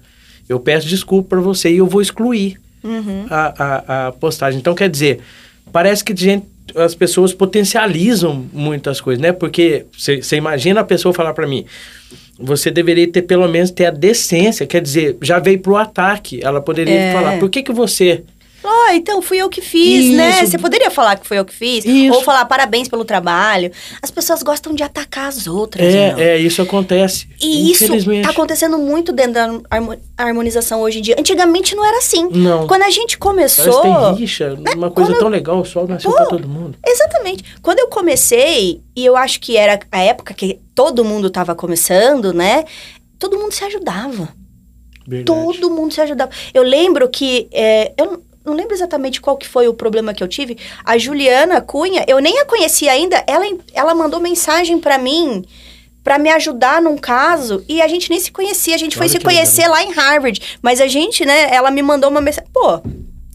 Eu 0.50 0.60
peço 0.60 0.88
desculpa 0.88 1.30
pra 1.30 1.40
você 1.40 1.72
e 1.72 1.78
eu 1.78 1.86
vou 1.88 2.02
excluir 2.02 2.60
Uhum. 2.84 3.26
a, 3.30 3.54
a, 3.58 4.08
a 4.08 4.12
postagem. 4.14 4.60
Então, 4.60 4.74
quer 4.74 4.90
dizer, 4.90 5.20
parece 5.72 6.04
que 6.04 6.16
gente, 6.16 6.46
as 6.76 6.96
pessoas 6.96 7.34
potencializam 7.34 8.46
muitas 8.52 9.00
coisas, 9.02 9.22
né? 9.22 9.32
Porque 9.32 9.86
você 9.96 10.36
imagina 10.38 10.80
a 10.82 10.84
pessoa 10.84 11.14
falar 11.14 11.34
pra 11.34 11.46
mim, 11.46 11.66
você 12.40 12.72
deveria 12.72 13.08
ter 13.12 13.24
pelo 13.24 13.48
menos 13.48 13.70
ter 13.70 13.86
a 13.86 13.92
decência, 13.92 14.66
quer 14.66 14.82
dizer, 14.82 15.18
já 15.22 15.40
veio 15.40 15.60
pro 15.60 15.76
ataque. 15.76 16.40
Ela 16.42 16.62
poderia 16.62 16.94
É. 16.96 17.14
falar, 17.14 17.38
por 17.40 17.50
que 17.50 17.62
que 17.62 17.72
você 17.74 18.24
Oh, 18.64 18.92
então 18.92 19.22
fui 19.22 19.38
eu 19.38 19.48
que 19.50 19.62
fiz, 19.62 20.14
né? 20.16 20.42
Isso. 20.42 20.52
Você 20.52 20.58
poderia 20.58 20.92
falar 20.92 21.16
que 21.18 21.26
foi 21.26 21.40
eu 21.40 21.46
que 21.46 21.54
fiz? 21.54 21.86
Isso. 21.86 22.14
Ou 22.14 22.22
falar 22.24 22.44
parabéns 22.46 22.88
pelo 22.90 23.06
trabalho. 23.06 23.72
As 24.02 24.12
pessoas 24.12 24.44
gostam 24.44 24.74
de 24.74 24.84
atacar 24.84 25.28
as 25.30 25.48
outras, 25.48 25.94
né? 25.94 26.16
É, 26.18 26.24
é, 26.36 26.38
isso 26.38 26.62
acontece. 26.62 27.28
E 27.42 27.72
isso 27.72 27.88
tá 28.22 28.30
acontecendo 28.32 28.78
muito 28.78 29.12
dentro 29.14 29.34
da 29.34 29.60
harmo- 29.70 29.96
harmonização 30.18 30.82
hoje 30.82 31.00
em 31.00 31.02
dia. 31.02 31.16
Antigamente 31.18 31.74
não 31.76 31.86
era 31.86 31.98
assim. 32.00 32.28
Não. 32.32 32.68
Quando 32.68 32.84
a 32.84 32.90
gente 32.90 33.18
começou. 33.18 33.82
tem 33.82 34.16
rixa, 34.16 34.54
uma 34.76 34.92
coisa 34.92 35.12
quando- 35.12 35.20
tão 35.20 35.30
legal, 35.30 35.60
o 35.62 35.66
sol 35.66 35.88
nasceu 35.88 36.12
Pô, 36.12 36.18
pra 36.18 36.26
todo 36.26 36.48
mundo. 36.48 36.78
Exatamente. 36.86 37.44
Quando 37.62 37.80
eu 37.80 37.88
comecei, 37.88 38.82
e 38.96 39.06
eu 39.06 39.16
acho 39.16 39.40
que 39.40 39.56
era 39.56 39.80
a 39.92 40.00
época 40.02 40.34
que 40.34 40.60
todo 40.76 41.06
mundo 41.06 41.30
tava 41.30 41.56
começando, 41.56 42.34
né? 42.34 42.66
Todo 43.18 43.38
mundo 43.40 43.54
se 43.54 43.64
ajudava. 43.64 44.30
Verdade. 45.08 45.26
Todo 45.26 45.72
mundo 45.72 45.94
se 45.94 46.02
ajudava. 46.02 46.30
Eu 46.54 46.62
lembro 46.64 47.10
que. 47.10 47.48
é, 47.52 47.94
eu 47.98 48.22
não- 48.50 48.56
não 48.56 48.56
lembro 48.58 48.74
exatamente 48.76 49.22
qual 49.22 49.38
que 49.38 49.48
foi 49.48 49.68
o 49.68 49.74
problema 49.74 50.14
que 50.14 50.24
eu 50.24 50.28
tive. 50.28 50.58
A 50.84 50.98
Juliana 50.98 51.62
Cunha, 51.62 52.04
eu 52.08 52.20
nem 52.20 52.40
a 52.40 52.46
conhecia 52.46 52.92
ainda, 52.92 53.24
ela, 53.28 53.46
ela 53.74 53.94
mandou 53.96 54.20
mensagem 54.20 54.80
pra 54.80 54.98
mim 54.98 55.44
pra 56.04 56.18
me 56.18 56.30
ajudar 56.32 56.82
num 56.82 56.98
caso 56.98 57.64
e 57.68 57.82
a 57.82 57.88
gente 57.88 58.10
nem 58.10 58.20
se 58.20 58.32
conhecia. 58.32 58.74
A 58.74 58.78
gente 58.78 58.96
foi 58.98 59.06
Olha 59.08 59.12
se 59.12 59.20
conhecer 59.20 59.68
lá 59.68 59.84
em 59.84 59.92
Harvard. 59.92 60.42
Mas 60.62 60.82
a 60.82 60.88
gente, 60.88 61.26
né, 61.26 61.54
ela 61.54 61.70
me 61.70 61.82
mandou 61.82 62.10
uma 62.10 62.22
mensagem. 62.22 62.50
Pô. 62.54 62.82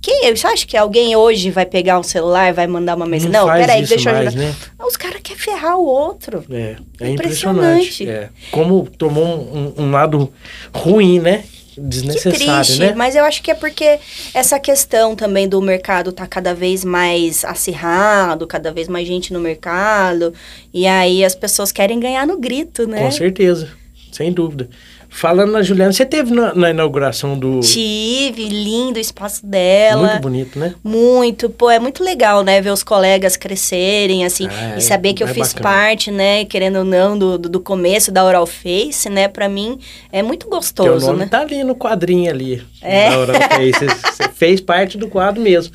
Quem 0.02 0.26
é? 0.26 0.34
Você 0.36 0.46
acha 0.46 0.66
que 0.66 0.76
alguém 0.76 1.16
hoje 1.16 1.50
vai 1.50 1.64
pegar 1.64 1.98
um 1.98 2.02
celular 2.02 2.50
e 2.50 2.52
vai 2.52 2.66
mandar 2.66 2.94
uma 2.94 3.06
mensagem? 3.06 3.32
Não, 3.32 3.46
faz 3.46 3.60
peraí, 3.64 3.86
deixa 3.86 4.10
eu 4.10 4.14
mais, 4.14 4.26
ajudar. 4.28 4.42
né? 4.44 4.54
Os 4.86 4.96
caras 4.98 5.20
querem 5.22 5.40
ferrar 5.40 5.78
o 5.78 5.84
outro. 5.86 6.44
É, 6.50 6.76
é 7.00 7.08
Impressionante. 7.10 8.02
impressionante. 8.02 8.08
É. 8.10 8.28
Como 8.50 8.86
tomou 8.98 9.24
um- 9.24 9.72
um 9.78 9.90
lado 9.90 10.30
ruim, 10.74 11.20
né? 11.20 11.44
Que 11.74 11.80
Desnecessário, 11.80 12.64
triste, 12.64 12.78
né? 12.78 12.94
mas 12.94 13.16
eu 13.16 13.24
acho 13.24 13.42
que 13.42 13.50
é 13.50 13.54
porque 13.54 13.98
essa 14.32 14.60
questão 14.60 15.16
também 15.16 15.48
do 15.48 15.60
mercado 15.60 16.12
tá 16.12 16.24
cada 16.24 16.54
vez 16.54 16.84
mais 16.84 17.44
acirrado, 17.44 18.46
cada 18.46 18.70
vez 18.70 18.86
mais 18.86 19.08
gente 19.08 19.32
no 19.32 19.40
mercado, 19.40 20.32
e 20.72 20.86
aí 20.86 21.24
as 21.24 21.34
pessoas 21.34 21.72
querem 21.72 21.98
ganhar 21.98 22.28
no 22.28 22.38
grito, 22.38 22.86
né? 22.86 23.00
Com 23.00 23.10
certeza, 23.10 23.70
sem 24.12 24.32
dúvida. 24.32 24.68
Falando 25.16 25.52
na 25.52 25.62
Juliana, 25.62 25.92
você 25.92 26.04
teve 26.04 26.34
na, 26.34 26.52
na 26.56 26.70
inauguração 26.70 27.38
do. 27.38 27.60
Tive, 27.60 28.48
lindo 28.48 28.98
o 28.98 29.00
espaço 29.00 29.46
dela. 29.46 30.08
Muito 30.08 30.20
bonito, 30.20 30.58
né? 30.58 30.74
Muito, 30.82 31.48
pô, 31.48 31.70
é 31.70 31.78
muito 31.78 32.02
legal, 32.02 32.42
né, 32.42 32.60
ver 32.60 32.70
os 32.70 32.82
colegas 32.82 33.36
crescerem, 33.36 34.24
assim, 34.24 34.48
Ah, 34.50 34.76
e 34.76 34.80
saber 34.80 35.14
que 35.14 35.22
eu 35.22 35.28
é 35.28 35.32
fiz 35.32 35.52
bacana. 35.52 35.62
parte, 35.62 36.10
né, 36.10 36.44
querendo 36.44 36.80
ou 36.80 36.84
não, 36.84 37.16
do, 37.16 37.38
do, 37.38 37.60
começo 37.60 38.10
da 38.10 38.24
Oral 38.24 38.44
Face, 38.44 39.08
né, 39.08 39.28
pra 39.28 39.48
mim 39.48 39.78
é 40.10 40.20
muito 40.20 40.48
Teu 40.48 40.56
gostoso, 40.56 41.06
nome 41.06 41.20
né? 41.20 41.28
tá 41.30 41.42
ali 41.42 41.62
no 41.62 41.76
quadrinho 41.76 42.28
ali. 42.28 42.60
É. 42.82 43.10
Da 43.10 43.18
Oral 43.20 43.36
Face. 43.54 43.86
Você, 43.86 44.28
fez 44.34 44.60
parte 44.60 44.98
do 44.98 45.06
quadro 45.06 45.40
mesmo. 45.40 45.72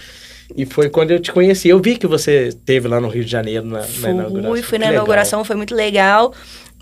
E 0.56 0.66
foi 0.66 0.90
quando 0.90 1.12
eu 1.12 1.20
te 1.20 1.32
conheci. 1.32 1.70
Eu 1.70 1.80
vi 1.80 1.96
que 1.96 2.08
você 2.08 2.48
esteve 2.48 2.88
lá 2.88 3.00
no 3.00 3.08
Rio 3.08 3.24
de 3.24 3.32
Janeiro 3.32 3.66
na, 3.66 3.86
na 4.00 4.10
inauguração. 4.10 4.52
Fui, 4.52 4.62
fui 4.64 4.78
na 4.80 4.86
legal. 4.86 4.94
inauguração, 4.96 5.46
foi 5.46 5.56
muito 5.56 5.76
legal. 5.76 6.34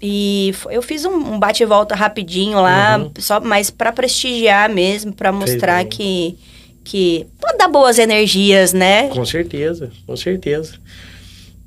E 0.01 0.53
eu 0.69 0.81
fiz 0.81 1.05
um, 1.05 1.39
bate 1.39 1.63
e 1.63 1.65
volta 1.65 1.95
rapidinho 1.95 2.61
lá, 2.61 2.97
Uhum. 2.99 3.11
só 3.17 3.39
mas 3.39 3.69
pra 3.71 3.91
prestigiar 3.91 4.69
mesmo, 4.69 5.11
pra 5.13 5.31
mostrar 5.31 5.83
que 5.85 6.37
que 6.83 7.25
pra 7.39 7.51
dar 7.57 7.67
boas 7.67 7.99
energias, 7.99 8.71
né? 8.73 9.09
Com 9.09 9.25
certeza, 9.25 9.91
com 10.05 10.15
certeza. 10.15 10.75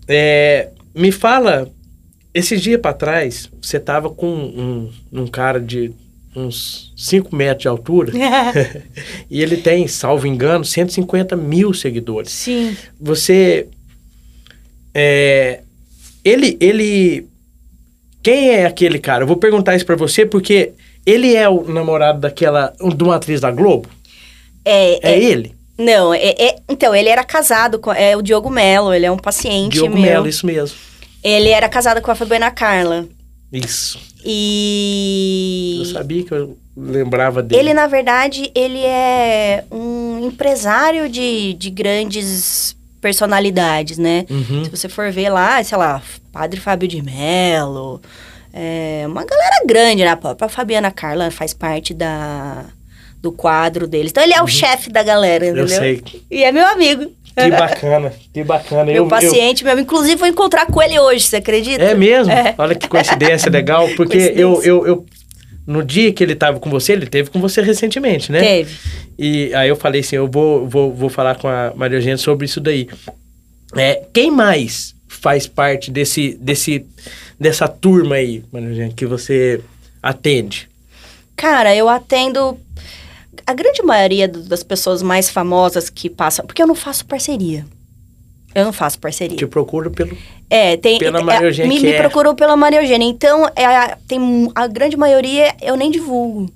É, 0.08 0.70
me 0.94 1.12
fala, 1.12 1.68
esses 2.32 2.62
dias 2.62 2.80
pra 2.80 2.92
trás, 2.94 3.50
você 3.60 3.78
tava 3.78 4.08
com 4.10 4.26
um, 4.32 4.90
um 5.12 5.26
cara 5.26 5.60
de 5.60 5.92
uns 6.34 6.92
5 6.96 7.34
metros 7.36 7.62
de 7.62 7.68
altura 7.68 8.12
e 9.28 9.42
ele 9.42 9.56
tem, 9.58 9.86
salvo 9.88 10.26
engano, 10.26 10.64
150 10.64 11.36
mil 11.36 11.74
seguidores. 11.74 12.30
Sim. 12.32 12.74
Você. 12.98 13.66
É, 14.94 15.60
ele, 16.24 16.56
ele. 16.60 17.26
Quem 18.22 18.50
é 18.50 18.66
aquele 18.66 18.98
cara? 18.98 19.22
Eu 19.24 19.26
vou 19.26 19.36
perguntar 19.36 19.74
isso 19.76 19.86
pra 19.86 19.96
você 19.96 20.26
porque 20.26 20.72
ele 21.06 21.34
é 21.34 21.48
o 21.48 21.64
namorado 21.64 22.20
daquela. 22.20 22.72
de 22.96 23.02
uma 23.04 23.16
atriz 23.16 23.40
da 23.40 23.50
Globo? 23.50 23.88
É, 24.64 24.94
É, 25.12 25.14
é- 25.14 25.18
ele? 25.22 25.54
não, 25.78 26.12
é, 26.12 26.34
é- 26.38 26.56
então 26.68 26.94
ele 26.94 27.08
era 27.08 27.24
casado 27.24 27.78
com 27.78 27.92
é 27.92 28.14
o 28.16 28.22
Diogo 28.22 28.50
Melo, 28.50 28.92
ele 28.92 29.06
é 29.06 29.10
um 29.10 29.16
paciente 29.16 29.72
Diogo 29.74 29.94
meu. 29.94 30.02
Mello, 30.02 30.28
isso 30.28 30.44
mesmo. 30.44 30.76
Ele 31.24 31.48
era 31.48 31.68
casado 31.68 32.00
com 32.02 32.10
a 32.10 32.14
Fabiana 32.14 32.50
Carla. 32.50 33.06
Isso. 33.52 33.98
E 34.24 35.76
Eu 35.80 35.84
sabia 35.86 36.22
que 36.22 36.32
eu 36.32 36.56
lembrava 36.76 37.42
dele. 37.42 37.60
Ele, 37.60 37.74
na 37.74 37.86
verdade, 37.86 38.50
ele 38.54 38.78
é 38.84 39.64
um 39.70 40.26
empresário 40.26 41.08
de, 41.08 41.54
de 41.54 41.70
grandes 41.70 42.76
personalidades, 43.00 43.98
né? 43.98 44.24
Uhum. 44.30 44.64
Se 44.64 44.70
você 44.70 44.88
for 44.88 45.10
ver 45.10 45.28
lá, 45.30 45.62
sei 45.64 45.76
lá, 45.78 46.02
Padre 46.32 46.60
Fábio 46.60 46.88
de 46.88 47.02
Mello, 47.02 48.00
é, 48.52 49.04
uma 49.06 49.24
galera 49.24 49.56
grande, 49.66 50.02
né? 50.04 50.10
A 50.10 50.16
própria 50.16 50.48
Fabiana 50.48 50.90
Carla 50.90 51.30
faz 51.30 51.54
parte 51.54 51.94
da, 51.94 52.64
do 53.20 53.32
quadro 53.32 53.86
deles. 53.86 54.10
Então, 54.10 54.22
ele 54.22 54.34
é 54.34 54.42
o 54.42 54.46
chefe 54.46 54.90
da 54.90 55.02
galera, 55.02 55.44
entendeu? 55.46 55.64
Uhum. 55.64 55.70
Eu 55.72 55.78
sei. 55.78 56.02
E 56.30 56.44
é 56.44 56.52
meu 56.52 56.66
amigo. 56.66 57.10
Que 57.32 57.48
bacana, 57.50 58.12
que 58.34 58.44
bacana. 58.44 58.84
Meu 58.86 59.04
eu, 59.04 59.08
paciente, 59.08 59.62
meu 59.64 59.72
amigo. 59.72 59.86
Inclusive, 59.86 60.16
vou 60.16 60.28
encontrar 60.28 60.66
com 60.66 60.82
ele 60.82 60.98
hoje, 60.98 61.24
você 61.24 61.36
acredita? 61.36 61.82
eu- 61.82 61.90
É 61.90 61.94
mesmo? 61.94 62.30
É. 62.30 62.54
Olha 62.58 62.74
que 62.74 62.86
coincidência 62.88 63.48
legal, 63.50 63.88
porque 63.96 64.16
eu, 64.36 64.50
Coincidência. 64.54 64.68
eu, 64.68 64.86
eu. 64.86 65.06
No 65.70 65.84
dia 65.84 66.12
que 66.12 66.24
ele 66.24 66.34
tava 66.34 66.58
com 66.58 66.68
você, 66.68 66.94
ele 66.94 67.06
teve 67.06 67.30
com 67.30 67.40
você 67.40 67.62
recentemente, 67.62 68.32
né? 68.32 68.40
Teve. 68.40 68.76
E 69.16 69.54
aí 69.54 69.68
eu 69.68 69.76
falei 69.76 70.00
assim, 70.00 70.16
eu 70.16 70.28
vou, 70.28 70.66
vou, 70.66 70.92
vou 70.92 71.08
falar 71.08 71.36
com 71.36 71.46
a 71.46 71.72
Maria 71.76 71.98
Eugênia 71.98 72.16
sobre 72.16 72.44
isso 72.44 72.60
daí. 72.60 72.88
É, 73.76 74.02
quem 74.12 74.32
mais 74.32 74.96
faz 75.06 75.46
parte 75.46 75.90
desse, 75.90 76.36
desse, 76.40 76.84
dessa 77.38 77.68
turma 77.68 78.16
aí, 78.16 78.42
Maria 78.52 78.68
Eugênia, 78.70 78.92
que 78.94 79.06
você 79.06 79.60
atende? 80.02 80.68
Cara, 81.36 81.72
eu 81.74 81.88
atendo 81.88 82.58
a 83.46 83.54
grande 83.54 83.80
maioria 83.82 84.26
das 84.26 84.64
pessoas 84.64 85.02
mais 85.02 85.30
famosas 85.30 85.88
que 85.88 86.10
passam. 86.10 86.44
Porque 86.44 86.60
eu 86.60 86.66
não 86.66 86.74
faço 86.74 87.06
parceria. 87.06 87.64
Eu 88.54 88.64
não 88.64 88.72
faço 88.72 88.98
parceria. 88.98 89.36
Te 89.36 89.46
procuro 89.46 89.90
pelo... 89.90 90.16
é, 90.48 90.76
tem. 90.76 90.98
pela 90.98 91.20
é, 91.20 91.22
Maria 91.22 91.46
Eugênia, 91.48 91.68
me, 91.68 91.78
que 91.78 91.86
me 91.86 91.92
é- 91.92 91.98
procurou 91.98 92.34
pela 92.34 92.56
Maria 92.56 92.82
Eugênia. 92.82 93.06
Então, 93.06 93.46
é, 93.54 93.96
tem 94.08 94.50
a 94.54 94.66
grande 94.66 94.96
maioria 94.96 95.54
eu 95.62 95.76
nem 95.76 95.90
divulgo. 95.90 96.50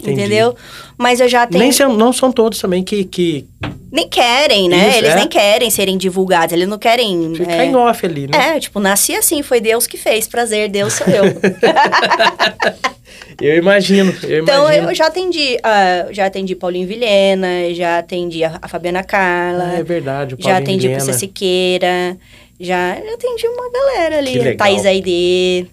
Entendi. 0.00 0.20
Entendeu? 0.20 0.54
Mas 0.96 1.20
eu 1.20 1.28
já 1.28 1.46
tenho. 1.46 1.62
Nem 1.62 1.72
são, 1.72 1.92
não 1.94 2.12
são 2.12 2.30
todos 2.32 2.58
também 2.58 2.82
que, 2.84 3.04
que 3.04 3.46
nem 3.90 4.08
querem, 4.08 4.68
né? 4.68 4.88
Isso, 4.88 4.98
Eles 4.98 5.10
é. 5.10 5.14
nem 5.16 5.28
querem 5.28 5.70
serem 5.70 5.96
divulgados. 5.98 6.52
Eles 6.52 6.68
não 6.68 6.78
querem. 6.78 7.34
fica 7.34 7.52
é, 7.52 7.64
em 7.66 7.74
off 7.74 8.04
ali, 8.06 8.26
né? 8.28 8.56
É, 8.56 8.60
tipo, 8.60 8.78
nasci 8.80 9.14
assim, 9.14 9.42
foi 9.42 9.60
Deus 9.60 9.86
que 9.86 9.96
fez. 9.96 10.28
Prazer, 10.28 10.68
Deus 10.68 10.92
sou 10.94 11.06
eu. 11.06 11.24
Eu 13.40 13.56
imagino, 13.56 14.12
eu 14.24 14.42
Então, 14.42 14.64
imagino. 14.64 14.90
eu 14.90 14.94
já 14.96 15.06
atendi, 15.06 15.58
ah, 15.62 16.06
já 16.10 16.26
atendi 16.26 16.56
Paulinho 16.56 16.88
Vilhena, 16.88 17.72
já 17.72 17.98
atendi 17.98 18.42
a, 18.42 18.58
a 18.60 18.66
Fabiana 18.66 19.04
Carla, 19.04 19.74
Ah, 19.74 19.78
é 19.78 19.82
verdade, 19.84 20.34
o 20.34 20.38
já 20.38 20.44
Paulinho 20.44 20.62
atendi 20.62 20.86
o 20.86 20.90
Vilhena. 20.90 21.06
PC 21.06 21.18
Siqueira, 21.20 22.18
já, 22.58 22.96
já 22.96 23.14
atendi 23.14 23.46
uma 23.46 23.70
galera 23.70 24.18
ali, 24.18 24.32
Que 24.32 24.38
legal. 24.38 24.56
Thaís 24.56 24.84
Aide, 24.84 25.66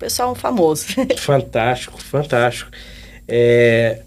pessoal 0.00 0.34
famoso. 0.34 0.86
Fantástico, 1.16 2.00
fantástico. 2.02 2.70
É, 3.30 4.02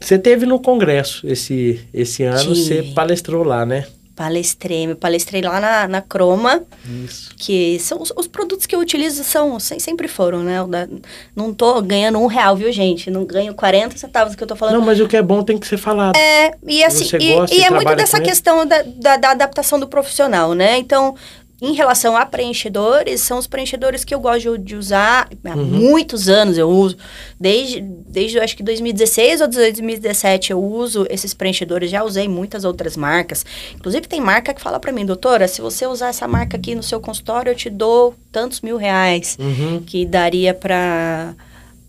Você 0.00 0.18
teve 0.18 0.46
no 0.46 0.60
congresso 0.60 1.26
esse, 1.26 1.80
esse 1.92 2.22
ano, 2.22 2.54
você 2.54 2.82
palestrou 2.94 3.42
lá, 3.42 3.64
né? 3.66 3.86
palestrei, 4.14 4.86
me 4.86 4.94
palestrei 4.94 5.42
lá 5.42 5.60
na, 5.60 5.86
na 5.88 6.00
Croma, 6.00 6.62
Isso. 7.04 7.34
que 7.36 7.78
são 7.78 8.00
os, 8.00 8.10
os 8.16 8.26
produtos 8.26 8.64
que 8.64 8.74
eu 8.74 8.78
utilizo 8.80 9.22
são, 9.22 9.60
sem- 9.60 9.78
sempre 9.78 10.08
foram, 10.08 10.42
né? 10.42 10.64
Da- 10.66 10.88
não 11.36 11.52
tô 11.52 11.82
ganhando 11.82 12.18
um 12.18 12.26
real, 12.26 12.56
viu, 12.56 12.72
gente? 12.72 13.10
Não 13.10 13.26
ganho 13.26 13.52
40 13.52 13.94
centavos 13.98 14.34
que 14.34 14.42
eu 14.42 14.46
tô 14.46 14.56
falando. 14.56 14.76
Não, 14.76 14.80
mas 14.80 15.00
o 15.00 15.06
que 15.06 15.18
é 15.18 15.22
bom 15.22 15.42
tem 15.42 15.58
que 15.58 15.66
ser 15.66 15.76
falado. 15.76 16.16
É, 16.16 16.50
e 16.66 16.82
assim, 16.82 17.04
e, 17.20 17.54
e 17.54 17.58
e 17.60 17.62
é 17.64 17.68
muito 17.70 17.94
dessa 17.94 18.18
questão 18.18 18.64
da, 18.64 18.80
da, 18.82 19.16
da 19.18 19.30
adaptação 19.32 19.78
do 19.78 19.86
profissional, 19.86 20.54
né? 20.54 20.78
Então, 20.78 21.14
em 21.60 21.72
relação 21.72 22.14
a 22.16 22.26
preenchedores, 22.26 23.22
são 23.22 23.38
os 23.38 23.46
preenchedores 23.46 24.04
que 24.04 24.14
eu 24.14 24.20
gosto 24.20 24.58
de, 24.58 24.76
usar 24.76 25.26
há 25.44 25.56
Uhum. 25.56 25.64
muitos 25.64 26.28
anos 26.28 26.58
eu 26.58 26.68
uso. 26.68 26.96
Desde, 27.40 27.80
desde 27.80 28.38
acho 28.38 28.54
que 28.54 28.62
2016 28.62 29.40
ou 29.40 29.48
2017 29.48 30.50
eu 30.52 30.62
uso 30.62 31.06
esses 31.08 31.32
preenchedores. 31.32 31.90
Já 31.90 32.04
usei 32.04 32.28
muitas 32.28 32.64
outras 32.64 32.94
marcas. 32.96 33.44
Inclusive, 33.74 34.06
tem 34.06 34.20
marca 34.20 34.52
que 34.52 34.60
fala 34.60 34.78
pra 34.78 34.92
mim, 34.92 35.06
doutora, 35.06 35.48
se 35.48 35.62
você 35.62 35.86
usar 35.86 36.08
essa 36.08 36.28
marca 36.28 36.58
aqui 36.58 36.74
no 36.74 36.82
seu 36.82 37.00
consultório, 37.00 37.50
eu 37.50 37.54
te 37.56 37.70
dou 37.70 38.14
tantos 38.30 38.60
mil 38.60 38.76
reais 38.76 39.38
Uhum. 39.40 39.82
que 39.86 40.04
daria 40.04 40.52
para 40.52 41.34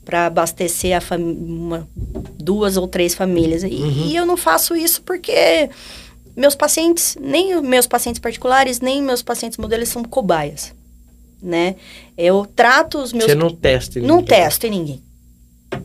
para 0.06 0.28
abastecer 0.28 0.98
uma, 1.20 1.86
duas 2.40 2.78
ou 2.78 2.88
três 2.88 3.14
famílias. 3.14 3.64
E, 3.64 3.68
Uhum. 3.68 4.06
e 4.08 4.16
eu 4.16 4.26
não 4.26 4.38
faço 4.38 4.74
isso 4.74 5.02
porque 5.02 5.70
meus 6.38 6.54
pacientes, 6.54 7.18
nem 7.20 7.60
meus 7.64 7.88
pacientes 7.88 8.20
particulares, 8.20 8.80
nem 8.80 9.02
meus 9.02 9.24
pacientes 9.24 9.58
modelos 9.58 9.90
são 9.90 10.04
cobaias, 10.04 10.72
né? 11.42 11.76
Eu 12.16 12.48
trato 12.56 13.00
os 13.00 13.12
meus... 13.12 13.26
Você 13.26 13.36
não 13.36 13.50
testa. 13.50 14.00
não 14.00 14.18
ninguém. 14.18 14.26
testo 14.26 14.68
em 14.68 14.70
ninguém. 14.70 15.04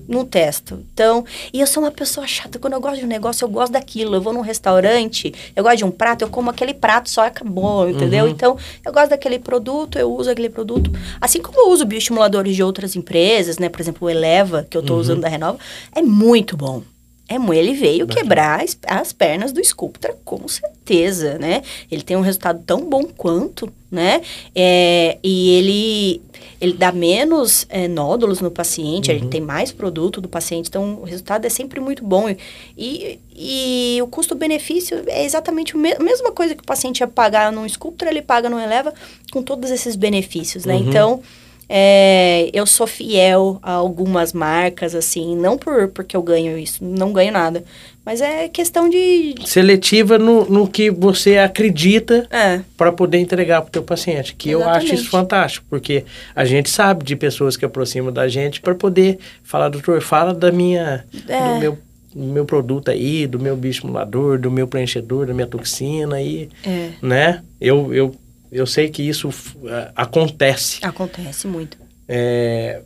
não 0.07 0.27
testo. 0.27 0.85
Então, 0.93 1.25
e 1.55 1.61
eu 1.61 1.67
sou 1.67 1.83
uma 1.83 1.91
pessoa 1.91 2.27
chata. 2.27 2.59
Quando 2.59 2.75
eu 2.75 2.81
gosto 2.83 2.99
de 2.99 3.05
um 3.07 3.09
negócio, 3.09 3.45
eu 3.47 3.49
gosto 3.49 3.73
daquilo. 3.73 4.15
Eu 4.15 4.21
vou 4.21 4.33
num 4.33 4.43
restaurante, 4.43 5.33
eu 5.57 5.63
gosto 5.63 5.79
de 5.79 5.85
um 5.87 5.91
prato, 5.91 6.23
eu 6.23 6.29
como 6.29 6.51
aquele 6.51 6.75
prato 6.75 7.09
só 7.09 7.27
acabou, 7.27 7.89
entendeu? 7.89 8.27
Uhum. 8.27 8.31
Então, 8.31 8.59
eu 8.85 8.93
gosto 8.93 9.09
daquele 9.09 9.39
produto, 9.39 9.99
eu 9.99 10.13
uso 10.13 10.31
aquele 10.31 10.51
produto. 10.51 10.93
Assim 11.19 11.41
como 11.41 11.59
eu 11.59 11.71
uso 11.71 11.87
bioestimuladores 11.87 12.55
de 12.55 12.63
outras 12.63 12.95
empresas, 12.95 13.59
né? 13.59 13.71
Por 13.71 13.81
exemplo, 13.81 14.07
o 14.07 14.11
Eleva, 14.11 14.67
que 14.69 14.77
eu 14.77 14.83
tô 14.83 14.97
usando 14.97 15.23
da 15.23 15.29
Renova, 15.29 15.59
é 15.95 16.03
muito 16.03 16.59
bom. 16.59 16.83
É, 17.29 17.37
ele 17.55 17.73
veio 17.73 18.07
Bacana. 18.07 18.21
quebrar 18.23 18.63
as, 18.63 18.77
as 18.87 19.13
pernas 19.13 19.53
do 19.53 19.65
Sculptra, 19.65 20.15
com 20.25 20.47
certeza, 20.47 21.39
né? 21.39 21.63
Ele 21.91 22.03
tem 22.03 22.17
um 22.17 22.21
resultado 22.21 22.63
tão 22.67 22.85
bom 22.85 23.05
quanto, 23.05 23.73
né? 23.91 24.21
É, 24.55 25.17
e 25.23 25.51
ele, 25.55 26.23
ele 26.61 26.75
dá 26.75 26.93
menos 26.93 27.65
é, 27.71 27.89
nódulos 27.89 28.41
no 28.41 28.51
paciente, 28.51 29.11
ele 29.11 29.27
tem 29.29 29.41
mais 29.41 29.73
produto 29.73 30.21
do 30.21 30.29
paciente, 30.29 30.69
então 30.69 30.99
o 31.01 31.05
resultado 31.05 31.47
é 31.47 31.49
sempre 31.49 31.81
muito 31.81 32.05
bom. 32.05 32.29
E, 32.77 33.19
e 33.35 33.99
o 34.03 34.07
custo-benefício 34.09 35.03
é 35.07 35.25
exatamente 35.25 35.75
a 35.75 35.79
me- 35.79 35.95
a 35.95 36.01
mesma 36.01 36.33
coisa 36.33 36.55
que 36.55 36.63
o 36.63 36.67
paciente 36.67 37.01
ia 37.01 37.07
pagar 37.09 37.51
num 37.51 37.67
Sculptra, 37.67 38.11
ele 38.11 38.21
paga 38.21 38.51
no 38.51 38.59
Eleva, 38.61 38.93
com 39.33 39.43
todos 39.43 39.71
esses 39.71 39.97
benefícios, 39.97 40.67
né? 40.67 40.75
Uhum. 40.75 40.89
Então... 40.89 41.23
É, 41.75 42.51
eu 42.53 42.67
sou 42.67 42.87
fiel 42.87 43.59
a 43.63 43.73
algumas 43.73 44.35
marcas, 44.35 44.95
assim, 44.95 45.35
não 45.35 45.57
por 45.57 45.89
porque 45.89 46.15
eu 46.15 46.23
ganho 46.23 46.59
isso, 46.59 46.85
não 46.85 47.15
ganho 47.15 47.33
nada. 47.33 47.65
Mas 48.05 48.21
é 48.21 48.47
questão 48.47 48.91
de. 48.91 49.37
Seletiva 49.47 50.19
no, 50.19 50.45
no 50.45 50.69
que 50.69 50.91
você 50.91 51.39
acredita 51.39 52.27
É, 52.31 52.61
para 52.77 52.93
poder 52.93 53.17
entregar 53.19 53.63
para 53.63 53.69
o 53.69 53.73
teu 53.73 53.83
paciente, 53.83 54.35
que 54.35 54.51
eu 54.51 54.59
acho 54.61 54.85
isso 54.87 54.95
Exatamente. 54.95 55.09
fantástico, 55.11 55.67
porque 55.71 56.05
a 56.37 56.45
gente 56.45 56.69
sabe 56.69 57.05
de 57.07 57.17
pessoas 57.17 57.57
que 57.57 57.65
aproximam 57.65 58.13
da 58.13 58.29
gente 58.29 58.61
para 58.61 58.75
poder 58.75 59.19
falar, 59.43 59.71
doutor, 59.71 60.03
fala 60.03 60.35
da 60.35 60.53
minha, 60.53 61.07
É. 61.27 61.55
do 61.55 61.59
meu, 61.61 61.79
do 62.15 62.25
meu 62.25 62.45
produto 62.45 62.91
aí, 62.91 63.27
do 63.27 63.39
meu 63.39 63.57
bioestimulador, 63.57 64.39
do 64.39 64.51
meu 64.51 64.67
preenchedor, 64.67 65.27
da 65.27 65.33
minha 65.33 65.47
toxina 65.47 66.17
aí, 66.17 66.51
é, 66.67 66.91
né? 67.01 67.41
Eu, 67.59 67.95
eu, 67.95 68.15
eu 68.53 68.67
sei 68.67 68.89
que 68.91 69.03
isso 69.03 69.31
a- 69.97 70.03
acontece. 70.03 70.79
acontece 70.85 71.47
muito. 71.49 71.77
É, 72.07 72.83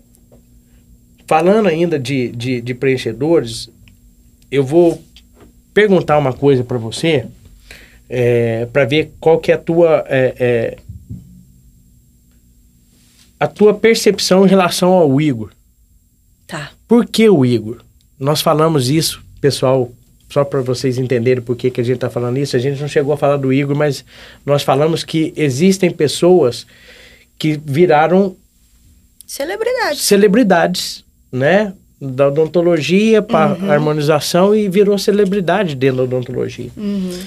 falando 1.27 1.67
ainda 1.69 1.99
de, 1.99 2.29
de, 2.31 2.61
de 2.61 2.75
preenchedores, 2.75 3.69
eu 4.51 4.65
vou 4.65 5.03
perguntar 5.75 6.17
uma 6.19 6.33
coisa 6.33 6.63
para 6.65 6.79
você, 6.79 7.27
para 8.73 8.85
ver 8.85 9.13
qual 9.19 9.39
que 9.41 9.51
é 9.51 9.55
a 9.57 9.59
tua 9.59 10.05
é, 10.09 10.35
é, 10.39 10.79
a 13.39 13.47
tua 13.47 13.75
percepção 13.75 14.47
em 14.47 14.49
relação 14.49 14.93
ao 14.93 15.21
Igor. 15.21 15.51
Tá. 16.47 16.71
Por 16.89 17.05
que 17.07 17.29
o 17.29 17.45
Igor? 17.45 17.83
Nós 18.19 18.41
falamos 18.41 18.89
isso, 18.89 19.23
pessoal, 19.41 19.93
só 20.29 20.45
para 20.45 20.61
vocês 20.61 20.99
entenderem 20.99 21.43
por 21.43 21.57
que, 21.57 21.71
que 21.71 21.81
a 21.81 21.85
gente 21.85 21.97
está 21.97 22.11
falando 22.11 22.39
isso. 22.39 22.57
A 22.57 22.59
gente 22.59 22.81
não 22.81 22.89
chegou 22.89 23.13
a 23.15 23.17
falar 23.17 23.37
do 23.37 23.53
Igor, 23.53 23.77
mas 23.77 24.05
nós 24.45 24.63
falamos 24.63 25.05
que 25.05 25.33
existem 25.37 25.91
pessoas 25.91 26.67
que 27.39 27.61
viraram 27.65 28.37
Celebridade. 29.27 29.99
celebridades, 29.99 31.05
né? 31.31 31.73
Da 32.01 32.29
odontologia 32.29 33.23
para 33.23 33.57
harmonização 33.73 34.55
e 34.55 34.69
virou 34.69 34.99
celebridade 34.99 35.75
dentro 35.75 35.99
da 35.99 36.03
odontologia. 36.05 36.71
Uhum. 36.77 37.19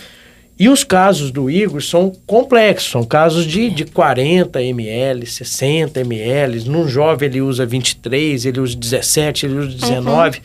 E 0.60 0.68
os 0.68 0.84
casos 0.84 1.32
do 1.32 1.50
Igor 1.50 1.82
são 1.82 2.12
complexos, 2.28 2.92
são 2.92 3.06
casos 3.06 3.46
de, 3.46 3.70
de 3.70 3.86
40 3.86 4.62
ml, 4.62 5.26
60 5.26 6.02
ml. 6.02 6.70
Num 6.70 6.86
jovem 6.86 7.30
ele 7.30 7.42
usa 7.42 7.66
23, 7.66 8.46
ele 8.46 8.60
usa 8.60 8.76
17, 8.76 9.46
ele 9.46 9.56
usa 9.56 9.78
19. 9.78 10.42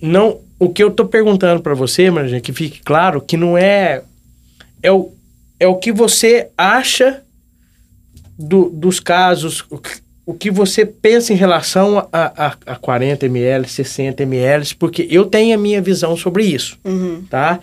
Não, 0.00 0.40
o 0.58 0.68
que 0.70 0.82
eu 0.82 0.90
tô 0.90 1.04
perguntando 1.06 1.62
para 1.62 1.74
você, 1.74 2.10
Marja, 2.10 2.40
que 2.40 2.52
fique 2.52 2.80
claro 2.82 3.20
que 3.20 3.36
não 3.36 3.56
é 3.58 4.02
é 4.82 4.90
o, 4.92 5.12
é 5.58 5.66
o 5.66 5.76
que 5.76 5.90
você 5.92 6.48
acha 6.56 7.22
do- 8.38 8.70
dos 8.70 9.00
casos, 9.00 9.64
o 9.70 9.78
que, 9.78 9.90
o 10.26 10.34
que 10.34 10.50
você 10.50 10.84
pensa 10.84 11.32
em 11.32 11.36
relação 11.36 12.06
a, 12.12 12.46
a, 12.46 12.56
a 12.66 12.76
40 12.76 13.26
ml, 13.26 13.66
60 13.68 14.22
ml, 14.22 14.74
porque 14.74 15.06
eu 15.10 15.24
tenho 15.26 15.54
a 15.54 15.58
minha 15.58 15.80
visão 15.80 16.16
sobre 16.16 16.44
isso, 16.44 16.78
Uhum. 16.84 17.24
tá? 17.30 17.60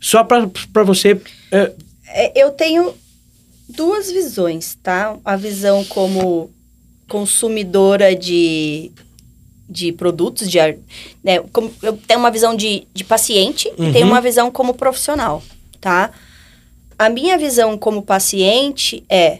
Só 0.00 0.22
para 0.24 0.82
você. 0.84 1.20
é, 1.50 1.72
É, 2.08 2.42
eu 2.42 2.50
tenho 2.50 2.94
duas 3.68 4.10
visões, 4.10 4.76
tá? 4.82 5.16
A 5.24 5.36
visão 5.36 5.84
como 5.84 6.50
consumidora 7.08 8.14
de, 8.14 8.90
de 9.72 9.92
produtos, 9.92 10.50
de, 10.50 10.58
né? 11.24 11.40
como, 11.52 11.72
eu 11.82 11.96
tenho 11.96 12.20
uma 12.20 12.30
visão 12.30 12.54
de, 12.54 12.86
de 12.92 13.02
paciente 13.04 13.68
e 13.78 13.92
tenho 13.92 14.04
Uhum. 14.06 14.12
uma 14.12 14.20
visão 14.20 14.50
como 14.50 14.74
profissional, 14.74 15.42
tá? 15.80 16.10
A 16.98 17.08
minha 17.08 17.36
visão 17.38 17.76
como 17.78 18.02
paciente 18.02 19.02
é 19.08 19.38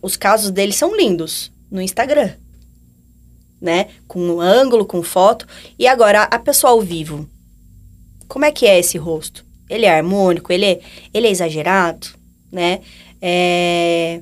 os 0.00 0.16
casos 0.16 0.50
deles 0.50 0.76
são 0.76 0.96
lindos 0.96 1.50
no 1.70 1.82
Instagram, 1.82 2.30
né? 3.60 3.88
Com 4.06 4.40
ângulo, 4.40 4.86
com 4.86 5.02
foto. 5.02 5.46
E 5.78 5.86
agora, 5.88 6.22
a 6.22 6.38
pessoa 6.38 6.72
ao 6.72 6.80
vivo, 6.80 7.28
como 8.28 8.44
é 8.44 8.52
que 8.52 8.66
é 8.66 8.78
esse 8.78 8.96
rosto? 8.98 9.44
Ele 9.68 9.84
é 9.84 9.96
harmônico? 9.96 10.52
Ele 10.52 10.64
é, 10.64 10.80
ele 11.12 11.26
é 11.26 11.30
exagerado? 11.30 12.06
Né? 12.52 12.80
É, 13.20 14.20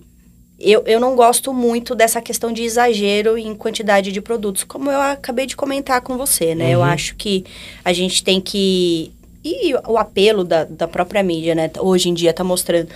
Eu, 0.65 0.83
eu 0.87 0.99
não 0.99 1.15
gosto 1.15 1.53
muito 1.53 1.95
dessa 1.95 2.23
questão 2.23 2.51
de 2.51 2.63
exagero 2.63 3.37
em 3.37 3.55
quantidade 3.55 4.11
de 4.11 4.21
produtos, 4.21 4.65
como 4.65 4.91
eu 4.91 5.01
acabei 5.01 5.45
de 5.47 5.55
comentar 5.55 6.01
com 6.01 6.17
você, 6.17 6.55
né? 6.55 6.71
Eu 6.71 6.79
Uhum. 6.79 6.85
acho 6.87 7.15
que 7.17 7.45
a 7.85 7.93
gente 7.93 8.25
tem 8.25 8.41
que... 8.41 9.13
E 9.45 9.75
o 9.87 9.99
apelo 9.99 10.43
da, 10.43 10.65
da 10.65 10.89
própria 10.89 11.23
mídia, 11.23 11.55
né? 11.55 11.71
Hoje 11.79 12.09
em 12.09 12.15
dia 12.15 12.33
tá 12.33 12.43
mostrando 12.43 12.89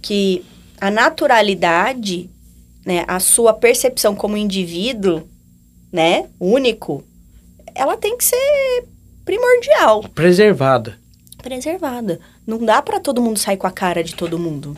que 0.00 0.42
a 0.80 0.90
naturalidade, 0.90 2.30
né? 2.86 3.04
A 3.06 3.20
sua 3.20 3.52
percepção 3.52 4.14
como 4.14 4.36
indivíduo, 4.36 5.22
né? 5.92 6.26
Único, 6.40 7.04
ela 7.74 7.96
tem 7.98 8.16
que 8.16 8.24
ser 8.24 8.84
primordial 9.26 10.02
preservada. 10.14 10.96
preservada. 11.42 12.18
Não 12.46 12.58
dá 12.64 12.80
pra 12.80 12.98
todo 12.98 13.20
mundo 13.20 13.38
sair 13.38 13.56
com 13.58 13.66
a 13.66 13.70
cara 13.70 14.02
de 14.02 14.14
todo 14.14 14.38
mundo. 14.38 14.76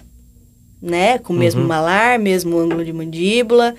Né? 0.83 1.17
Com 1.19 1.33
o 1.33 1.37
mesmo 1.37 1.61
Uhum. 1.63 1.69
malar, 1.69 2.19
mesmo 2.19 2.59
ângulo 2.59 2.85
de 2.85 2.93
mandíbula, 2.93 3.75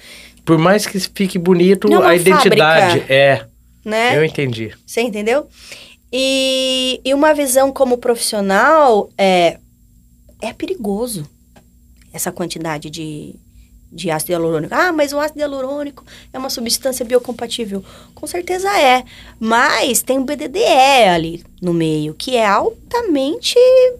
Por 0.45 0.57
mais 0.57 0.85
que 0.85 0.97
fique 0.99 1.37
bonito, 1.37 1.89
Não 1.89 2.03
é 2.03 2.07
a 2.11 2.15
identidade 2.15 2.87
fábrica. 2.99 3.13
é. 3.13 3.45
né? 3.83 4.17
Eu 4.17 4.23
entendi. 4.23 4.71
Você 4.85 5.01
entendeu? 5.01 5.47
E, 6.11 7.01
e 7.03 7.13
uma 7.13 7.33
visão 7.33 7.71
como 7.71 7.97
profissional 7.97 9.09
é, 9.17 9.57
é 10.41 10.53
perigoso 10.53 11.27
essa 12.13 12.31
quantidade 12.31 12.89
de, 12.89 13.35
de 13.93 14.09
ácido 14.09 14.31
hialurônico. 14.31 14.73
Ah, 14.73 14.91
mas 14.91 15.13
o 15.13 15.19
ácido 15.19 15.39
hialurônico 15.39 16.03
é 16.33 16.37
uma 16.39 16.49
substância 16.49 17.05
biocompatível. 17.05 17.83
Com 18.15 18.25
certeza 18.25 18.69
é. 18.77 19.03
Mas 19.39 20.01
tem 20.01 20.17
o 20.17 20.23
BDDE 20.23 20.63
ali 21.13 21.43
no 21.61 21.73
meio, 21.73 22.13
que 22.13 22.35
é 22.35 22.45
altamente 22.45 23.55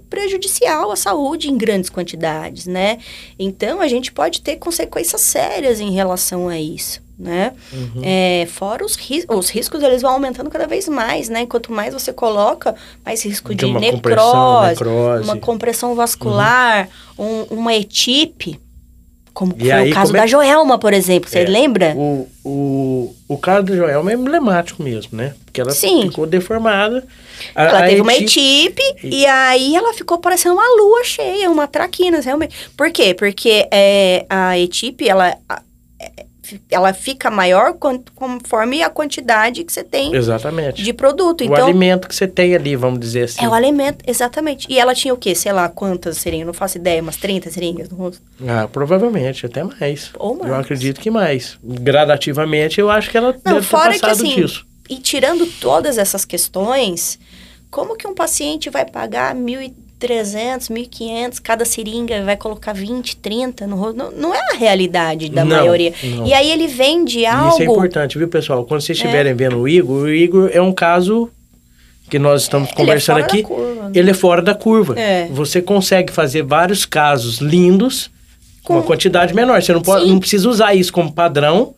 prejudicial 0.10 0.92
à 0.92 0.96
saúde 0.96 1.50
em 1.50 1.58
grandes 1.58 1.90
quantidades, 1.90 2.66
né? 2.66 2.98
Então, 3.38 3.82
a 3.82 3.88
gente 3.88 4.12
pode 4.12 4.42
ter 4.42 4.58
consequências 4.58 5.22
sérias 5.22 5.80
em 5.80 5.92
relação 5.92 6.50
a 6.50 6.60
isso, 6.60 7.02
né? 7.18 7.54
Uhum. 7.72 8.02
É, 8.04 8.48
fora 8.52 8.84
os, 8.86 8.96
ris 8.96 9.26
os 9.30 9.50
riscos, 9.50 9.82
eles 9.84 10.02
vão 10.02 10.12
aumentando 10.12 10.50
cada 10.50 10.68
vez 10.68 10.88
mais, 10.88 11.30
né? 11.30 11.46
Quanto 11.46 11.72
mais 11.72 11.94
você 11.94 12.12
coloca, 12.12 12.76
mais 13.06 13.24
risco 13.24 13.54
de, 13.56 13.66
uma 13.66 13.80
necrose, 13.80 14.70
necrose. 14.70 15.24
uma 15.24 15.38
compressão 15.38 15.96
vascular, 15.96 16.90
um- 17.18 17.44
uma 17.50 17.74
etipe, 17.74 18.60
como 19.34 19.54
E 19.58 19.62
foi 19.62 19.72
aí, 19.72 19.92
o 19.92 19.94
caso 19.94 20.12
como 20.12 20.18
é- 20.18 20.22
da 20.22 20.28
Joelma, 20.28 20.78
por 20.78 20.94
exemplo. 20.94 21.30
Você 21.30 21.40
É, 21.40 21.46
lembra? 21.48 21.94
O, 21.98 22.28
o, 22.46 23.16
o 23.28 23.38
caso 23.38 23.66
do 23.66 23.76
Joelma 23.76 24.12
é 24.12 24.14
emblemático 24.14 24.84
mesmo, 24.84 25.18
né? 25.18 25.34
Porque 25.46 25.60
ela 25.60 25.72
Sim. 25.72 26.04
ficou 26.04 26.26
deformada. 26.28 27.04
A- 27.56 27.64
Ela 27.64 27.80
a 27.80 27.88
teve 27.88 28.02
uma 28.02 28.14
eti- 28.14 28.66
etipe 28.68 28.82
e 29.04 29.26
aí 29.26 29.76
ela 29.76 29.94
ficou 29.94 30.20
parecendo 30.20 30.56
uma 30.56 30.78
lua 30.78 31.04
cheia, 31.04 31.50
uma 31.50 31.66
traquina, 31.68 32.20
realmente. 32.22 32.56
Por 32.78 32.92
quê? 32.92 33.14
Porque 33.14 33.68
é, 33.72 34.26
a 34.30 34.58
etipe, 34.60 35.10
ela, 35.10 35.36
a- 35.50 35.62
ela 36.70 36.94
fica 36.94 37.32
maior 37.32 37.74
quan- 37.74 38.02
conforme 38.16 38.84
a 38.84 38.90
quantidade 38.90 39.64
que 39.64 39.72
você 39.72 39.84
tem 39.84 40.14
Exatamente. 40.16 40.84
de 40.84 40.94
produto. 40.94 41.42
o 41.42 41.44
Então, 41.46 41.66
alimento 41.66 42.08
que 42.08 42.16
você 42.16 42.28
tem 42.28 42.54
ali, 42.56 42.76
vamos 42.76 43.00
dizer 43.00 43.24
assim. 43.24 43.44
É 43.46 43.48
o 43.48 43.54
alimento, 43.54 44.04
exatamente. 44.08 44.68
E 44.70 44.78
ela 44.80 44.94
tinha 44.94 45.14
o 45.14 45.18
quê? 45.18 45.34
Sei 45.36 45.52
lá, 45.54 45.70
quantas 45.70 46.18
seringas? 46.18 46.48
Não 46.48 46.54
faço 46.54 46.78
ideia, 46.78 47.02
umas 47.02 47.18
30 47.18 47.50
seringas 47.50 47.90
no 47.90 47.96
rosto. 47.96 48.22
Ah, 48.48 48.68
provavelmente, 48.68 49.46
até 49.46 49.64
mais. 49.64 50.12
Ou 50.20 50.36
mais. 50.36 50.50
Eu 50.50 50.56
acredito 50.56 51.00
que 51.00 51.10
mais. 51.10 51.58
Gradativamente, 51.64 52.80
eu 52.80 52.90
acho 52.90 53.10
que 53.10 53.18
ela 53.18 53.36
Não, 53.46 53.54
deve 53.56 53.66
fora 53.66 53.90
ter 53.92 53.96
que 53.96 54.02
passado 54.02 54.22
assim, 54.26 54.36
disso. 54.36 54.66
e 54.90 54.98
tirando 54.98 55.46
todas 55.60 55.98
essas 55.98 56.26
questões, 56.26 57.20
como 57.72 57.96
que 57.96 58.08
um 58.08 58.14
paciente 58.14 58.70
vai 58.70 58.86
pagar 58.86 59.36
R$ 59.36 59.74
1.300, 60.08 60.70
1.500, 60.70 61.40
cada 61.42 61.66
seringa 61.66 62.24
vai 62.24 62.36
colocar 62.38 62.74
20, 62.74 63.16
30 63.18 63.68
no 63.68 63.76
rosto. 63.76 63.98
Não, 63.98 64.12
não 64.12 64.36
é 64.36 64.40
a 64.52 64.58
realidade 64.58 65.30
da 65.30 65.44
Não, 65.44 65.58
maioria. 65.58 65.94
não. 66.04 66.28
E 66.28 66.34
aí 66.34 66.52
ele 66.52 66.68
vende 66.68 67.26
algo... 67.26 67.50
Isso 67.50 67.62
é 67.62 67.66
importante, 67.66 68.18
viu, 68.18 68.28
pessoal? 68.28 68.64
Quando 68.66 68.82
vocês 68.82 68.98
estiverem 68.98 69.34
vendo 69.34 69.58
o 69.60 69.68
Igor, 69.68 70.04
o 70.04 70.10
Igor 70.10 70.50
é 70.54 70.62
um 70.62 70.74
caso 70.74 71.30
que 72.10 72.20
nós 72.20 72.44
estamos 72.44 72.70
Ele 72.70 72.74
é 72.74 72.78
conversando 72.78 73.16
fora 73.22 73.28
da 73.28 73.34
aqui. 73.34 73.44
curva, 73.44 73.84
né? 73.84 73.92
Ele 73.96 74.12
é 74.12 74.14
fora 74.14 74.42
da 74.42 74.54
curva. 74.56 75.00
É. 75.00 75.28
Você 75.32 75.62
consegue 75.62 76.12
fazer 76.12 76.44
vários 76.44 76.86
casos 76.86 77.38
lindos 77.40 78.12
com 78.64 78.74
uma 78.74 78.84
quantidade 78.84 79.34
menor. 79.34 79.62
Você 79.62 79.74
não, 79.74 79.82
pode, 79.82 80.06
Sim. 80.06 80.12
não 80.12 80.20
precisa 80.20 80.48
usar 80.50 80.74
isso 80.76 80.92
como 80.94 81.12
padrão, 81.12 81.74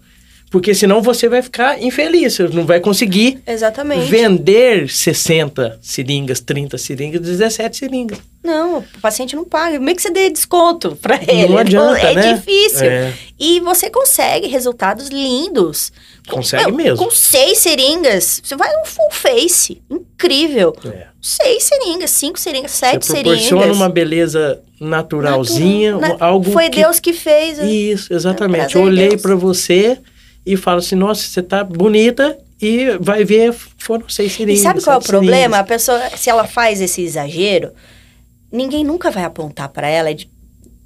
porque 0.56 0.74
senão 0.74 1.02
você 1.02 1.28
vai 1.28 1.42
ficar 1.42 1.84
infeliz. 1.84 2.36
Você 2.36 2.44
não 2.48 2.66
vai 2.66 2.80
conseguir 2.80 3.42
Exatamente. 3.46 4.06
vender 4.10 4.90
60 4.90 5.80
seringas, 5.82 6.40
30 6.40 6.78
seringas, 6.78 7.20
17 7.20 7.76
seringas. 7.76 8.18
Não, 8.42 8.78
o 8.78 8.84
paciente 9.02 9.36
não 9.36 9.44
paga. 9.44 9.76
Como 9.78 9.90
é 9.90 9.94
que 9.94 10.02
você 10.02 10.12
dê 10.12 10.30
desconto 10.30 10.96
pra 11.02 11.20
ele? 11.28 11.48
Não 11.52 11.58
adianta, 11.58 12.00
é 12.00 12.14
né? 12.14 12.34
difícil. 12.36 12.86
É. 12.86 13.12
E 13.38 13.60
você 13.60 13.90
consegue 13.90 14.48
resultados 14.48 15.10
lindos. 15.10 15.92
Com- 16.30 16.38
Consegue 16.38 16.72
mesmo. 16.72 17.04
Com 17.04 17.12
seis 17.12 17.58
seringas. 17.58 18.40
Você 18.42 18.56
vai 18.56 18.70
um 18.82 18.86
full 18.86 19.12
face. 19.12 19.82
Incrível. 19.92 20.74
É. 20.86 21.08
Seis 21.20 21.64
seringas, 21.64 22.12
cinco 22.12 22.40
seringas, 22.40 22.72
sete 22.72 23.04
Você 23.06 23.14
seringas. 23.14 23.40
proporciona 23.48 23.74
uma 23.74 23.90
beleza 23.90 24.62
naturalzinha, 24.80 25.94
Natural. 25.98 26.18
Na- 26.20 26.26
algo 26.26 26.52
Foi 26.52 26.70
que 26.70 26.82
Deus 26.82 27.00
que 27.00 27.14
fez. 27.14 27.58
né? 27.58 27.68
Isso, 27.70 28.14
exatamente. 28.14 28.60
Prazer 28.74 28.78
Eu 28.78 28.82
em 28.84 28.86
olhei 28.86 29.10
Deus. 29.10 29.22
pra 29.24 29.36
você 29.36 29.98
e 30.46 30.56
falo 30.58 30.80
assim, 30.80 30.96
nossa, 30.96 31.24
você 31.28 31.42
tá 31.42 31.64
bonita 31.64 32.38
e 32.62 32.98
vai 33.00 33.24
ver, 33.24 33.54
foram 33.78 34.08
seis 34.10 34.32
E 34.34 34.36
seringas. 34.36 34.62
sabe 34.62 34.82
qual 34.84 34.96
é 34.96 35.00
o 35.00 35.02
problema? 35.04 35.58
A 35.60 35.64
pessoa, 35.64 36.00
se 36.16 36.30
ela 36.30 36.46
faz 36.46 36.82
esse 36.82 37.02
exagero, 37.02 37.72
ninguém 38.52 38.84
nunca 38.84 39.10
vai 39.12 39.24
apontar 39.24 39.70
pra 39.70 39.88
ela 39.88 40.12
e, 40.12 40.28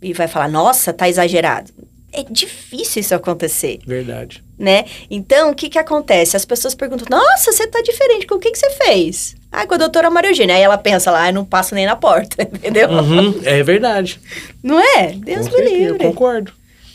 e 0.02 0.14
vai 0.14 0.28
falar, 0.28 0.48
nossa, 0.48 0.94
tá 0.94 1.08
exagerado. 1.10 1.72
É 2.12 2.24
difícil 2.24 3.02
isso 3.02 3.14
acontecer. 3.14 3.80
Verdade. 3.86 4.44
né? 4.58 4.86
Então, 5.12 5.52
o 5.52 5.56
que 5.56 5.70
que 5.70 5.78
acontece? 5.78 6.36
As 6.36 6.44
pessoas 6.44 6.74
perguntam, 6.74 7.06
nossa, 7.08 7.52
você 7.52 7.68
tá 7.68 7.82
diferente, 7.84 8.26
com 8.26 8.34
o 8.36 8.40
que 8.40 8.50
que 8.50 8.58
você 8.58 8.70
fez? 8.72 9.36
Ah, 9.52 9.68
com 9.68 9.76
a 9.76 9.78
doutora 9.78 10.10
Maria 10.10 10.32
Eugênia. 10.32 10.56
Aí 10.56 10.62
ela 10.64 10.78
pensa 10.78 11.12
lá, 11.12 11.24
ah, 11.26 11.30
eu 11.30 11.34
não 11.34 11.46
passo 11.46 11.76
nem 11.76 11.86
na 11.86 11.96
porta, 11.96 12.42
entendeu? 12.52 12.90
Uhum, 12.90 13.40
é 13.44 13.62
verdade. 13.62 14.20
Não 14.64 14.80
é? 14.80 15.10
Deus 15.14 15.48
Com 15.48 15.56
me 15.58 15.62
certeza, 15.64 15.76
Eu 15.84 15.92
livre. 15.94 16.08
concordo. 16.08 16.52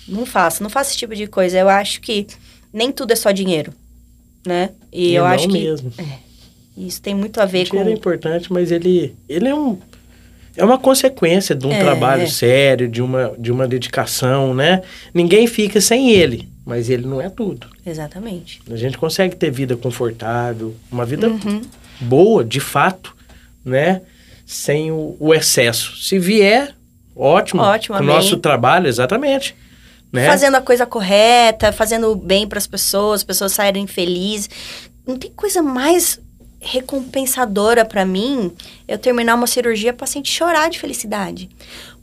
Não 0.09 0.27
faço, 0.27 0.63
não 0.65 0.69
faço 0.69 0.91
esse 0.91 0.99
tipo 0.99 1.15
de 1.15 1.29
coisa. 1.29 1.59
Eu 1.59 1.69
acho 1.69 2.01
que 2.01 2.27
nem 2.75 2.91
tudo 2.93 3.13
é 3.13 3.17
só 3.17 3.31
dinheiro, 3.31 3.73
né? 4.47 4.71
E, 4.93 5.15
eu 5.15 5.23
não 5.23 5.31
acho 5.31 5.49
que 5.49 5.53
mesmo. 5.63 5.93
isso 6.77 7.01
tem 7.01 7.15
muito 7.15 7.41
a 7.41 7.47
ver 7.47 7.63
O 7.63 7.71
dinheiro 7.71 7.89
é 7.91 7.93
com... 7.93 7.99
importante, 7.99 8.53
mas 8.53 8.71
ele, 8.73 9.15
ele 9.29 9.49
é 9.49 9.55
um 9.55 9.79
é 10.57 10.65
uma 10.65 10.79
consequência 10.79 11.53
de 11.55 11.67
um 11.67 11.73
É. 11.73 11.81
trabalho 11.81 12.29
sério, 12.31 12.89
de 12.89 13.03
uma, 13.03 13.33
de 13.39 13.51
uma 13.51 13.67
dedicação, 13.67 14.55
né? 14.55 14.83
Ninguém 15.13 15.47
fica 15.49 15.81
sem 15.81 16.11
ele, 16.13 16.49
mas 16.65 16.89
ele 16.89 17.05
não 17.07 17.21
é 17.21 17.29
tudo. 17.29 17.67
Exatamente. 17.85 18.61
A 18.71 18.77
gente 18.77 18.97
consegue 18.97 19.35
ter 19.35 19.51
vida 19.51 19.77
confortável, 19.77 20.73
uma 20.93 21.05
vida 21.05 21.29
Uhum. 21.29 21.61
boa, 22.01 22.45
de 22.45 22.61
fato, 22.61 23.17
né? 23.65 24.03
Sem 24.47 24.93
o, 24.93 25.17
o 25.19 25.35
excesso. 25.35 25.97
Se 25.97 26.21
vier, 26.21 26.73
ótimo. 27.17 27.61
Ótimo, 27.61 27.97
O 27.99 28.03
nosso 28.03 28.37
trabalho, 28.37 28.87
exatamente. 28.87 29.57
Né? 30.15 30.27
Fazendo 30.29 30.55
a 30.55 30.61
coisa 30.63 30.87
correta, 30.87 31.73
fazendo 31.73 32.13
o 32.13 32.15
bem 32.15 32.47
para 32.47 32.57
as 32.59 32.69
pessoas, 32.69 33.21
as 33.21 33.25
pessoas 33.25 33.51
saírem 33.53 33.85
felizes. 33.87 34.49
Não 35.05 35.19
tem 35.19 35.31
coisa 35.33 35.61
mais 35.61 36.21
recompensadora 36.61 37.85
para 37.85 38.05
mim 38.07 38.53
eu 38.87 38.97
terminar 38.97 39.35
uma 39.35 39.47
cirurgia 39.47 39.91
e 39.91 39.93
paciente 39.93 40.31
chorar 40.31 40.71
de 40.71 40.79
felicidade. 40.79 41.51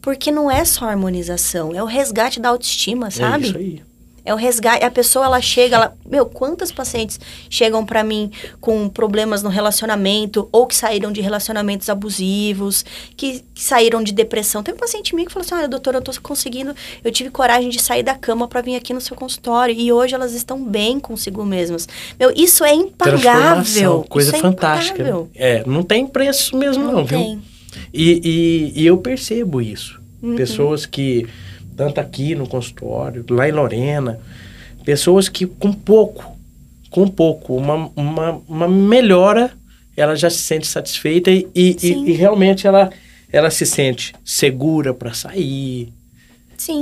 Porque 0.02 0.30
não 0.32 0.52
é 0.52 0.65
só 0.65 0.86
harmonização, 0.86 1.74
é 1.74 1.82
o 1.82 1.86
resgate 1.86 2.39
da 2.39 2.50
autoestima, 2.50 3.08
É 3.08 3.12
sabe? 3.12 3.47
isso 3.47 3.58
aí. 3.58 3.82
É 4.23 4.34
o 4.34 4.38
resgate. 4.38 4.86
A 4.86 4.91
pessoa, 4.91 5.25
ela 5.25 5.41
chega, 5.41 5.75
ela. 5.75 5.97
Meu, 6.07 6.25
quantas 6.25 6.71
pacientes 6.71 7.19
chegam 7.49 7.86
pra 7.86 8.03
mim 8.03 8.31
com 8.60 8.88
problemas 8.88 9.41
no 9.41 9.49
relacionamento, 9.49 10.47
ou 10.51 10.67
que 10.67 10.75
saíram 10.75 11.12
de 11.12 11.21
relacionamentos 11.21 11.89
abusivos, 11.89 12.86
que, 13.15 13.43
que 13.53 13.63
saíram 13.63 14.03
de 14.03 14.12
depressão. 14.12 14.62
Tem 14.62 14.73
um 14.73 14.77
paciente 14.77 15.15
meu 15.15 15.25
que 15.25 15.31
falou 15.31 15.45
assim: 15.45 15.55
olha, 15.55 15.67
doutora, 15.67 15.97
eu 15.97 16.01
tô 16.01 16.12
conseguindo. 16.21 16.75
Eu 17.03 17.12
tive 17.12 17.29
coragem 17.29 17.69
de 17.69 17.81
sair 17.81 18.03
da 18.03 18.15
cama 18.15 18.47
pra 18.47 18.62
vir 18.62 18.75
aqui 18.75 18.93
no 18.93 19.01
seu 19.01 19.15
consultório. 19.15 19.73
E 19.75 19.91
hoje 19.91 20.13
elas 20.13 20.34
estão 20.34 20.63
bem 20.63 20.99
consigo 20.99 21.43
mesmas. 21.43 21.88
Meu, 22.19 22.31
isso 22.36 22.63
é 22.63 22.73
impagável. 22.73 24.05
Coisa 24.07 24.36
é 24.36 24.39
fantástica. 24.39 25.01
impagável. 25.01 25.29
É, 25.36 25.63
não 25.65 25.84
tem 25.84 26.05
preço 26.05 26.55
mesmo 26.55 26.84
não, 26.84 26.93
Não 26.93 27.05
viu? 27.05 27.39
E, 27.93 28.71
e, 28.73 28.81
e 28.81 28.86
eu 28.86 28.97
percebo 28.97 29.62
isso. 29.62 29.99
Uhum. 30.21 30.36
Pessoas 30.36 30.86
que, 30.86 31.27
tanto 31.75 31.99
aqui 31.99 32.36
no 32.36 32.47
consultório, 32.47 33.25
lá 33.29 33.47
em 33.47 33.51
Lorena, 33.51 34.19
pessoas 34.86 35.29
que 35.29 35.45
com 35.45 35.71
pouco, 35.71 36.36
com 36.89 37.07
pouco, 37.07 37.55
uma, 37.55 37.89
uma, 37.95 38.41
uma 38.47 38.67
melhora, 38.67 39.51
ela 39.95 40.15
já 40.15 40.29
se 40.29 40.39
sente 40.39 40.67
satisfeita 40.67 41.29
e, 41.31 41.47
e, 41.55 41.75
e 41.81 42.12
realmente 42.13 42.65
ela, 42.67 42.89
ela 43.31 43.49
se 43.51 43.65
sente 43.65 44.13
segura 44.23 44.93
para 44.93 45.13
sair, 45.13 45.91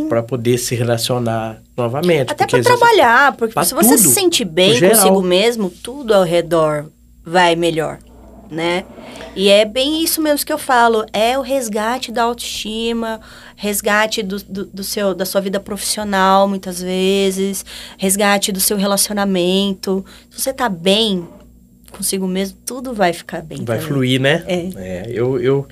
para 0.09 0.21
poder 0.21 0.57
se 0.57 0.75
relacionar 0.75 1.61
novamente. 1.77 2.31
Até 2.31 2.45
vezes- 2.45 2.65
trabalhar, 2.67 3.35
porque 3.37 3.53
pra 3.53 3.63
se 3.63 3.73
você 3.73 3.97
se 3.97 4.03
tudo, 4.03 4.13
sente 4.13 4.43
bem 4.45 4.73
no 4.73 4.75
geral. 4.79 4.95
consigo 4.97 5.21
mesmo, 5.21 5.69
tudo 5.69 6.13
ao 6.13 6.23
redor 6.23 6.85
vai 7.23 7.55
melhor, 7.55 7.99
né? 8.49 8.83
E 9.35 9.47
é 9.49 9.63
bem 9.65 10.03
isso 10.03 10.21
mesmo 10.21 10.45
que 10.45 10.51
eu 10.51 10.57
falo, 10.57 11.05
é 11.13 11.37
o 11.37 11.41
resgate 11.41 12.11
da 12.11 12.23
autoestima, 12.23 13.19
resgate 13.55 14.23
do, 14.23 14.37
do, 14.43 14.65
do 14.65 14.83
seu, 14.83 15.13
da 15.13 15.25
sua 15.25 15.39
vida 15.41 15.59
profissional, 15.59 16.47
muitas 16.47 16.81
vezes, 16.81 17.63
resgate 17.97 18.51
do 18.51 18.59
seu 18.59 18.75
relacionamento. 18.77 20.03
Se 20.31 20.41
você 20.41 20.53
tá 20.53 20.67
bem 20.67 21.27
consigo 21.91 22.27
mesmo, 22.27 22.57
tudo 22.65 22.93
vai 22.93 23.13
ficar 23.13 23.41
bem 23.41 23.59
Vai 23.63 23.77
também. 23.77 23.81
fluir, 23.81 24.19
né? 24.21 24.43
É. 24.47 25.05
eu, 25.09 25.39
eu, 25.39 25.67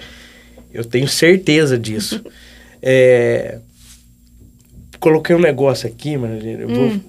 eu 0.73 0.83
tenho 0.85 1.07
certeza 1.07 1.77
disso. 1.77 2.23
É, 2.79 3.57
coloquei 4.99 5.35
um 5.35 5.39
negócio 5.39 5.87
aqui, 5.89 6.15
mano, 6.15 6.35
eu 6.39 6.67
vou- 6.69 6.87
Hum. 6.89 7.01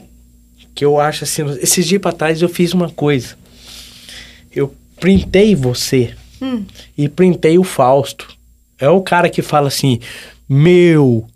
que 0.74 0.82
eu 0.82 0.98
acho 0.98 1.24
assim, 1.24 1.42
esses 1.60 1.86
dias 1.86 2.00
pra 2.00 2.10
trás 2.10 2.40
eu 2.40 2.48
fiz 2.48 2.72
uma 2.72 2.88
coisa. 2.88 3.36
Eu 4.50 4.72
printei 5.00 5.54
você 5.54 6.14
Hum. 6.40 6.64
e 6.96 7.08
printei 7.08 7.58
o 7.58 7.64
Fausto. 7.64 8.28
É 8.78 8.88
o 8.88 9.00
cara 9.00 9.28
que 9.28 9.42
fala 9.42 9.68
assim, 9.68 9.98
meu, 10.48 11.26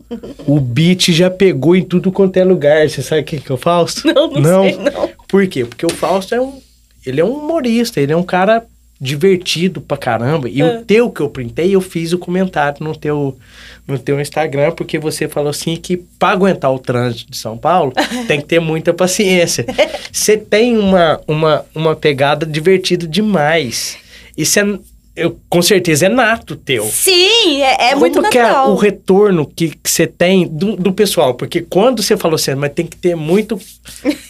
o 0.46 0.60
beat 0.60 1.10
já 1.10 1.30
pegou 1.30 1.74
em 1.74 1.82
tudo 1.82 2.12
quanto 2.12 2.36
é 2.36 2.44
lugar. 2.44 2.88
Você 2.88 3.02
sabe 3.02 3.22
o 3.22 3.24
que 3.24 3.50
é 3.50 3.54
o 3.54 3.58
Fausto? 3.58 4.06
Não, 4.06 4.30
não, 4.30 4.62
sei, 4.62 4.76
não. 4.76 5.10
Por 5.26 5.46
quê? 5.48 5.64
Porque 5.64 5.84
o 5.84 5.90
Fausto 5.90 6.34
é 6.34 6.40
um. 6.40 6.60
Ele 7.04 7.20
é 7.20 7.24
um 7.24 7.32
humorista, 7.32 8.00
ele 8.00 8.12
é 8.12 8.16
um 8.16 8.22
cara 8.22 8.64
divertido 9.02 9.80
pra 9.80 9.96
caramba. 9.96 10.48
E 10.48 10.62
É. 10.62 10.64
o 10.78 10.84
teu 10.84 11.10
que 11.10 11.20
eu 11.20 11.28
printei, 11.28 11.74
eu 11.74 11.80
fiz 11.80 12.12
o 12.12 12.18
comentário 12.18 12.76
no 12.84 12.94
teu, 12.96 13.36
no 13.84 13.98
teu 13.98 14.20
Instagram, 14.20 14.70
porque 14.70 14.96
você 14.96 15.26
falou 15.26 15.50
assim 15.50 15.74
que 15.74 15.96
pra 16.20 16.28
aguentar 16.30 16.72
o 16.72 16.78
trânsito 16.78 17.28
de 17.32 17.36
São 17.36 17.58
Paulo, 17.58 17.92
tem 18.28 18.40
que 18.40 18.46
ter 18.46 18.60
muita 18.60 18.94
paciência. 18.94 19.66
Você 20.12 20.36
tem 20.36 20.78
uma, 20.78 21.20
uma, 21.26 21.64
uma 21.74 21.96
pegada 21.96 22.46
divertida 22.46 23.04
demais. 23.04 23.96
Isso 24.38 24.60
é. 24.60 24.78
Eu, 25.14 25.38
com 25.50 25.60
certeza 25.60 26.06
é 26.06 26.08
nato 26.08 26.56
teu. 26.56 26.84
Sim, 26.86 27.62
é, 27.62 27.88
é 27.88 27.88
Como 27.90 28.00
muito 28.00 28.22
que 28.30 28.38
é 28.38 28.42
natural. 28.42 28.72
o 28.72 28.76
retorno 28.76 29.46
que 29.46 29.70
você 29.84 30.06
tem 30.06 30.48
do, 30.48 30.74
do 30.74 30.90
pessoal? 30.90 31.34
Porque 31.34 31.60
quando 31.60 32.02
você 32.02 32.16
falou 32.16 32.36
assim, 32.36 32.54
mas 32.54 32.72
tem 32.72 32.86
que 32.86 32.96
ter 32.96 33.14
muito, 33.14 33.60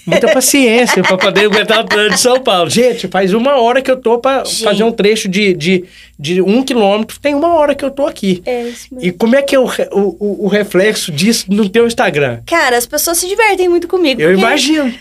muita 0.04 0.26
paciência 0.34 1.00
para 1.00 1.16
poder 1.16 1.44
aguentar 1.44 1.78
o 1.80 1.84
trânsito 1.84 2.14
de 2.16 2.20
São 2.20 2.40
Paulo. 2.40 2.68
Gente, 2.68 3.06
faz 3.06 3.32
uma 3.32 3.60
hora 3.60 3.80
que 3.80 3.92
eu 3.92 3.96
tô 3.96 4.18
para 4.18 4.44
fazer 4.44 4.82
um 4.82 4.90
trecho 4.90 5.28
de, 5.28 5.54
de, 5.54 5.84
de 6.18 6.40
um 6.40 6.62
quilômetro, 6.62 7.18
tem 7.18 7.34
uma 7.34 7.54
hora 7.54 7.74
que 7.74 7.84
eu 7.84 7.90
tô 7.90 8.06
aqui. 8.06 8.42
É 8.46 8.62
isso 8.68 8.86
mesmo. 8.92 9.08
E 9.08 9.12
como 9.12 9.34
é 9.34 9.42
que 9.42 9.54
é 9.56 9.58
o, 9.58 9.64
o, 9.66 10.44
o- 10.44 10.48
reflexo 10.48 11.10
disso 11.10 11.46
no 11.48 11.68
teu 11.68 11.86
Instagram? 11.86 12.40
Cara, 12.46 12.76
as 12.76 12.86
pessoas 12.86 13.18
se 13.18 13.26
divertem 13.26 13.68
muito 13.68 13.88
comigo. 13.88 14.20
Eu 14.20 14.28
porque- 14.30 14.40
imagino. 14.40 14.94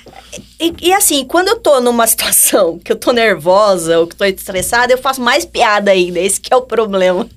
E, 0.59 0.73
e 0.81 0.93
assim, 0.93 1.25
quando 1.25 1.49
eu 1.49 1.59
tô 1.59 1.79
numa 1.81 2.07
situação 2.07 2.79
que 2.79 2.91
eu 2.91 2.95
tô 2.95 3.11
nervosa 3.11 3.99
ou 3.99 4.07
que 4.07 4.15
tô 4.15 4.25
estressada, 4.25 4.93
eu 4.93 4.97
faço 4.97 5.21
mais 5.21 5.45
piada 5.45 5.91
ainda. 5.91 6.19
Esse 6.19 6.39
que 6.41 6.51
é 6.53 6.55
o 6.55 6.61
problema. 6.61 7.27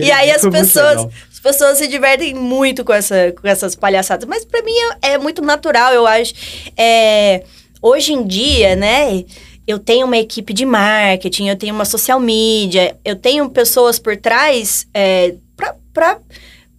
E 0.00 0.10
aí 0.10 0.30
as 0.30 0.42
pessoas, 0.42 1.06
as 1.32 1.40
pessoas 1.40 1.78
se 1.78 1.88
divertem 1.88 2.32
muito 2.34 2.84
com, 2.84 2.92
essa, 2.92 3.32
com 3.40 3.46
essas 3.46 3.74
palhaçadas. 3.74 4.26
Mas 4.28 4.44
pra 4.44 4.62
mim 4.62 4.72
é, 5.02 5.12
é 5.14 5.18
muito 5.18 5.42
natural, 5.42 5.92
eu 5.92 6.06
acho. 6.06 6.32
É, 6.76 7.42
hoje 7.82 8.12
em 8.12 8.26
dia, 8.26 8.74
né? 8.76 9.24
Eu 9.66 9.78
tenho 9.78 10.06
uma 10.06 10.16
equipe 10.16 10.52
de 10.52 10.64
marketing, 10.64 11.48
eu 11.48 11.56
tenho 11.56 11.74
uma 11.74 11.84
social 11.84 12.20
media, 12.20 12.96
eu 13.04 13.16
tenho 13.16 13.48
pessoas 13.50 13.98
por 13.98 14.16
trás 14.16 14.86
é, 14.94 15.34
pra, 15.56 15.74
pra 15.92 16.18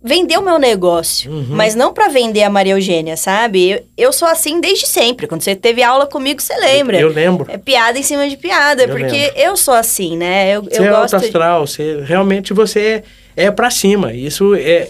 vender 0.01 0.37
o 0.37 0.41
meu 0.41 0.57
negócio, 0.57 1.29
Uhum. 1.29 1.47
mas 1.49 1.75
não 1.75 1.91
pra 1.93 2.07
vender 2.07 2.43
a 2.43 2.49
Maria 2.49 2.73
Eugênia, 2.73 3.17
sabe? 3.17 3.71
Eu, 3.71 3.83
eu 3.97 4.13
sou 4.13 4.27
assim 4.27 4.61
desde 4.61 4.87
sempre. 4.87 5.27
Quando 5.27 5.41
você 5.41 5.53
teve 5.55 5.83
aula 5.83 6.05
comigo, 6.05 6.41
você 6.41 6.55
lembra? 6.55 6.97
Eu 6.97 7.09
lembro. 7.09 7.45
É 7.49 7.57
piada 7.57 7.99
em 7.99 8.03
cima 8.03 8.29
de 8.29 8.37
piada, 8.37 8.83
Eu 8.83 8.89
porque 8.89 9.03
lembro. 9.05 9.37
eu 9.37 9.57
sou 9.57 9.73
assim, 9.73 10.15
né? 10.15 10.55
Eu, 10.55 10.63
Você 10.63 10.79
eu 10.79 10.85
é 10.85 10.89
gosto 10.91 11.15
astral, 11.17 11.67
você, 11.67 12.01
realmente 12.05 12.53
você 12.53 13.03
é, 13.35 13.45
é 13.47 13.51
pra 13.51 13.69
cima. 13.69 14.13
Isso 14.13 14.55
é, 14.55 14.87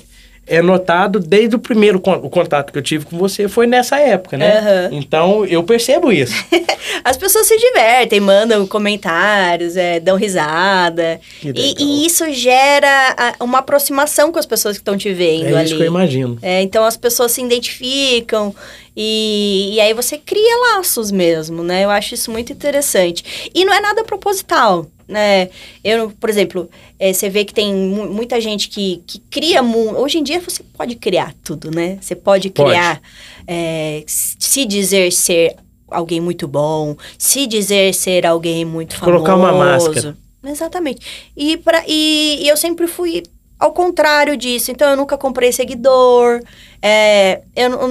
é 0.47 0.61
notado 0.61 1.19
desde 1.19 1.55
o 1.55 1.59
primeiro 1.59 1.99
con- 1.99 2.19
o 2.23 2.29
contato 2.29 2.71
que 2.71 2.77
eu 2.77 2.81
tive 2.81 3.05
com 3.05 3.17
você, 3.17 3.47
foi 3.47 3.67
nessa 3.67 3.99
época, 3.99 4.37
né? 4.37 4.57
Aham. 4.57 4.89
Então 4.93 5.45
eu 5.45 5.61
percebo 5.63 6.11
isso. 6.11 6.33
As 7.03 7.17
pessoas 7.17 7.47
se 7.47 7.57
divertem, 7.57 8.19
mandam 8.19 8.65
comentários, 8.67 9.75
é, 9.77 9.99
dão 9.99 10.15
risada. 10.17 11.19
E, 11.43 11.75
e 11.77 12.05
isso 12.05 12.31
gera 12.31 13.15
a- 13.17 13.43
uma 13.43 13.59
aproximação 13.59 14.31
com 14.31 14.39
as 14.39 14.45
pessoas 14.45 14.77
que 14.77 14.81
estão 14.81 14.97
te 14.97 15.13
vendo 15.13 15.47
é 15.47 15.55
ali. 15.55 15.65
isso 15.65 15.75
que 15.75 15.83
eu 15.83 15.87
imagino. 15.87 16.37
É, 16.41 16.61
então 16.61 16.83
as 16.85 16.97
pessoas 16.97 17.31
se 17.33 17.41
identificam 17.41 18.53
e, 18.99 19.75
e 19.75 19.79
aí 19.79 19.93
você 19.93 20.17
cria 20.17 20.57
laços 20.75 21.11
mesmo, 21.11 21.61
né? 21.63 21.85
Eu 21.85 21.91
acho 21.91 22.15
isso 22.15 22.31
muito 22.31 22.51
interessante. 22.51 23.49
E 23.53 23.63
não 23.63 23.71
é 23.71 23.79
nada 23.79 24.03
proposital, 24.03 24.87
né? 25.07 25.49
Eu, 25.83 26.09
por 26.19 26.29
exemplo, 26.31 26.67
é, 26.97 27.13
você 27.13 27.29
vê 27.29 27.45
que 27.45 27.53
tem 27.53 27.71
mu- 27.75 28.09
muita 28.11 28.41
gente 28.41 28.67
que, 28.69 29.03
que 29.05 29.19
cria... 29.29 29.61
mu- 29.61 29.95
Hoje 30.01 30.17
em 30.17 30.23
dia 30.23 30.39
você 30.41 30.63
pode 30.63 30.95
criar 30.95 31.31
tudo, 31.43 31.69
né? 31.69 31.99
Você 32.01 32.15
pode 32.15 32.49
Pode. 32.49 32.69
criar, 32.71 32.99
é, 33.45 34.03
se 34.07 34.65
dizer 34.65 35.11
ser 35.13 35.55
alguém 35.91 36.19
muito 36.19 36.47
bom, 36.47 36.97
se 37.19 37.45
dizer 37.45 37.93
ser 37.93 38.25
alguém 38.25 38.65
muito 38.65 38.95
famoso. 38.97 39.23
Colocar 39.23 39.35
uma 39.35 39.51
máscara. 39.53 40.17
Exatamente. 40.43 41.05
E, 41.37 41.55
pra, 41.57 41.83
e, 41.87 42.39
e 42.41 42.47
eu 42.47 42.57
sempre 42.57 42.87
fui 42.87 43.21
ao 43.59 43.71
contrário 43.71 44.35
disso. 44.37 44.71
Então, 44.71 44.89
eu 44.89 44.97
nunca 44.97 45.17
comprei 45.17 45.51
seguidor. 45.51 46.41
é, 46.81 47.41
eu 47.55 47.69
não- 47.69 47.87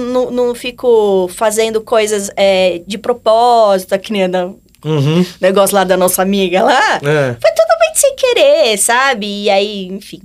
fico 0.55 1.27
fazendo 1.33 1.81
coisas 1.81 2.31
é, 2.37 2.81
de 2.87 2.97
propósito, 2.97 3.97
que 3.99 4.13
nem 4.13 4.25
o 4.25 4.59
Uhum. 4.85 5.25
negócio 5.41 5.75
lá 5.75 5.83
da 5.83 5.97
nossa 5.97 6.21
amiga 6.21 6.63
lá. 6.63 6.95
É. 6.97 7.35
Foi 7.41 7.51
totalmente 7.51 7.99
sem 7.99 8.15
querer, 8.15 8.77
sabe? 8.77 9.43
E 9.43 9.49
aí, 9.49 9.87
enfim. 9.87 10.21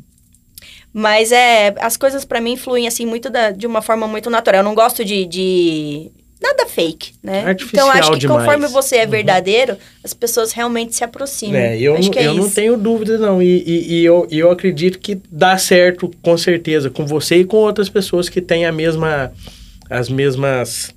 Mas 0.92 1.32
é, 1.32 1.74
as 1.80 1.96
coisas 1.96 2.24
pra 2.24 2.40
mim 2.40 2.56
fluem 2.56 2.86
assim 2.86 3.06
muito 3.06 3.30
da- 3.30 3.50
de 3.50 3.66
uma 3.66 3.80
forma 3.82 4.06
muito 4.06 4.28
natural. 4.30 4.60
Eu 4.60 4.64
não 4.64 4.74
gosto 4.74 5.04
de, 5.04 5.24
de 5.24 6.10
nada 6.42 6.66
fake, 6.66 7.12
né? 7.22 7.44
Artificial 7.46 7.88
então 7.88 8.00
acho 8.00 8.10
que 8.12 8.18
demais. 8.18 8.40
conforme 8.44 8.66
você 8.68 8.96
é 8.96 9.04
Uhum. 9.04 9.10
verdadeiro, 9.10 9.76
as 10.02 10.12
pessoas 10.12 10.52
realmente 10.52 10.94
se 10.94 11.04
aproximam. 11.04 11.56
É, 11.56 11.78
eu, 11.78 11.94
acho 11.94 12.02
não, 12.04 12.10
que 12.10 12.18
é 12.18 12.26
eu 12.26 12.34
não 12.34 12.46
isso. 12.46 12.54
tenho 12.54 12.76
dúvida, 12.76 13.16
não. 13.18 13.42
E, 13.42 13.62
e, 13.66 13.94
e 13.94 14.04
eu, 14.04 14.26
eu 14.30 14.50
acredito 14.50 14.98
que 14.98 15.20
dá 15.30 15.56
certo, 15.56 16.10
com 16.22 16.36
certeza, 16.36 16.90
com 16.90 17.06
você 17.06 17.36
e 17.36 17.44
com 17.44 17.56
outras 17.58 17.88
pessoas 17.88 18.28
que 18.28 18.40
têm 18.40 18.66
a 18.66 18.72
mesma, 18.72 19.32
as 19.88 20.08
mesmas 20.08 20.94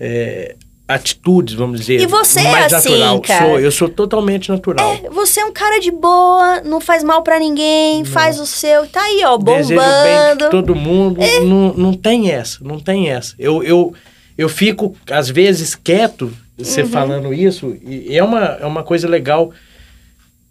é, 0.00 0.54
atitudes, 0.86 1.54
vamos 1.54 1.80
dizer. 1.80 2.00
E 2.00 2.06
você 2.06 2.40
é 2.40 2.44
mais 2.50 2.72
assim, 2.72 2.90
natural. 2.98 3.20
cara. 3.20 3.44
Sou, 3.46 3.60
eu 3.60 3.70
sou 3.70 3.88
totalmente 3.90 4.48
natural. 4.48 4.94
É, 5.04 5.10
você 5.10 5.40
é 5.40 5.44
um 5.44 5.52
cara 5.52 5.78
de 5.80 5.90
boa, 5.90 6.62
não 6.62 6.80
faz 6.80 7.04
mal 7.04 7.22
pra 7.22 7.38
ninguém, 7.38 8.04
faz 8.06 8.40
o 8.40 8.46
seu, 8.46 8.86
tá 8.86 9.02
aí, 9.02 9.22
ó, 9.24 9.36
Desejo 9.36 9.68
bem 9.68 9.78
bombando. 9.78 10.44
É. 10.44 10.46
de 10.46 10.50
todo 10.50 10.74
mundo. 10.74 11.20
Não, 11.44 11.74
não 11.74 11.92
tem 11.92 12.30
essa, 12.30 12.58
não 12.62 12.80
tem 12.80 13.10
essa. 13.10 13.34
Eu, 13.38 13.62
eu, 13.62 13.92
eu 14.38 14.48
fico, 14.48 14.96
às 15.10 15.28
vezes, 15.28 15.74
quieto, 15.74 16.32
você 16.56 16.82
Uhum. 16.82 16.88
falando 16.88 17.34
isso, 17.34 17.76
e 17.82 18.16
é 18.16 18.22
uma, 18.22 18.44
é 18.44 18.64
uma 18.64 18.84
coisa 18.84 19.08
legal 19.08 19.52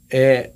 é, 0.10 0.52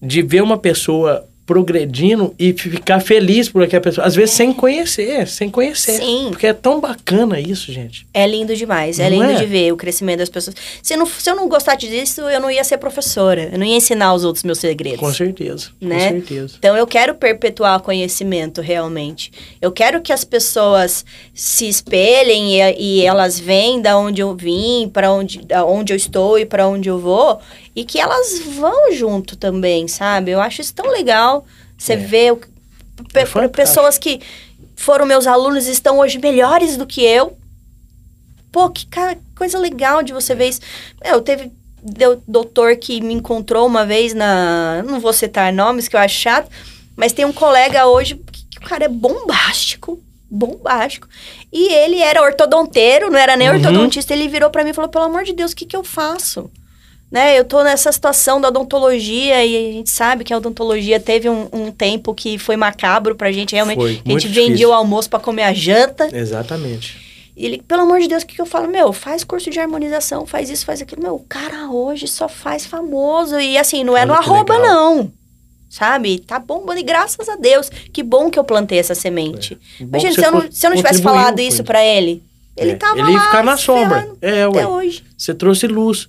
de 0.00 0.20
ver 0.22 0.42
uma 0.42 0.58
pessoa 0.58 1.26
progredindo 1.50 2.32
e 2.38 2.52
ficar 2.52 3.00
feliz 3.00 3.48
por 3.48 3.64
aquela 3.64 3.82
pessoa. 3.82 4.06
Às 4.06 4.14
vezes 4.14 4.36
sem 4.36 4.52
conhecer, 4.52 5.26
sem 5.26 5.50
conhecer. 5.50 5.94
Sim. 5.94 6.28
Porque 6.30 6.46
é 6.46 6.52
tão 6.52 6.80
bacana 6.80 7.40
isso, 7.40 7.72
gente. 7.72 8.06
É 8.14 8.24
lindo 8.24 8.54
demais, 8.54 9.00
é 9.00 9.10
Não 9.10 9.18
lindo 9.18 9.32
é? 9.32 9.34
de 9.34 9.46
ver 9.46 9.72
o 9.72 9.76
crescimento 9.76 10.20
das 10.20 10.28
pessoas. 10.28 10.54
Se, 10.80 10.96
não, 10.96 11.04
se 11.04 11.28
eu 11.28 11.34
não 11.34 11.48
gostasse 11.48 11.88
disso, 11.88 12.20
eu 12.20 12.38
não 12.38 12.48
ia 12.48 12.62
ser 12.62 12.78
professora, 12.78 13.50
eu 13.52 13.58
não 13.58 13.66
ia 13.66 13.74
ensinar 13.74 14.14
os 14.14 14.24
outros 14.24 14.44
meus 14.44 14.58
segredos. 14.58 15.00
Com 15.00 15.12
certeza. 15.12 15.70
Né? 15.80 15.96
Com 15.96 16.14
certeza. 16.20 16.54
Então 16.56 16.76
eu 16.76 16.86
quero 16.86 17.16
perpetuar 17.16 17.80
conhecimento 17.80 18.60
realmente. 18.60 19.32
Eu 19.60 19.72
quero 19.72 20.00
que 20.00 20.12
as 20.12 20.22
pessoas 20.22 21.04
se 21.34 21.68
espelhem 21.68 22.60
e, 22.60 22.76
e 22.78 23.04
elas 23.04 23.40
veem 23.40 23.82
da 23.82 23.98
onde 23.98 24.22
eu 24.22 24.36
vim, 24.36 24.88
para 24.88 25.10
onde, 25.10 25.40
onde 25.66 25.92
eu 25.92 25.96
estou 25.96 26.38
e 26.38 26.46
para 26.46 26.68
onde 26.68 26.88
eu 26.88 27.00
vou, 27.00 27.40
e 27.74 27.84
que 27.84 27.98
elas 28.00 28.40
vão 28.40 28.92
junto 28.92 29.36
também, 29.36 29.86
sabe? 29.88 30.30
Eu 30.32 30.40
acho 30.40 30.60
isso 30.60 30.74
tão 30.74 30.90
legal. 30.90 31.46
Você 31.78 31.92
É. 31.94 31.96
vê 31.96 32.30
o, 32.32 32.36
pe- 32.36 33.20
É 33.42 33.48
pessoas 33.48 33.96
que 33.98 34.20
foram 34.76 35.06
meus 35.06 35.26
alunos 35.26 35.66
e 35.68 35.72
estão 35.72 35.98
hoje 35.98 36.18
melhores 36.18 36.76
do 36.76 36.86
que 36.86 37.02
eu. 37.04 37.36
Pô, 38.52 38.68
que 38.70 38.86
cara, 38.86 39.16
coisa 39.36 39.58
legal 39.58 40.02
de 40.02 40.12
você 40.12 40.34
ver 40.34 40.48
isso. 40.48 40.60
Meu, 41.04 41.20
teve 41.20 41.50
deu- 41.82 42.20
doutor 42.26 42.76
que 42.76 43.00
me 43.00 43.14
encontrou 43.14 43.66
uma 43.66 43.86
vez 43.86 44.12
na. 44.12 44.82
Não 44.86 44.98
vou 45.00 45.12
citar 45.12 45.52
nomes, 45.52 45.86
que 45.86 45.94
eu 45.96 46.00
acho 46.00 46.18
chato, 46.18 46.50
mas 46.96 47.12
tem 47.12 47.24
um 47.24 47.32
colega 47.32 47.86
hoje 47.86 48.16
que, 48.16 48.44
que 48.50 48.58
o 48.58 48.62
cara 48.68 48.84
é 48.84 48.88
bombástico. 48.88 50.02
Bombástico. 50.28 51.08
E 51.52 51.72
ele 51.72 51.98
era 52.00 52.22
ortodonteiro, 52.22 53.10
não 53.10 53.18
era 53.18 53.36
nem 53.36 53.48
Uhum. 53.48 53.56
ortodontista. 53.56 54.12
Ele 54.12 54.28
virou 54.28 54.50
pra 54.50 54.62
mim 54.64 54.70
e 54.70 54.74
falou: 54.74 54.90
pelo 54.90 55.04
amor 55.04 55.22
de 55.24 55.32
Deus, 55.32 55.52
o 55.52 55.56
que, 55.56 55.66
que 55.66 55.76
eu 55.76 55.84
faço? 55.84 56.50
Né, 57.10 57.36
eu 57.36 57.44
tô 57.44 57.64
nessa 57.64 57.90
situação 57.90 58.40
da 58.40 58.48
odontologia 58.48 59.44
e 59.44 59.56
a 59.70 59.72
gente 59.72 59.90
sabe 59.90 60.22
que 60.22 60.32
a 60.32 60.36
odontologia 60.36 61.00
teve 61.00 61.28
um, 61.28 61.48
um 61.52 61.72
tempo 61.72 62.14
que 62.14 62.38
foi 62.38 62.56
macabro 62.56 63.16
pra 63.16 63.32
gente. 63.32 63.52
Realmente, 63.52 63.78
Foi 63.80 64.00
a 64.06 64.08
gente 64.10 64.28
vendia 64.28 64.44
difícil. 64.46 64.68
o 64.68 64.72
almoço 64.72 65.10
pra 65.10 65.18
comer 65.18 65.42
a 65.42 65.52
janta. 65.52 66.08
Exatamente. 66.16 67.32
E 67.36 67.44
ele, 67.46 67.62
pelo 67.66 67.82
amor 67.82 67.98
de 68.00 68.06
Deus, 68.06 68.22
o 68.22 68.26
que, 68.26 68.36
que 68.36 68.40
eu 68.40 68.46
falo? 68.46 68.68
Meu, 68.68 68.92
faz 68.92 69.24
curso 69.24 69.50
de 69.50 69.58
harmonização, 69.58 70.24
faz 70.24 70.48
isso, 70.50 70.64
faz 70.64 70.80
aquilo. 70.80 71.02
Meu, 71.02 71.16
o 71.16 71.24
cara 71.28 71.68
hoje 71.70 72.06
só 72.06 72.28
faz 72.28 72.64
famoso. 72.64 73.40
E 73.40 73.58
assim, 73.58 73.82
não 73.82 73.96
é 73.96 74.04
no 74.06 74.12
Olha 74.12 74.22
que 74.22 74.28
arroba, 74.30 74.56
legal. 74.56 74.72
não. 74.96 75.12
Sabe? 75.68 76.20
Tá 76.20 76.38
bombando. 76.38 76.78
E 76.78 76.82
graças 76.84 77.28
a 77.28 77.34
Deus. 77.34 77.70
Que 77.92 78.04
bom 78.04 78.30
que 78.30 78.38
eu 78.38 78.44
plantei 78.44 78.78
essa 78.78 78.94
semente. 78.94 79.56
Bom 79.80 79.98
Imagina, 79.98 80.12
se 80.12 80.24
eu 80.24 80.30
não, 80.32 80.52
se 80.52 80.64
eu 80.66 80.70
não 80.70 80.76
tivesse 80.76 81.02
falado 81.02 81.40
isso 81.40 81.64
pra 81.64 81.84
ele, 81.84 82.22
ele 82.56 82.72
É, 82.72 82.76
tava 82.76 82.98
Ele 83.00 83.10
ia 83.10 83.16
lá 83.18 83.24
ficar 83.26 83.42
na 83.44 83.56
sombra. 83.56 84.08
É, 84.22 84.44
até 84.44 84.58
ué. 84.60 84.66
hoje. 84.66 85.02
Você 85.18 85.34
trouxe 85.34 85.66
luz. 85.66 86.08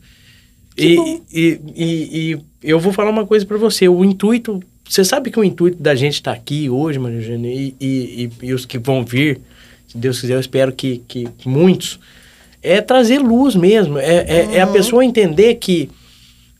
E, 0.77 1.21
e, 1.31 1.61
e, 1.75 2.31
e 2.33 2.39
eu 2.63 2.79
vou 2.79 2.93
falar 2.93 3.09
uma 3.09 3.25
coisa 3.25 3.45
pra 3.45 3.57
você. 3.57 3.87
O 3.87 4.03
intuito. 4.03 4.61
Você 4.87 5.05
sabe 5.05 5.31
que 5.31 5.39
o 5.39 5.43
intuito 5.43 5.81
da 5.81 5.95
gente 5.95 6.15
estar 6.15 6.33
aqui 6.33 6.69
hoje, 6.69 6.99
Maria 6.99 7.17
Eugênia, 7.19 7.53
e, 7.79 8.29
e, 8.41 8.53
os 8.53 8.65
que 8.65 8.77
vão 8.77 9.05
vir, 9.05 9.39
se 9.87 9.97
Deus 9.97 10.19
quiser, 10.19 10.33
eu 10.35 10.39
espero 10.39 10.73
que, 10.73 11.01
que 11.07 11.29
muitos, 11.45 11.97
é 12.61 12.81
trazer 12.81 13.19
luz 13.19 13.55
mesmo. 13.55 13.97
É, 13.97 14.17
é, 14.27 14.55
é 14.55 14.61
a 14.61 14.67
Uhum. 14.67 14.73
pessoa 14.73 15.05
entender 15.05 15.55
que 15.55 15.89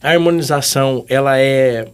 a 0.02 0.12
harmonização, 0.12 1.06
ela 1.10 1.38
é 1.38 1.90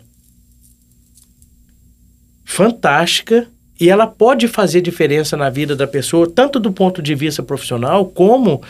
fantástica 2.46 3.48
e 3.80 3.90
ela 3.90 4.08
pode 4.08 4.48
fazer 4.48 4.82
diferença 4.82 5.36
na 5.36 5.50
vida 5.50 5.76
da 5.76 5.86
pessoa, 5.86 6.30
tanto 6.30 6.60
do 6.60 6.72
ponto 6.72 7.02
de 7.02 7.14
vista 7.14 7.44
profissional 7.44 8.06
como 8.06 8.62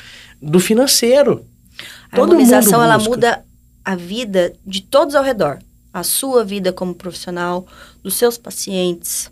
do 0.41 0.59
financeiro. 0.59 1.45
A 2.11 2.15
Todo 2.15 2.31
harmonização, 2.33 2.81
ela 2.83 2.97
muda 2.97 3.43
a 3.83 3.95
vida 3.95 4.53
de 4.65 4.81
todos 4.81 5.15
ao 5.15 5.23
redor. 5.23 5.59
A 5.93 6.03
sua 6.03 6.43
vida 6.43 6.71
como 6.73 6.93
profissional, 6.93 7.65
dos 8.03 8.15
seus 8.15 8.37
pacientes, 8.37 9.31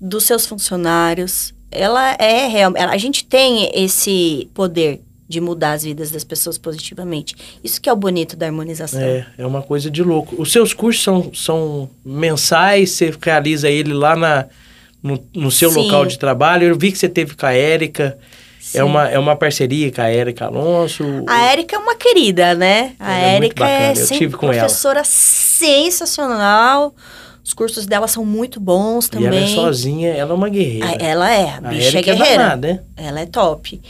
dos 0.00 0.24
seus 0.24 0.46
funcionários. 0.46 1.54
Ela 1.70 2.12
é 2.18 2.46
real. 2.48 2.72
ela- 2.76 2.92
A 2.92 2.98
gente 2.98 3.24
tem 3.24 3.70
esse 3.74 4.48
poder 4.52 5.00
de 5.28 5.40
mudar 5.40 5.72
as 5.72 5.84
vidas 5.84 6.10
das 6.10 6.24
pessoas 6.24 6.58
positivamente. 6.58 7.34
Isso 7.64 7.80
que 7.80 7.88
é 7.88 7.92
o 7.92 7.96
bonito 7.96 8.36
da 8.36 8.46
harmonização. 8.46 9.00
É, 9.00 9.26
é 9.38 9.46
uma 9.46 9.62
coisa 9.62 9.90
de 9.90 10.02
louco. 10.02 10.34
Os 10.40 10.52
seus 10.52 10.74
cursos 10.74 11.02
são, 11.02 11.32
são 11.32 11.88
mensais, 12.04 12.90
você 12.90 13.12
realiza 13.22 13.70
ele 13.70 13.94
lá 13.94 14.14
na, 14.14 14.46
no, 15.02 15.18
no 15.34 15.50
seu 15.50 15.70
Sim. 15.70 15.84
local 15.84 16.04
de 16.04 16.18
trabalho. 16.18 16.66
Eu 16.68 16.76
vi 16.78 16.92
que 16.92 16.98
você 16.98 17.08
teve 17.08 17.34
com 17.34 17.46
a 17.46 17.52
Érica. 17.52 18.18
Sim. 18.62 18.78
É 18.78 18.84
uma, 18.84 19.08
é 19.08 19.18
uma 19.18 19.34
parceria 19.34 19.90
com 19.90 20.00
a 20.00 20.08
Érica 20.08 20.46
Alonso. 20.46 21.04
A 21.26 21.46
Érica 21.50 21.74
é 21.74 21.78
uma 21.80 21.96
querida, 21.96 22.54
né? 22.54 22.92
A 22.98 23.18
é 23.18 23.34
Érica 23.34 23.68
é 23.68 23.94
sempre 23.96 24.18
tive 24.18 24.36
com 24.36 24.46
ela. 24.46 24.60
professora 24.60 25.02
sensacional. 25.04 26.94
Os 27.44 27.52
cursos 27.52 27.86
dela 27.86 28.06
são 28.06 28.24
muito 28.24 28.60
bons 28.60 29.06
e 29.06 29.10
também. 29.10 29.26
ela 29.26 29.36
é 29.40 29.46
sozinha, 29.48 30.10
ela 30.14 30.30
é 30.30 30.34
uma 30.34 30.48
guerreira. 30.48 30.86
Ah, 30.90 31.04
Ela 31.04 31.32
é, 31.34 31.50
a 31.50 31.56
a 31.56 31.60
bicha 31.62 31.82
é 31.82 31.86
Érica 31.88 32.10
é 32.12 32.14
guerreira. 32.14 32.42
danada, 32.44 32.68
né? 32.68 32.80
Ela 32.96 33.20
é 33.20 33.26
top. 33.26 33.80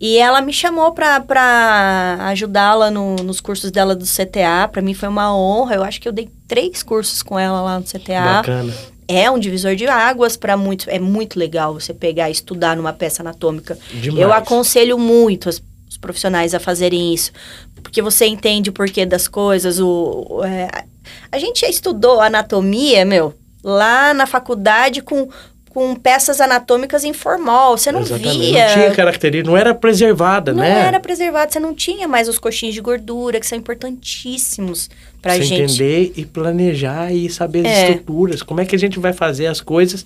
E 0.00 0.16
ela 0.16 0.40
me 0.40 0.52
chamou 0.52 0.92
pra, 0.92 1.18
pra 1.20 2.18
ajudá-la 2.28 2.88
no- 2.90 3.16
nos 3.16 3.40
cursos 3.40 3.70
dela 3.72 3.94
do 3.96 4.04
CTA. 4.06 4.68
Pra 4.70 4.80
mim 4.80 4.94
foi 4.94 5.08
uma 5.08 5.36
honra. 5.36 5.74
Eu 5.74 5.82
acho 5.82 6.00
que 6.00 6.08
eu 6.08 6.12
dei 6.12 6.30
três 6.46 6.82
cursos 6.84 7.22
com 7.22 7.36
ela 7.38 7.60
lá 7.60 7.78
no 7.80 7.84
CTA. 7.84 8.20
Bacana. 8.36 8.72
É 9.12 9.30
um 9.30 9.38
divisor 9.38 9.74
de 9.74 9.86
águas 9.86 10.36
para 10.36 10.56
muitos. 10.56 10.86
É 10.88 10.98
muito 10.98 11.38
legal 11.38 11.74
você 11.74 11.92
pegar 11.92 12.28
e 12.28 12.32
estudar 12.32 12.76
numa 12.76 12.92
peça 12.92 13.22
anatômica. 13.22 13.76
Demais. 13.92 14.20
Eu 14.22 14.32
aconselho 14.32 14.98
muito 14.98 15.48
as- 15.48 15.62
os 15.88 15.96
profissionais 15.96 16.54
a 16.54 16.60
fazerem 16.60 17.12
isso. 17.12 17.32
Porque 17.82 18.00
você 18.00 18.26
entende 18.26 18.70
o 18.70 18.72
porquê 18.72 19.04
das 19.04 19.26
coisas. 19.26 19.80
O, 19.80 20.42
é, 20.44 20.68
a 21.32 21.38
gente 21.38 21.64
estudou 21.66 22.20
anatomia, 22.20 23.04
meu, 23.04 23.34
lá 23.64 24.14
na 24.14 24.26
faculdade 24.26 25.02
com 25.02 25.28
com 25.72 25.94
peças 25.94 26.40
anatômicas 26.40 27.04
em 27.04 27.12
formol. 27.12 27.78
Você 27.78 27.92
não 27.92 28.00
Exatamente. 28.00 28.38
via. 28.40 28.66
Não 28.66 28.74
tinha 28.74 28.90
característica, 28.92 29.48
não 29.48 29.56
era 29.56 29.72
preservada, 29.72 30.52
Não 30.52 30.64
né? 30.64 30.80
era 30.88 30.98
preservado, 30.98 31.52
você 31.52 31.60
não 31.60 31.72
tinha 31.72 32.08
mais 32.08 32.28
os 32.28 32.40
coxinhos 32.40 32.74
de 32.74 32.80
gordura, 32.80 33.38
que 33.38 33.46
são 33.46 33.56
importantíssimos 33.56 34.90
pra 35.22 35.38
gente. 35.38 35.54
entender 35.62 36.12
e 36.16 36.24
planejar 36.24 37.12
e 37.12 37.28
saber 37.28 37.60
as 37.66 37.72
É. 37.72 37.88
estruturas, 37.90 38.42
como 38.42 38.60
é 38.60 38.64
que 38.64 38.74
a 38.74 38.78
gente 38.78 38.98
vai 38.98 39.12
fazer 39.12 39.46
as 39.46 39.60
coisas, 39.60 40.04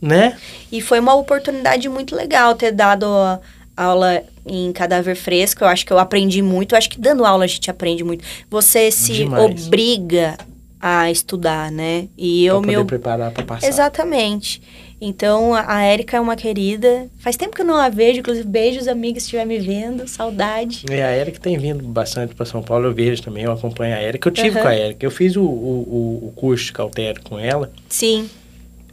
né? 0.00 0.36
E 0.70 0.80
foi 0.80 0.98
uma 1.00 1.14
oportunidade 1.14 1.88
muito 1.88 2.14
legal 2.16 2.54
ter 2.54 2.72
dado 2.72 3.06
a 3.06 3.40
aula 3.76 4.22
em 4.46 4.72
cadáver 4.72 5.14
fresco. 5.16 5.64
Eu 5.64 5.68
acho 5.68 5.84
que 5.86 5.92
eu 5.92 5.98
aprendi 5.98 6.42
muito. 6.42 6.72
Eu 6.74 6.78
acho 6.78 6.90
que 6.90 7.00
dando 7.00 7.24
aula 7.24 7.44
a 7.44 7.46
gente 7.46 7.70
aprende 7.70 8.02
muito. 8.04 8.24
Você 8.50 8.90
se 8.90 9.12
Demais. 9.12 9.66
obriga 9.66 10.36
a 10.80 11.10
estudar, 11.10 11.70
né? 11.70 12.08
E 12.18 12.44
eu 12.44 12.60
me 12.60 12.76
ob- 12.76 12.88
preparar 12.88 13.30
para 13.30 13.44
passar. 13.44 13.68
Exatamente. 13.68 14.60
Então, 15.04 15.52
a 15.52 15.82
Érica 15.82 16.16
é 16.16 16.20
uma 16.20 16.36
querida. 16.36 17.08
Faz 17.18 17.36
tempo 17.36 17.56
que 17.56 17.62
eu 17.62 17.66
não 17.66 17.74
a 17.76 17.88
vejo, 17.88 18.20
inclusive, 18.20 18.46
beijos, 18.46 18.86
amigas, 18.86 19.24
se 19.24 19.26
estiver 19.26 19.44
me 19.44 19.58
vendo. 19.58 20.06
Saudade. 20.06 20.84
E 20.88 20.94
a 21.00 21.16
Erika 21.16 21.40
tem 21.40 21.58
vindo 21.58 21.82
bastante 21.82 22.36
para 22.36 22.46
São 22.46 22.62
Paulo, 22.62 22.86
eu 22.86 22.94
vejo 22.94 23.20
também, 23.20 23.42
eu 23.42 23.50
acompanho 23.50 23.96
a 23.96 24.00
Erika. 24.00 24.28
Eu 24.28 24.32
tive 24.32 24.50
Aham. 24.50 24.62
com 24.62 24.68
a 24.68 24.76
Erika, 24.76 25.04
eu 25.04 25.10
fiz 25.10 25.34
o, 25.34 25.42
o, 25.42 26.28
o- 26.28 26.32
curso 26.36 26.66
de 26.66 26.72
cautério 26.72 27.20
com 27.24 27.36
ela, 27.36 27.72
Sim. 27.88 28.30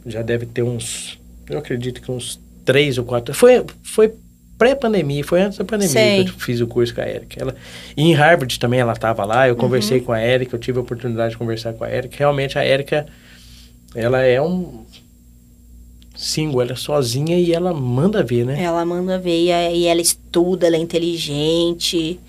já 0.04 0.20
deve 0.20 0.46
ter 0.46 0.64
uns, 0.64 1.16
eu 1.48 1.58
acredito 1.58 2.02
que 2.02 2.10
uns 2.10 2.40
três 2.64 2.98
ou 2.98 3.04
quatro. 3.04 3.32
Foi, 3.32 3.64
foi 3.84 4.12
pré-pandemia, 4.58 5.22
foi 5.22 5.42
antes 5.42 5.58
da 5.58 5.64
pandemia 5.64 5.92
Sei. 5.92 6.24
que 6.24 6.30
eu 6.30 6.34
fiz 6.40 6.60
o 6.60 6.66
curso 6.66 6.92
com 6.92 7.02
a 7.02 7.08
Erika. 7.08 7.40
Ela, 7.40 7.54
e 7.96 8.02
em 8.02 8.14
Harvard 8.14 8.58
também 8.58 8.80
ela 8.80 8.94
estava 8.94 9.24
lá, 9.24 9.46
eu 9.46 9.54
conversei 9.54 9.98
Uhum. 10.00 10.04
com 10.06 10.12
a 10.12 10.20
Erika, 10.20 10.56
eu 10.56 10.60
tive 10.60 10.78
a 10.78 10.82
oportunidade 10.82 11.30
de 11.34 11.38
conversar 11.38 11.72
com 11.72 11.84
a 11.84 11.90
Erika. 11.92 12.16
Realmente 12.18 12.58
a 12.58 12.66
Erika, 12.66 13.06
ela 13.94 14.20
é 14.22 14.42
um 14.42 14.84
single, 16.20 16.60
ela 16.62 16.72
é 16.72 16.76
sozinha 16.76 17.38
e 17.38 17.52
ela 17.52 17.72
manda 17.72 18.22
ver, 18.22 18.44
né? 18.44 18.62
Ela 18.62 18.84
manda 18.84 19.18
ver 19.18 19.38
e, 19.72 19.86
ela 19.86 20.00
estuda, 20.00 20.66
ela 20.66 20.76
é 20.76 20.78
inteligente. 20.80 22.20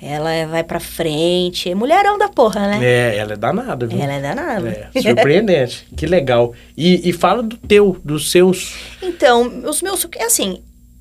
Ela 0.00 0.32
é- 0.32 0.46
vai 0.46 0.62
pra 0.62 0.78
frente. 0.78 1.68
É 1.68 1.74
mulherão 1.74 2.16
da 2.18 2.28
porra, 2.28 2.68
né? 2.68 2.78
É, 2.84 3.16
ela 3.16 3.32
é 3.32 3.36
danada, 3.36 3.86
viu? 3.86 4.00
Ela 4.00 4.12
é 4.12 4.20
danada. 4.20 4.90
É, 4.94 5.00
surpreendente. 5.00 5.86
que 5.96 6.06
legal. 6.06 6.52
E, 6.76 7.08
e 7.08 7.12
fala 7.12 7.42
do 7.42 7.56
teu, 7.56 7.96
dos 8.04 8.30
seus. 8.30 8.74
Então, 9.02 9.62
os 9.68 9.82
meus. 9.82 10.06
É 10.16 10.24
assim, 10.24 10.60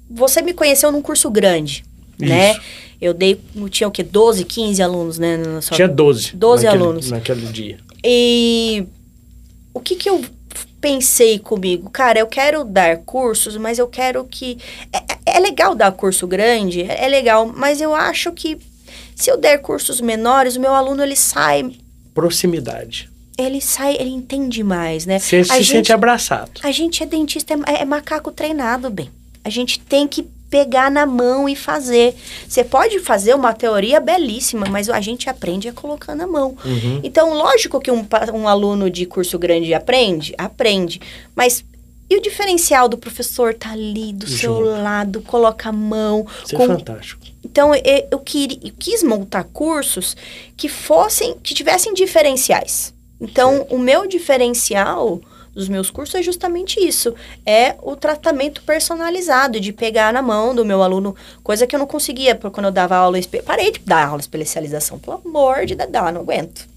você 0.10 0.42
me 0.42 0.54
conheceu 0.54 0.92
num 0.92 1.02
curso 1.02 1.30
grande, 1.30 1.84
né? 2.18 2.52
Isso. 2.54 2.62
Eu 3.00 3.14
dei. 3.14 3.40
Tinha 3.70 3.88
o 3.88 3.92
quê? 3.92 4.02
12, 4.02 4.44
15 4.46 4.82
alunos, 4.82 5.20
né? 5.20 5.38
Sua... 5.62 5.76
Tinha 5.76 5.88
12. 5.88 6.36
12 6.36 6.66
naquele- 6.66 6.84
alunos. 6.84 7.12
Naquele 7.12 7.46
dia. 7.48 7.78
E 8.04 8.84
o 9.74 9.80
que 9.80 9.96
que 9.96 10.10
eu 10.10 10.24
pensei 10.80 11.40
comigo? 11.40 11.90
Cara, 11.90 12.20
eu 12.20 12.28
quero 12.28 12.64
dar 12.64 12.98
cursos, 12.98 13.58
mas 13.58 13.80
eu 13.80 13.88
quero 13.88 14.24
que. 14.26 14.58
É, 14.94 14.98
é- 14.98 15.38
é 15.38 15.40
legal 15.40 15.76
dar 15.76 15.92
curso 15.92 16.26
grande, 16.26 16.82
é 16.84 17.06
é 17.06 17.08
legal, 17.08 17.46
mas 17.46 17.82
eu 17.82 17.94
acho 17.94 18.32
que 18.32 18.58
se 19.16 19.30
eu 19.30 19.38
der 19.38 19.58
cursos 19.60 20.00
menores, 20.00 20.56
o 20.56 20.60
meu 20.60 20.74
aluno 20.74 21.04
ele 21.04 21.16
sai. 21.16 21.72
Proximidade. 22.14 23.10
Ele 23.38 23.62
sai, 23.62 23.96
ele 24.00 24.10
entende 24.10 24.64
mais, 24.64 25.06
né? 25.06 25.20
Você 25.20 25.44
se 25.44 25.52
A 25.52 25.64
sente 25.64 25.94
abraçado. 25.94 26.60
A 26.64 26.72
gente 26.72 27.04
é 27.04 27.06
dentista, 27.06 27.54
é, 27.68 27.82
é 27.82 27.86
macaco 27.86 28.32
treinado, 28.32 28.90
bem. 28.90 29.12
A 29.44 29.50
gente 29.50 29.80
tem 29.80 30.08
que 30.08 30.28
pegar 30.50 30.89
na 30.89 31.06
mão 31.06 31.48
e 31.48 31.56
fazer. 31.56 32.16
Você 32.48 32.64
pode 32.64 33.00
fazer 33.00 33.36
uma 33.36 33.54
teoria 33.54 34.00
belíssima, 34.00 34.66
mas 34.70 34.89
a 34.89 35.02
gente 35.02 35.30
aprende 35.30 35.68
a 35.68 35.74
colocar 35.74 36.16
na 36.16 36.26
mão. 36.26 36.56
Uhum. 36.64 37.02
Então, 37.04 37.34
lógico 37.34 37.80
que 37.80 37.91
um, 37.91 38.06
um 38.34 38.48
aluno 38.48 38.89
de 38.89 39.06
curso 39.06 39.38
grande 39.38 39.74
aprende, 39.74 40.34
aprende. 40.38 41.02
Mas 41.36 41.64
e 42.10 42.16
o 42.16 42.22
diferencial 42.22 42.88
do 42.88 42.98
professor 42.98 43.54
tá 43.54 43.72
ali 43.72 44.14
do 44.14 44.28
seu 44.28 44.62
lado, 44.62 45.22
coloca 45.22 45.68
a 45.70 45.74
mão. 45.74 46.26
Isso 46.45 46.56
é 46.56 46.58
com- 46.58 46.68
fantástico. 46.68 47.22
Então, 47.43 47.76
eu, 47.76 48.08
eu, 48.12 48.20
queria, 48.20 48.58
eu 48.64 48.74
quis 48.80 49.04
montar 49.04 49.43
cursos 49.43 50.16
que 50.56 50.70
fossem, 50.70 51.36
que 51.43 51.54
tivessem 51.54 51.93
diferenciais. 51.93 52.93
Então, 53.20 53.68
o 53.70 53.78
meu 53.78 54.08
diferencial 54.08 55.20
dos 55.58 55.68
meus 55.68 55.89
cursos 55.89 56.16
é 56.16 56.22
justamente 56.22 56.80
isso. 56.80 57.14
É 57.45 57.76
o 57.82 57.95
tratamento 57.95 58.62
personalizado, 58.62 59.60
de 59.60 59.74
pegar 59.74 60.14
na 60.14 60.22
mão 60.22 60.53
do 60.53 60.64
meu 60.64 60.84
aluno, 60.84 61.16
coisa 61.43 61.66
que 61.66 61.76
eu 61.76 61.80
não 61.80 61.88
conseguia 61.88 62.36
quando 62.36 62.68
eu 62.68 62.72
dava 62.72 62.95
aula. 62.95 63.18
Parei 63.45 63.72
de 63.72 63.80
dar 63.80 64.05
aula 64.05 64.20
de 64.20 64.24
especialização, 64.24 64.99
pelo 64.99 65.22
amor 65.26 65.66
de 65.66 65.76
Deus, 65.76 65.91
não 65.91 66.22
aguento. 66.22 66.68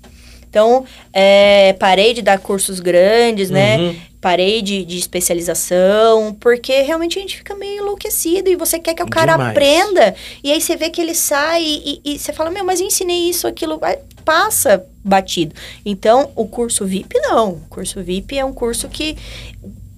Então, 0.48 0.84
é, 1.12 1.74
parei 1.74 2.12
de 2.12 2.22
dar 2.22 2.40
cursos 2.40 2.80
grandes, 2.80 3.50
né? 3.50 3.78
Uhum. 3.78 3.96
Parei 4.20 4.60
de, 4.60 4.84
de 4.84 4.98
especialização, 4.98 6.36
porque 6.40 6.82
realmente 6.82 7.18
a 7.18 7.22
gente 7.22 7.36
fica 7.36 7.54
meio 7.54 7.82
enlouquecido 7.82 8.50
e 8.50 8.56
você 8.56 8.78
quer 8.78 8.94
que 8.94 9.02
o 9.02 9.08
cara 9.08 9.32
Demais. 9.32 9.50
aprenda. 9.50 10.14
E 10.42 10.50
aí 10.50 10.60
você 10.60 10.76
vê 10.76 10.90
que 10.90 11.00
ele 11.00 11.14
sai 11.14 11.62
e, 11.62 12.00
e 12.04 12.18
você 12.18 12.32
fala, 12.32 12.50
meu, 12.50 12.64
mas 12.64 12.80
eu 12.80 12.86
ensinei 12.86 13.30
isso, 13.30 13.46
aquilo, 13.46 13.78
passa 14.24 14.84
batido. 15.04 15.54
Então, 15.84 16.30
o 16.36 16.46
curso 16.46 16.84
VIP 16.86 17.18
não. 17.20 17.50
O 17.52 17.60
curso 17.68 18.02
VIP 18.02 18.38
é 18.38 18.44
um 18.44 18.52
curso 18.52 18.88
que 18.88 19.16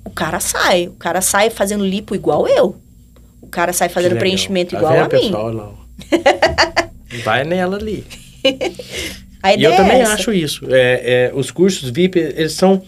o 0.05 0.11
cara 0.11 0.41
sai. 0.41 0.89
O 0.89 0.93
cara 0.93 1.21
sai 1.21 1.51
fazendo 1.51 1.85
lipo 1.87 2.15
igual 2.15 2.47
eu. 2.49 2.77
O 3.41 3.47
cara 3.49 3.73
sai 3.73 3.89
fazendo 3.89 4.17
preenchimento 4.17 4.71
Tá 4.73 4.79
igual 4.79 4.95
a 4.99 5.03
mim. 5.05 5.09
pessoal? 5.09 5.53
Lá, 5.53 5.69
ó. 5.79 7.23
Vai 7.25 7.45
nela 7.45 7.77
ali. 7.77 8.05
A 9.43 9.55
E 9.55 9.63
eu 9.63 9.75
também 9.77 9.99
é 9.99 10.01
essa. 10.03 10.15
acho 10.15 10.33
isso. 10.33 10.67
É, 10.71 11.31
é, 11.31 11.33
os 11.35 11.51
cursos 11.51 11.91
VIP, 11.91 12.19
eles 12.19 12.53
são. 12.53 12.83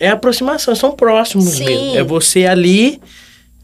É 0.00 0.08
aproximação, 0.08 0.74
são 0.74 0.92
próximos 0.92 1.44
Sim. 1.50 1.64
mesmo. 1.66 1.98
É 1.98 2.02
você 2.02 2.46
ali 2.46 3.00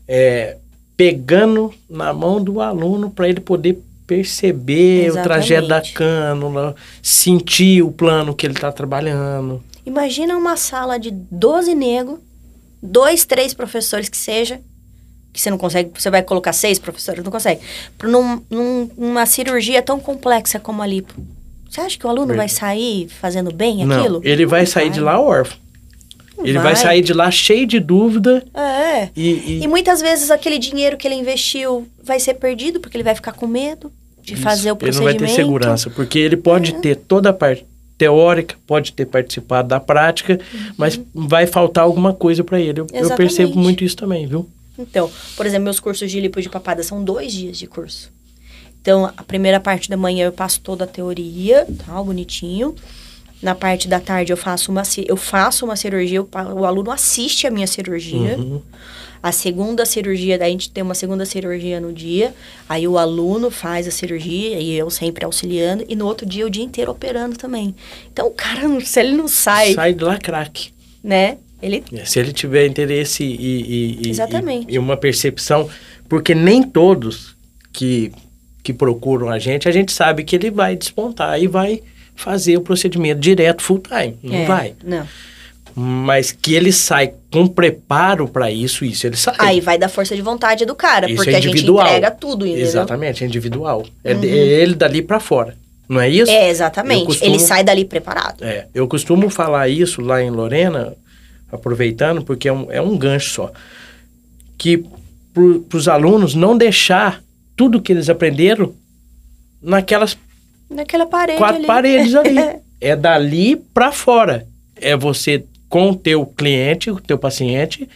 é, 0.07 0.57
pegando 0.97 1.75
na 1.89 2.13
mão 2.13 2.43
do 2.43 2.61
aluno 2.61 3.11
para 3.11 3.29
ele 3.29 3.41
poder 3.41 3.81
perceber 4.21 5.03
o 5.05 5.07
Exatamente. 5.13 5.25
trajeto 5.25 5.69
da 5.69 5.81
cânula, 5.81 6.75
sentir 7.01 7.83
o 7.83 7.93
plano 7.93 8.35
que 8.35 8.45
ele 8.45 8.55
está 8.55 8.73
trabalhando. 8.73 9.63
Imagina 9.87 10.37
uma 10.37 10.57
sala 10.57 10.99
de 10.99 11.11
12 11.13 11.75
negros, 11.77 12.19
dois, 12.83 13.25
três 13.25 13.55
professores 13.55 14.09
que 14.09 14.17
seja, 14.17 14.61
que 15.33 15.41
você 15.41 15.49
não 15.49 15.57
consegue, 15.59 15.91
você 15.97 16.11
vai 16.11 16.23
colocar 16.25 16.53
seis 16.53 16.77
professores, 16.79 17.23
não 17.23 17.31
consegue. 17.31 17.61
Num, 18.03 18.43
num- 18.51 18.91
numa 18.99 19.27
cirurgia 19.27 19.81
tão 19.81 20.01
complexa 20.01 20.59
como 20.59 20.83
a 20.83 20.87
lipo. 20.87 21.15
Você 21.71 21.81
acha 21.81 21.97
que 21.97 22.05
o 22.05 22.11
aluno 22.11 22.35
vai 22.35 22.49
sair 22.49 23.09
fazendo 23.09 23.53
bem 23.55 23.87
Não, 23.87 23.97
aquilo? 24.01 24.21
ele 24.25 24.45
vai 24.45 24.63
Não 24.63 24.67
sair 24.67 24.91
de 24.91 24.99
lá 25.01 25.21
órfão. 25.21 25.57
Ele 26.43 26.59
vai 26.59 26.75
sair 26.75 27.03
de 27.03 27.13
lá 27.13 27.31
cheio 27.31 27.67
de 27.67 27.79
dúvida 27.79 28.43
É. 28.55 29.09
e, 29.15 29.31
e- 29.31 29.63
E 29.63 29.69
muitas 29.69 30.01
vezes 30.01 30.31
aquele 30.31 30.59
dinheiro 30.59 30.97
que 30.97 31.07
ele 31.07 31.15
investiu 31.15 31.87
vai 32.03 32.19
ser 32.19 32.35
perdido 32.35 32.81
porque 32.81 32.97
ele 32.97 33.05
vai 33.05 33.15
ficar 33.15 33.33
com 33.35 33.47
medo 33.47 33.93
de 34.31 34.35
Isso, 34.35 34.43
fazer 34.43 34.73
o 34.73 34.75
Ele 34.75 34.75
não 34.75 34.77
procedimento. 34.79 35.19
vai 35.21 35.29
ter 35.29 35.35
segurança, 35.35 35.91
porque 35.91 36.19
ele 36.19 36.37
pode 36.37 36.75
ter 36.81 36.97
toda 36.97 37.31
a 37.31 37.33
parte 37.33 37.65
teórica, 37.99 38.55
pode 38.67 38.93
ter 38.93 39.05
participado 39.07 39.69
da 39.69 39.79
prática, 39.79 40.41
mas 40.77 40.99
vai 41.15 41.47
faltar 41.47 41.85
alguma 41.85 42.15
coisa 42.15 42.43
para 42.43 42.59
ele. 42.59 42.81
Eu, 42.81 42.87
eu 42.93 43.09
Uhum. 43.09 43.17
Percebo 43.17 43.59
muito 43.59 43.85
isso 43.85 43.97
também, 43.97 44.27
viu? 44.27 44.49
Então, 44.79 45.11
por 45.37 45.45
exemplo, 45.45 45.65
meus 45.65 45.79
cursos 45.79 46.11
de 46.11 46.19
lipo 46.21 46.41
de 46.41 46.49
papada 46.49 46.83
são 46.83 47.05
dois 47.05 47.31
dias 47.33 47.59
de 47.59 47.67
curso. 47.67 48.11
Então, 48.81 49.05
a 49.15 49.23
primeira 49.23 49.61
parte 49.61 49.91
da 49.91 49.97
manhã 49.97 50.25
eu 50.25 50.33
passo 50.33 50.59
toda 50.61 50.85
a 50.85 50.87
teoria, 50.87 51.67
tá, 51.85 52.03
bonitinho. 52.03 52.75
Na 53.43 53.55
parte 53.55 53.89
da 53.89 53.99
tarde 53.99 54.33
eu 54.33 54.37
faço 54.37 54.71
uma, 54.71 54.83
eu 55.07 55.17
faço 55.17 55.65
uma 55.65 55.75
cirurgia, 55.77 56.23
o, 56.23 56.65
aluno 56.65 56.91
assiste 56.91 57.47
a 57.47 57.51
minha 57.51 57.67
cirurgia. 57.67 58.37
Uhum. 58.39 58.61
A 59.23 59.33
segunda 59.33 59.85
cirurgia, 59.85 60.39
daí 60.39 60.49
a 60.49 60.53
gente 60.53 60.71
tem 60.71 60.83
uma 60.83 60.95
segunda 60.95 61.27
cirurgia 61.27 61.79
no 61.81 61.93
dia, 61.93 62.35
aí 62.69 62.89
o 62.89 62.97
aluno 62.99 63.51
faz 63.51 63.87
a 63.87 63.91
cirurgia 63.91 64.59
e 64.59 64.73
eu 64.75 64.89
sempre 64.89 65.25
auxiliando, 65.27 65.85
e 65.89 65.95
no 65.95 66.07
outro 66.07 66.27
dia 66.27 66.47
o 66.47 66.51
dia 66.51 66.65
inteiro 66.65 66.91
operando 66.91 67.37
também. 67.37 67.75
Então, 68.11 68.27
o 68.27 68.31
cara, 68.31 68.63
se 68.81 68.99
ele 69.01 69.13
não 69.15 69.29
sai, 69.29 69.75
Sai 69.75 69.93
de 69.95 70.03
lá 70.05 70.17
craque. 70.19 70.71
né? 71.05 71.37
Ele 71.63 71.85
Se 72.07 72.19
ele 72.19 72.33
tiver 72.33 72.67
interesse 72.67 73.23
e, 73.23 73.27
e- 73.37 73.99
e- 74.07 74.09
Exatamente. 74.09 74.71
e- 74.71 74.77
e 74.77 74.79
uma 74.79 74.97
percepção, 74.97 75.69
porque 76.09 76.35
nem 76.35 76.63
todos 76.63 77.37
que, 77.71 78.11
que 78.63 78.73
procuram 78.73 79.29
a 79.29 79.39
gente, 79.39 79.69
a 79.69 79.73
gente 79.73 79.93
sabe 79.93 80.25
que 80.25 80.35
ele 80.37 80.51
vai 80.51 80.75
despontar 80.77 81.39
e 81.43 81.47
vai 81.47 81.83
fazer 82.21 82.57
o 82.57 82.61
procedimento 82.61 83.21
direto 83.21 83.63
full 83.63 83.81
time. 83.81 84.17
Não 84.23 84.35
é, 84.37 84.45
vai. 84.45 84.75
Não. 84.85 85.07
Mas 85.75 86.33
que 86.33 86.55
ele 86.55 86.73
sai 86.73 87.13
com 87.31 87.47
preparo 87.47 88.27
para 88.29 88.51
isso, 88.51 88.85
isso 88.85 89.07
ele 89.07 89.17
sai. 89.17 89.35
Aí 89.39 89.61
vai 89.61 89.79
da 89.79 89.89
força 89.89 90.15
de 90.17 90.21
vontade 90.23 90.67
do 90.67 90.75
cara, 90.75 91.07
Isso 91.07 91.17
porque 91.17 91.31
é 91.31 91.37
a 91.37 91.41
gente 91.41 91.65
entrega 91.65 92.11
tudo, 92.11 92.45
entendeu? 92.47 92.67
Exatamente, 92.67 93.23
é 93.23 93.27
individual. 93.27 93.87
É, 94.03 94.13
de- 94.13 94.29
é 94.29 94.33
ele 94.33 94.75
dali 94.75 95.01
para 95.01 95.21
fora. 95.21 95.57
Não 95.89 96.01
é 96.01 96.09
isso? 96.09 96.31
É, 96.31 96.49
exatamente. 96.51 97.07
Costumo- 97.07 97.31
Ele 97.31 97.39
sai 97.39 97.65
dali 97.65 97.85
preparado. 97.85 98.45
É, 98.45 98.67
eu 98.75 98.87
costumo 98.87 99.29
falar 99.31 99.69
isso 99.69 100.01
lá 100.01 100.23
em 100.23 100.31
Lorena, 100.31 100.95
aproveitando, 101.51 102.23
porque 102.23 102.49
é 102.49 102.53
um, 102.53 102.71
é 102.71 102.81
um 102.81 102.97
gancho 102.99 103.31
só. 103.31 103.53
Que 104.59 104.85
para 105.33 105.77
os 105.79 105.89
alunos 105.89 106.35
não 106.35 106.57
deixar 106.59 107.23
tudo 107.57 107.81
que 107.81 107.93
eles 107.93 108.09
aprenderam 108.09 108.75
naquelas 109.63 110.17
Naquela 110.71 111.07
parede 111.07 111.39
quatro 111.39 111.57
ali. 111.59 111.67
paredes 111.67 112.15
ali. 112.15 112.37
é 112.81 112.95
dali 112.97 113.57
para 113.57 113.91
fora. 113.93 114.47
É 114.77 114.97
você 114.97 115.45
com 115.69 115.91
o 115.91 115.97
teu 115.97 116.25
cliente, 116.27 116.91
o 116.91 117.01
teu 117.01 117.19
paciente, 117.19 117.89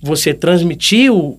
você 0.00 0.32
transmitir 0.32 1.12
o, 1.12 1.38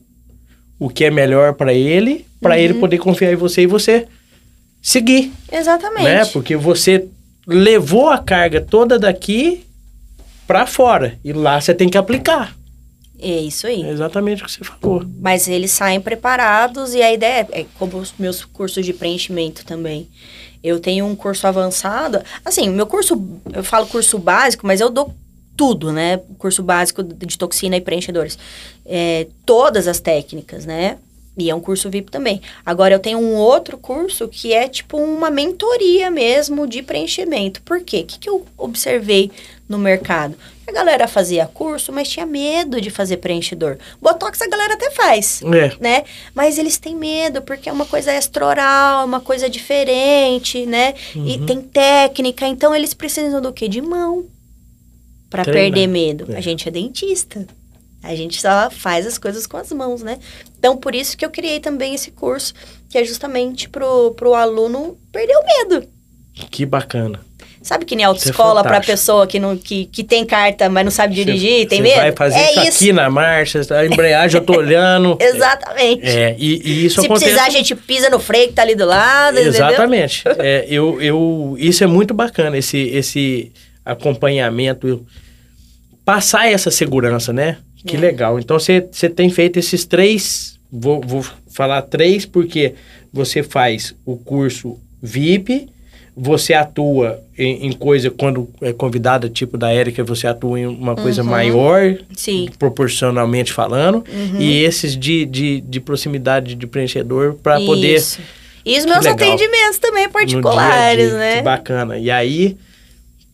o 0.77 0.89
que 0.89 1.05
é 1.05 1.11
melhor 1.11 1.53
para 1.53 1.73
ele, 1.73 2.25
para 2.41 2.59
ele 2.59 2.73
Uhum. 2.73 2.79
poder 2.79 2.97
confiar 2.99 3.31
em 3.33 3.35
você 3.35 3.61
e 3.63 3.67
você 3.67 4.07
seguir, 4.81 5.31
Exatamente. 5.51 6.03
né? 6.03 6.25
Porque 6.25 6.55
você 6.55 7.05
levou 7.47 8.09
a 8.09 8.17
carga 8.19 8.61
toda 8.61 8.99
daqui 8.99 9.63
para 10.45 10.65
fora 10.67 11.17
e 11.23 11.33
lá 11.33 11.59
você 11.59 11.73
tem 11.73 11.89
que 11.89 11.97
aplicar. 11.97 12.55
É 13.21 13.39
isso 13.41 13.67
aí. 13.67 13.83
É 13.83 13.89
exatamente 13.89 14.41
o 14.43 14.45
que 14.45 14.51
você 14.51 14.63
falou. 14.63 15.05
Mas 15.19 15.47
eles 15.47 15.71
saem 15.71 15.99
preparados 15.99 16.93
e 16.93 17.01
a 17.01 17.11
ideia 17.11 17.47
é, 17.51 17.61
é 17.61 17.65
como 17.77 17.97
os 17.97 18.13
meus 18.17 18.45
cursos 18.45 18.85
de 18.85 18.93
preenchimento 18.93 19.65
também. 19.65 20.07
Eu 20.64 20.80
tenho 20.80 21.05
um 21.05 21.16
curso 21.16 21.47
avançado. 21.47 22.22
Assim, 22.43 22.70
meu 22.70 22.86
curso, 22.86 23.22
eu 23.53 23.64
falo 23.64 23.88
curso 23.88 24.18
básico, 24.18 24.68
mas 24.68 24.82
eu 24.82 24.89
dou 24.89 25.14
tudo, 25.55 25.91
né? 25.91 26.22
Curso 26.38 26.64
básico 26.64 27.03
de 27.03 27.38
toxina 27.38 27.76
e 27.76 27.82
preenchedores. 27.82 28.38
É, 28.86 29.28
todas 29.45 29.88
as 29.88 29.99
técnicas, 29.99 30.66
né? 30.66 30.97
E 31.41 31.49
é 31.49 31.55
um 31.55 31.59
curso 31.61 31.89
VIP 31.89 32.11
também. 32.11 32.41
Agora, 32.65 32.93
eu 32.93 32.99
tenho 32.99 33.17
um 33.19 33.35
outro 33.35 33.77
curso 33.77 34.27
que 34.27 34.53
é 34.53 34.67
tipo 34.67 34.97
uma 34.97 35.29
mentoria 35.29 36.09
mesmo 36.11 36.67
de 36.67 36.81
preenchimento. 36.81 37.61
Por 37.61 37.81
quê? 37.81 38.01
O 38.01 38.05
que, 38.05 38.19
que 38.19 38.29
eu 38.29 38.45
observei 38.57 39.31
no 39.67 39.77
mercado? 39.77 40.35
A 40.67 40.71
galera 40.71 41.07
fazia 41.07 41.47
curso, 41.47 41.91
mas 41.91 42.07
tinha 42.07 42.25
medo 42.27 42.79
de 42.79 42.91
fazer 42.91 43.17
preenchedor. 43.17 43.77
Botox 43.99 44.39
a 44.41 44.47
galera 44.47 44.75
até 44.75 44.91
faz 44.91 45.41
É, 45.41 45.71
né? 45.79 46.03
Mas 46.33 46.59
eles 46.59 46.77
têm 46.77 46.95
medo 46.95 47.41
porque 47.41 47.67
é 47.67 47.71
uma 47.71 47.85
coisa 47.85 48.11
extra-oral, 48.11 49.05
uma 49.05 49.19
coisa 49.19 49.49
diferente, 49.49 50.65
né? 50.67 50.93
E 51.15 51.37
Uhum. 51.37 51.45
tem 51.45 51.61
técnica, 51.61 52.45
então 52.47 52.75
eles 52.75 52.93
precisam 52.93 53.41
do 53.41 53.51
quê? 53.51 53.67
De 53.67 53.81
mão 53.81 54.25
para 55.29 55.43
perder 55.43 55.87
medo. 55.87 56.31
É. 56.31 56.37
A 56.37 56.41
gente 56.41 56.67
é 56.67 56.71
dentista. 56.71 57.47
A 58.04 58.16
gente 58.16 58.41
só 58.41 58.70
faz 58.72 59.06
as 59.06 59.18
coisas 59.18 59.45
com 59.45 59.58
as 59.58 59.72
mãos, 59.72 60.02
né? 60.02 60.18
Então, 60.58 60.78
por 60.78 60.95
isso 60.95 61.18
que 61.18 61.26
eu 61.26 61.30
criei 61.30 61.60
também 61.60 61.93
esse 61.95 62.12
curso, 62.12 62.54
que 62.89 62.97
é 62.97 63.04
justamente 63.04 63.68
pro, 63.70 64.12
pro 64.12 64.34
aluno 64.34 64.97
perder 65.12 65.36
o 65.36 65.43
medo. 65.45 65.88
que 66.50 66.66
bacana. 66.66 67.20
Sabe 67.62 67.84
que 67.84 67.93
nem 67.93 68.06
autoescola 68.06 68.52
Isso 68.52 68.60
é 68.60 68.64
pra 68.64 68.72
fantástico. 68.76 68.91
pessoa 68.93 69.28
que, 69.28 69.38
não, 69.38 69.58
que, 69.58 69.86
que 69.88 70.02
tem 70.02 70.26
carta, 70.26 70.70
mas 70.70 70.86
não 70.86 70.91
sabe 70.91 71.14
dirigir, 71.14 71.60
Você- 71.60 71.66
tem 71.66 71.80
você 71.80 71.89
medo? 71.89 71.95
vai 71.97 72.12
fazer 72.14 72.39
é 72.39 72.52
isso, 72.54 72.62
isso. 72.70 72.78
aqui 72.78 72.93
na 72.93 73.10
marcha, 73.10 73.60
a 73.76 73.86
embreagem 73.86 74.39
eu 74.39 74.45
tô 74.45 74.54
olhando. 74.58 75.18
Exatamente. 75.20 76.06
É, 76.08 76.36
e, 76.39 76.62
e 76.64 76.86
isso 76.86 77.02
Se 77.02 77.06
acontece. 77.06 77.26
precisar, 77.32 77.47
a 77.47 77.50
gente 77.50 77.76
pisa 77.76 78.10
no 78.10 78.18
freio 78.18 78.47
que 78.47 78.54
tá 78.54 78.62
ali 78.62 78.76
do 78.76 78.86
lado? 78.86 79.38
Exatamente. 79.39 80.24
É, 80.39 80.66
eu, 80.70 81.02
eu, 81.02 81.56
isso 81.60 81.84
é 81.84 81.88
muito 81.88 82.14
bacana, 82.14 82.58
esse, 82.58 82.78
esse 82.78 83.52
acompanhamento, 83.84 85.06
passar 86.06 86.50
essa 86.50 86.72
segurança, 86.72 87.34
né? 87.34 87.58
Que 87.86 87.95
É. 87.95 87.99
legal. 87.99 88.39
Então 88.39 88.59
você 88.59 88.82
tem 88.82 89.30
feito 89.30 89.57
esses 89.57 89.86
três, 89.86 90.59
vou, 90.71 91.01
vou 91.01 91.25
falar 91.49 91.82
três, 91.84 92.25
porque 92.25 92.73
você 93.11 93.41
faz 93.43 93.95
o 94.05 94.15
curso 94.17 94.77
VIP, 95.01 95.67
você 96.15 96.53
atua 96.53 97.21
em, 97.38 97.67
em 97.67 97.71
coisa, 97.71 98.11
quando 98.11 98.49
é 98.61 98.73
convidada, 98.73 99.30
tipo 99.30 99.57
da 99.57 99.71
Érica, 99.71 100.03
você 100.03 100.27
atua 100.27 100.59
em 100.59 100.65
uma 100.67 100.93
coisa 100.95 101.23
Uhum. 101.23 101.30
maior, 101.30 101.97
Sim. 102.13 102.49
proporcionalmente 102.59 103.53
falando, 103.53 104.03
Uhum. 104.11 104.39
e 104.41 104.61
esses 104.63 104.97
de, 104.97 105.25
de, 105.25 105.61
de 105.61 105.80
proximidade 105.80 106.55
de 106.55 106.67
preenchedor 106.67 107.36
para 107.36 107.59
poder 107.61 107.95
Isso. 107.95 108.19
E 108.65 108.77
os 108.77 108.86
meus 108.86 109.05
atendimentos 109.05 109.80
também 109.80 110.03
dia 110.03 110.09
particulares, 110.11 111.09
dia. 111.09 111.17
né? 111.17 111.38
Que 111.38 111.43
bacana. 111.43 111.97
E 111.97 112.11
aí, 112.11 112.57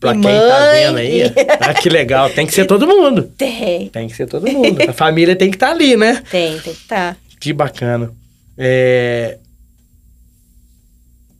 pra 0.00 0.12
quem 0.12 0.22
tá 0.22 0.28
mãe. 0.28 0.80
vendo 0.80 0.98
aí, 0.98 1.22
ah, 1.60 1.74
que 1.74 1.88
legal. 1.88 2.30
Tem 2.30 2.46
que 2.46 2.54
ser 2.54 2.64
todo 2.68 2.86
mundo. 2.86 3.24
Tem, 3.36 3.88
Tem 3.88 4.08
que 4.08 4.16
ser 4.16 4.26
todo 4.26 4.46
mundo. 4.46 4.80
A 4.88 4.92
família 4.92 5.34
tem 5.36 5.50
que 5.50 5.56
estar 5.56 5.70
ali, 5.70 5.96
né? 5.96 6.22
tem, 6.30 6.52
tem 6.52 6.60
que 6.60 6.80
estar. 6.82 7.16
Que 7.40 7.52
bacana. 7.52 8.12
É... 8.56 9.38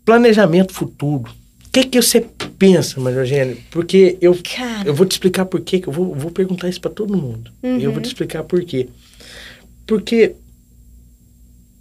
Planejamento 0.04 0.72
futuro. 0.72 1.30
O 1.66 1.70
que, 1.72 1.84
que 1.84 2.00
você 2.00 2.24
pensa, 2.58 3.00
Maria 3.00 3.20
Eugênia? 3.20 3.56
Porque 3.70 4.16
eu, 4.20 4.38
Cara, 4.56 4.88
eu 4.88 4.94
vou 4.94 5.04
te 5.04 5.12
explicar 5.12 5.44
por 5.44 5.60
quê, 5.60 5.80
que 5.80 5.88
eu 5.88 5.92
vou, 5.92 6.14
vou 6.14 6.30
perguntar 6.30 6.68
isso 6.68 6.80
pra 6.80 6.90
todo 6.90 7.16
mundo. 7.16 7.50
Uhum. 7.62 7.78
E 7.78 7.84
eu 7.84 7.92
vou 7.92 8.00
te 8.00 8.06
explicar 8.06 8.44
por 8.44 8.62
quê. 8.64 8.88
Porque 9.86 10.34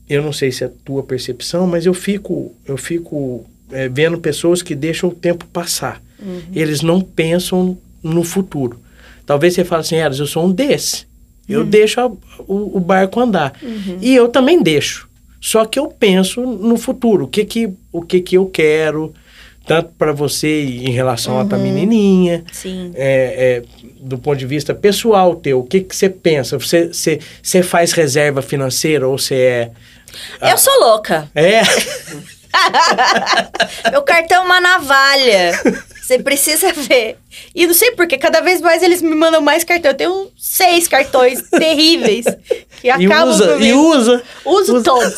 eu 0.10 0.22
não 0.22 0.34
sei 0.34 0.52
se 0.52 0.64
é 0.64 0.68
a 0.68 0.72
tua 0.84 1.04
percepção, 1.04 1.66
mas 1.66 1.86
eu 1.86 1.94
fico, 1.94 2.54
eu 2.66 2.78
fico 2.78 3.46
é, 3.72 3.88
vendo 3.90 4.20
pessoas 4.20 4.62
que 4.62 4.76
deixam 4.76 5.10
o 5.10 5.14
tempo 5.14 5.46
passar. 5.48 6.02
Uhum. 6.20 6.42
Eles 6.54 6.82
não 6.82 7.02
pensam 7.02 7.78
no 8.04 8.24
futuro. 8.24 8.80
Talvez 9.26 9.54
você 9.54 9.64
fale 9.66 9.82
assim, 9.82 9.96
Eras, 9.96 10.20
eu 10.20 10.28
sou 10.28 10.46
um 10.46 10.52
desse. 10.52 11.06
Eu 11.48 11.64
deixo 11.64 12.00
a- 12.02 12.08
o, 12.48 12.78
o 12.78 12.80
barco 12.80 13.20
andar. 13.20 13.54
Uhum. 13.62 13.98
E 14.02 14.16
eu 14.16 14.28
também 14.30 14.62
deixo. 14.62 15.08
Só 15.42 15.66
que 15.66 15.78
eu 15.78 15.88
penso 15.88 16.42
no 16.42 16.78
futuro. 16.78 17.26
O 17.26 17.28
que 17.28 17.46
que, 17.46 17.70
o 17.92 18.02
que, 18.02 18.20
que 18.20 18.36
eu 18.38 18.48
quero, 18.48 19.14
tanto 19.68 19.90
para 19.98 20.12
você 20.12 20.64
em 20.64 20.90
relação 20.92 21.40
à 21.40 21.46
tua 21.46 21.58
Uhum. 21.58 21.64
menininha, 21.64 22.44
sim. 22.52 22.92
é, 22.96 23.62
é, 23.64 23.86
do 24.00 24.18
ponto 24.18 24.38
de 24.38 24.46
vista 24.48 24.74
pessoal 24.74 25.36
teu, 25.36 25.60
o 25.60 25.64
que, 25.64 25.82
que 25.82 25.96
você 25.96 26.10
pensa? 26.10 26.58
Você, 26.58 26.88
você, 26.88 27.20
você 27.44 27.62
faz 27.62 27.92
reserva 27.92 28.42
financeira 28.42 29.08
ou 29.08 29.18
você 29.20 29.36
é. 29.36 29.72
Eu 30.52 30.58
sou 30.58 30.74
louca. 30.80 31.30
É? 31.36 31.62
Meu 33.92 34.02
cartão 34.02 34.44
é 34.44 34.46
uma 34.46 34.62
navalha. 34.62 35.52
Você 36.06 36.20
precisa 36.20 36.72
ver. 36.74 37.18
E 37.56 37.66
não 37.66 37.74
sei 37.74 37.92
porque, 37.92 38.18
cada 38.18 38.40
vez 38.42 38.62
mais 38.62 38.84
eles 38.84 39.02
me 39.02 39.16
mandam 39.16 39.42
mais 39.42 39.64
cartão. 39.64 39.90
Eu 39.92 39.98
tenho 39.98 40.28
seis 40.38 40.88
cartões 40.88 41.42
terríveis 41.50 42.26
que 42.80 42.88
E 42.88 42.90
acabam 42.92 43.30
usa, 43.30 43.54
comigo. 43.54 43.64
e 43.64 43.74
usa. 43.74 44.24
Uso 44.46 44.76
usa. 44.76 44.84
todos. 44.84 45.16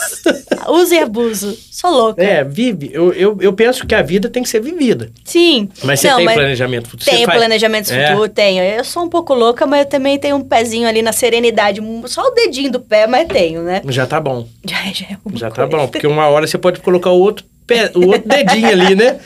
Uso 0.70 0.94
e 0.96 1.00
abuso. 1.00 1.58
Sou 1.72 1.92
louca. 1.92 2.24
É, 2.24 2.44
vive. 2.44 2.90
Eu, 2.94 3.12
eu, 3.14 3.38
eu 3.42 3.54
penso 3.54 3.86
que 3.86 3.94
a 3.94 4.02
vida 4.02 4.30
tem 4.30 4.44
que 4.44 4.50
ser 4.50 4.62
vivida. 4.62 5.12
Sim. 5.26 5.70
Mas 5.84 6.00
você 6.00 6.10
Não, 6.10 6.16
tem 6.18 6.26
mas 6.26 6.36
planejamento 6.36 6.90
futuro? 6.90 7.10
Tenho 7.12 7.26
faz- 7.26 7.38
planejamento 7.38 7.92
É. 7.94 8.08
futuro, 8.08 8.30
tenho. 8.30 8.64
Eu 8.64 8.84
sou 8.84 9.04
um 9.04 9.10
pouco 9.10 9.34
louca, 9.34 9.66
mas 9.66 9.82
eu 9.82 9.86
também 9.86 10.18
tenho 10.18 10.38
um 10.38 10.42
pezinho 10.42 10.88
ali 10.88 11.02
na 11.02 11.12
serenidade. 11.12 11.82
Só 12.08 12.22
o 12.28 12.32
dedinho 12.32 12.72
do 12.72 12.80
pé, 12.80 13.06
mas 13.08 13.28
tenho, 13.28 13.62
né? 13.62 13.82
Já 13.90 14.06
tá 14.08 14.20
bom. 14.20 14.48
Já, 14.66 14.78
já 14.94 15.06
é 15.06 15.18
Já 15.36 15.50
tá 15.50 15.56
coisa. 15.68 15.68
bom. 15.78 15.88
Porque 15.88 16.08
uma 16.08 16.28
hora 16.28 16.48
você 16.48 16.58
pode 16.58 16.80
colocar 16.80 17.12
o 17.12 17.20
outro, 17.20 17.46
pé, 17.68 17.92
o 17.94 18.08
outro 18.08 18.28
dedinho 18.28 18.70
ali, 18.70 18.96
né? 18.96 19.20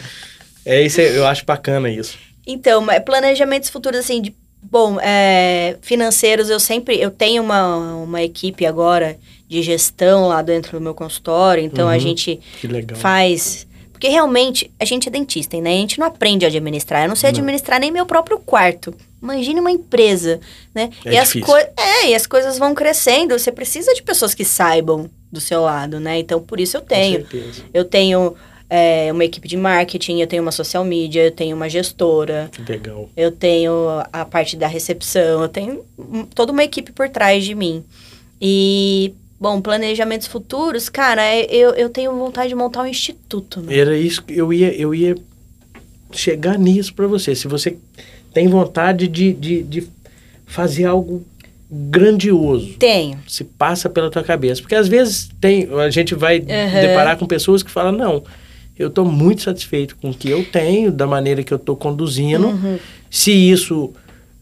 É 0.66 0.82
isso, 0.82 1.00
aí, 1.02 1.16
eu 1.16 1.26
acho 1.26 1.46
bacana 1.46 1.90
isso. 1.90 2.18
Então, 2.46 2.86
planejamentos 3.06 3.70
futuros, 3.70 4.00
assim, 4.00 4.22
de, 4.22 4.36
bom, 4.62 4.98
é, 5.02 5.78
financeiros, 5.82 6.50
eu 6.50 6.60
sempre, 6.60 7.00
eu 7.00 7.12
tenho 7.12 7.42
uma, 7.44 7.96
uma 7.96 8.22
equipe 8.24 8.66
agora 8.66 9.18
de 9.48 9.62
gestão 9.62 10.28
lá 10.28 10.42
dentro 10.42 10.78
do 10.78 10.82
meu 10.82 10.94
consultório, 10.94 11.64
então 11.64 11.88
a 11.90 11.94
Uhum. 11.94 12.00
gente 12.00 12.40
Que 12.60 12.68
legal. 12.68 12.98
faz... 12.98 13.68
Porque 13.92 14.08
realmente, 14.10 14.72
a 14.80 14.86
gente 14.86 15.08
é 15.08 15.12
dentista, 15.12 15.62
né? 15.62 15.70
A 15.70 15.78
gente 15.78 16.00
não 16.00 16.08
aprende 16.08 16.44
a 16.44 16.48
administrar. 16.48 17.04
Eu 17.04 17.10
não 17.10 17.16
sei 17.16 17.30
Não. 17.30 17.38
administrar 17.38 17.80
nem 17.80 17.92
meu 17.92 18.04
próprio 18.04 18.40
quarto. 18.40 18.92
Imagine 19.22 19.60
uma 19.60 19.70
empresa, 19.70 20.40
né? 20.74 20.90
É 21.06 21.14
e 21.14 21.18
as 21.20 21.36
É, 21.78 22.08
e 22.08 22.16
as 22.16 22.26
coisas 22.26 22.58
vão 22.58 22.74
crescendo. 22.74 23.38
Você 23.38 23.52
precisa 23.52 23.94
de 23.94 24.02
pessoas 24.02 24.34
que 24.34 24.44
saibam 24.44 25.08
do 25.32 25.40
seu 25.40 25.62
lado, 25.62 26.00
né? 26.00 26.18
Então, 26.18 26.42
por 26.42 26.60
isso 26.60 26.76
eu 26.78 26.82
tenho. 26.82 27.22
Com 27.22 27.30
certeza. 27.30 27.62
Eu 27.72 27.86
tenho 27.86 28.36
é, 28.74 29.12
uma 29.12 29.26
equipe 29.26 29.50
de 29.50 29.58
marketing, 29.58 30.22
eu 30.22 30.28
tenho 30.28 30.42
uma 30.42 30.52
social 30.52 30.86
media, 30.86 31.26
eu 31.26 31.32
tenho 31.32 31.54
uma 31.54 31.68
gestora, 31.68 32.50
Que 32.54 32.62
legal. 32.72 33.10
eu 33.18 33.30
tenho 33.30 33.74
a 34.14 34.24
parte 34.24 34.56
da 34.56 34.66
recepção, 34.66 35.42
eu 35.42 35.50
tenho 35.50 35.84
toda 36.34 36.54
uma 36.54 36.64
equipe 36.64 36.94
por 36.94 37.10
trás 37.10 37.44
de 37.44 37.54
mim. 37.54 37.84
E, 38.42 39.14
bom, 39.38 39.60
planejamentos 39.60 40.26
futuros, 40.28 40.88
cara, 40.88 41.22
é- 41.22 41.46
eu, 41.54 41.72
eu 41.72 41.90
tenho 41.90 42.16
vontade 42.18 42.48
de 42.48 42.56
montar 42.56 42.84
um 42.84 42.88
instituto. 42.88 43.60
Né? 43.60 43.78
Era 43.78 43.98
isso 43.98 44.24
que 44.24 44.38
eu 44.38 44.54
ia, 44.54 44.74
eu 44.74 44.96
ia 44.96 45.16
chegar 46.14 46.58
nisso 46.58 46.94
pra 46.94 47.08
você. 47.08 47.36
Se 47.36 47.50
você 47.50 47.76
tem 48.34 48.48
vontade 48.48 49.06
de, 49.10 49.34
de, 49.34 49.64
de 49.64 49.88
fazer 50.46 50.86
algo 50.86 51.26
grandioso, 51.70 52.74
Tenho. 52.80 53.20
se 53.28 53.44
passa 53.44 53.90
pela 53.90 54.10
tua 54.10 54.24
cabeça. 54.24 54.62
Porque 54.62 54.76
às 54.76 54.88
vezes 54.88 55.30
tem, 55.42 55.68
a 55.74 55.90
gente 55.90 56.16
vai 56.16 56.40
deparar 56.40 57.18
com 57.18 57.26
pessoas 57.28 57.62
que 57.64 57.70
falam, 57.72 57.92
não, 57.92 58.24
eu 58.82 58.88
estou 58.90 59.06
muito 59.06 59.42
satisfeito 59.44 59.96
com 60.02 60.10
o 60.10 60.14
que 60.14 60.30
eu 60.30 60.44
tenho, 60.46 60.92
da 60.92 61.06
maneira 61.08 61.44
que 61.44 61.54
eu 61.54 61.58
estou 61.58 61.76
conduzindo. 61.76 62.48
Uhum. 62.48 62.78
Se 63.10 63.32
isso 63.32 63.92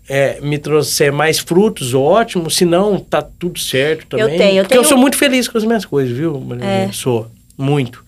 é, 0.07 0.39
me 0.41 0.57
trouxer 0.57 1.11
mais 1.11 1.39
frutos, 1.39 1.93
ótimo. 1.93 2.49
Se 2.49 2.65
não, 2.65 2.99
tá 2.99 3.21
tudo 3.21 3.59
certo 3.59 4.07
também. 4.17 4.37
tenho, 4.37 4.57
eu 4.57 4.63
Porque 4.63 4.77
eu 4.77 4.81
tenho- 4.81 4.89
sou 4.89 4.97
muito 4.97 5.17
feliz 5.17 5.47
com 5.47 5.57
as 5.57 5.63
minhas 5.63 5.85
coisas, 5.85 6.15
viu? 6.15 6.39
Maria 6.39 6.65
É. 6.65 6.91
Sou, 6.91 7.27
muito. 7.57 8.03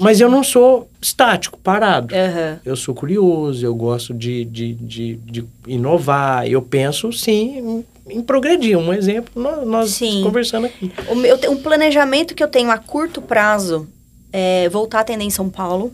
Mas 0.00 0.18
eu 0.18 0.30
não 0.30 0.42
sou 0.42 0.88
estático, 1.00 1.58
parado. 1.58 2.14
Aham. 2.14 2.58
Eu 2.64 2.74
sou 2.74 2.94
curioso, 2.94 3.64
eu 3.66 3.74
gosto 3.74 4.14
de, 4.14 4.46
de, 4.46 4.72
de, 4.74 5.16
de 5.16 5.44
inovar. 5.66 6.46
Eu 6.46 6.62
penso, 6.62 7.12
sim, 7.12 7.84
em, 8.08 8.16
em 8.16 8.22
progredir. 8.22 8.78
Um 8.78 8.94
exemplo, 8.94 9.30
nós, 9.42 9.66
nós 9.66 9.98
conversando 10.22 10.66
aqui. 10.66 10.90
O 11.08 11.14
meu, 11.14 11.38
um 11.50 11.56
planejamento 11.56 12.34
que 12.34 12.42
eu 12.42 12.48
tenho 12.48 12.70
a 12.70 12.78
curto 12.78 13.20
prazo 13.20 13.86
é 14.32 14.68
voltar 14.68 14.98
a 14.98 15.00
atender 15.02 15.24
em 15.24 15.30
São 15.30 15.48
Paulo. 15.48 15.92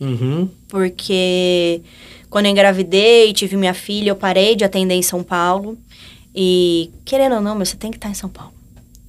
Uhum. 0.00 0.48
Porque 0.68 1.82
quando 2.28 2.46
eu 2.46 2.52
engravidei, 2.52 3.32
tive 3.32 3.56
minha 3.56 3.74
filha, 3.74 4.10
eu 4.10 4.16
parei 4.16 4.56
de 4.56 4.64
atender 4.64 4.94
em 4.94 5.02
São 5.02 5.22
Paulo. 5.22 5.76
E, 6.34 6.90
querendo 7.04 7.34
ou 7.36 7.40
não, 7.40 7.54
meu, 7.54 7.66
você 7.66 7.76
tem 7.76 7.90
que 7.90 7.96
estar 7.96 8.08
em 8.08 8.14
São 8.14 8.28
Paulo. 8.28 8.52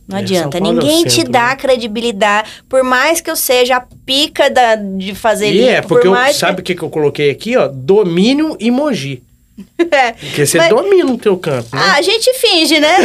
Não 0.07 0.17
É, 0.17 0.21
adianta. 0.21 0.57
É 0.57 0.61
Ninguém 0.61 1.03
te 1.03 1.11
centro, 1.11 1.31
dá 1.31 1.49
né? 1.49 1.55
credibilidade. 1.55 2.49
Por 2.67 2.83
mais 2.83 3.21
que 3.21 3.29
eu 3.29 3.35
seja 3.35 3.77
a 3.77 3.83
pica 4.05 4.49
da, 4.49 4.75
de 4.75 5.15
fazer 5.15 5.53
E 5.53 5.61
é, 5.61 5.75
limpo, 5.75 5.87
porque 5.87 6.07
por 6.07 6.17
eu, 6.17 6.33
sabe 6.33 6.61
o 6.61 6.63
que, 6.63 6.75
que 6.75 6.81
eu 6.81 6.89
coloquei 6.89 7.29
aqui, 7.29 7.55
ó? 7.55 7.67
Domínio 7.67 8.57
e 8.59 8.69
Mogi. 8.71 9.23
É. 9.91 10.13
Porque 10.13 10.45
você 10.45 10.57
Mas- 10.57 10.69
domina 10.69 11.11
o 11.11 11.17
teu 11.17 11.37
campo, 11.37 11.75
né? 11.75 11.81
Ah, 11.83 11.93
a 11.95 12.01
gente 12.01 12.33
finge, 12.35 12.79
né? 12.79 12.95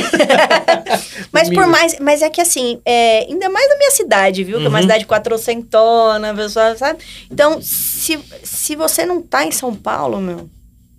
mas 1.33 1.49
por 1.51 1.67
mais. 1.67 1.99
Mas 1.99 2.23
é 2.23 2.31
que 2.31 2.41
assim, 2.41 2.81
é, 2.85 3.27
ainda 3.29 3.49
mais 3.49 3.69
na 3.69 3.77
minha 3.77 3.91
cidade, 3.91 4.45
viu? 4.45 4.59
Que 4.59 4.65
é 4.67 4.69
uma 4.69 4.77
Uhum. 4.79 4.83
cidade 4.83 5.07
quatrocentona, 5.07 6.35
pessoal, 6.35 6.77
sabe? 6.77 7.01
Então, 7.31 7.61
se, 7.61 8.19
se 8.43 8.77
você 8.77 9.05
não 9.05 9.21
tá 9.21 9.45
em 9.45 9.51
São 9.51 9.75
Paulo, 9.75 10.21
meu, 10.21 10.49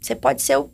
você 0.02 0.14
pode 0.16 0.42
ser 0.42 0.58
o. 0.58 0.70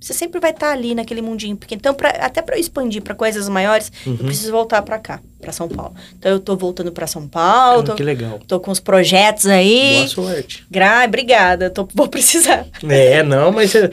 Você 0.00 0.12
sempre 0.14 0.38
vai 0.38 0.50
estar 0.50 0.70
ali 0.70 0.94
naquele 0.94 1.20
mundinho 1.20 1.56
pequeno. 1.56 1.78
Então, 1.80 1.92
pra, 1.92 2.10
até 2.10 2.40
para 2.40 2.56
eu 2.56 2.60
expandir 2.60 3.02
para 3.02 3.14
coisas 3.14 3.48
maiores, 3.48 3.90
eu 4.06 4.12
Uhum. 4.12 4.18
preciso 4.18 4.52
voltar 4.52 4.80
para 4.82 4.98
cá, 4.98 5.20
para 5.40 5.50
São 5.52 5.68
Paulo. 5.68 5.92
Então, 6.16 6.30
eu 6.30 6.38
tô 6.38 6.56
voltando 6.56 6.92
para 6.92 7.06
São 7.06 7.26
Paulo, 7.26 7.80
Ah, 7.80 7.84
tô, 7.86 7.94
que 7.96 8.02
legal. 8.04 8.38
tô 8.46 8.60
com 8.60 8.70
os 8.70 8.78
projetos 8.80 9.46
aí. 9.46 9.94
Boa 9.96 10.08
sorte. 10.08 10.64
Gra, 10.70 11.04
obrigada, 11.04 11.68
tô, 11.68 11.88
vou 11.94 12.06
precisar. 12.08 12.66
É, 12.88 13.22
não, 13.24 13.50
mas 13.50 13.70
você, 13.72 13.90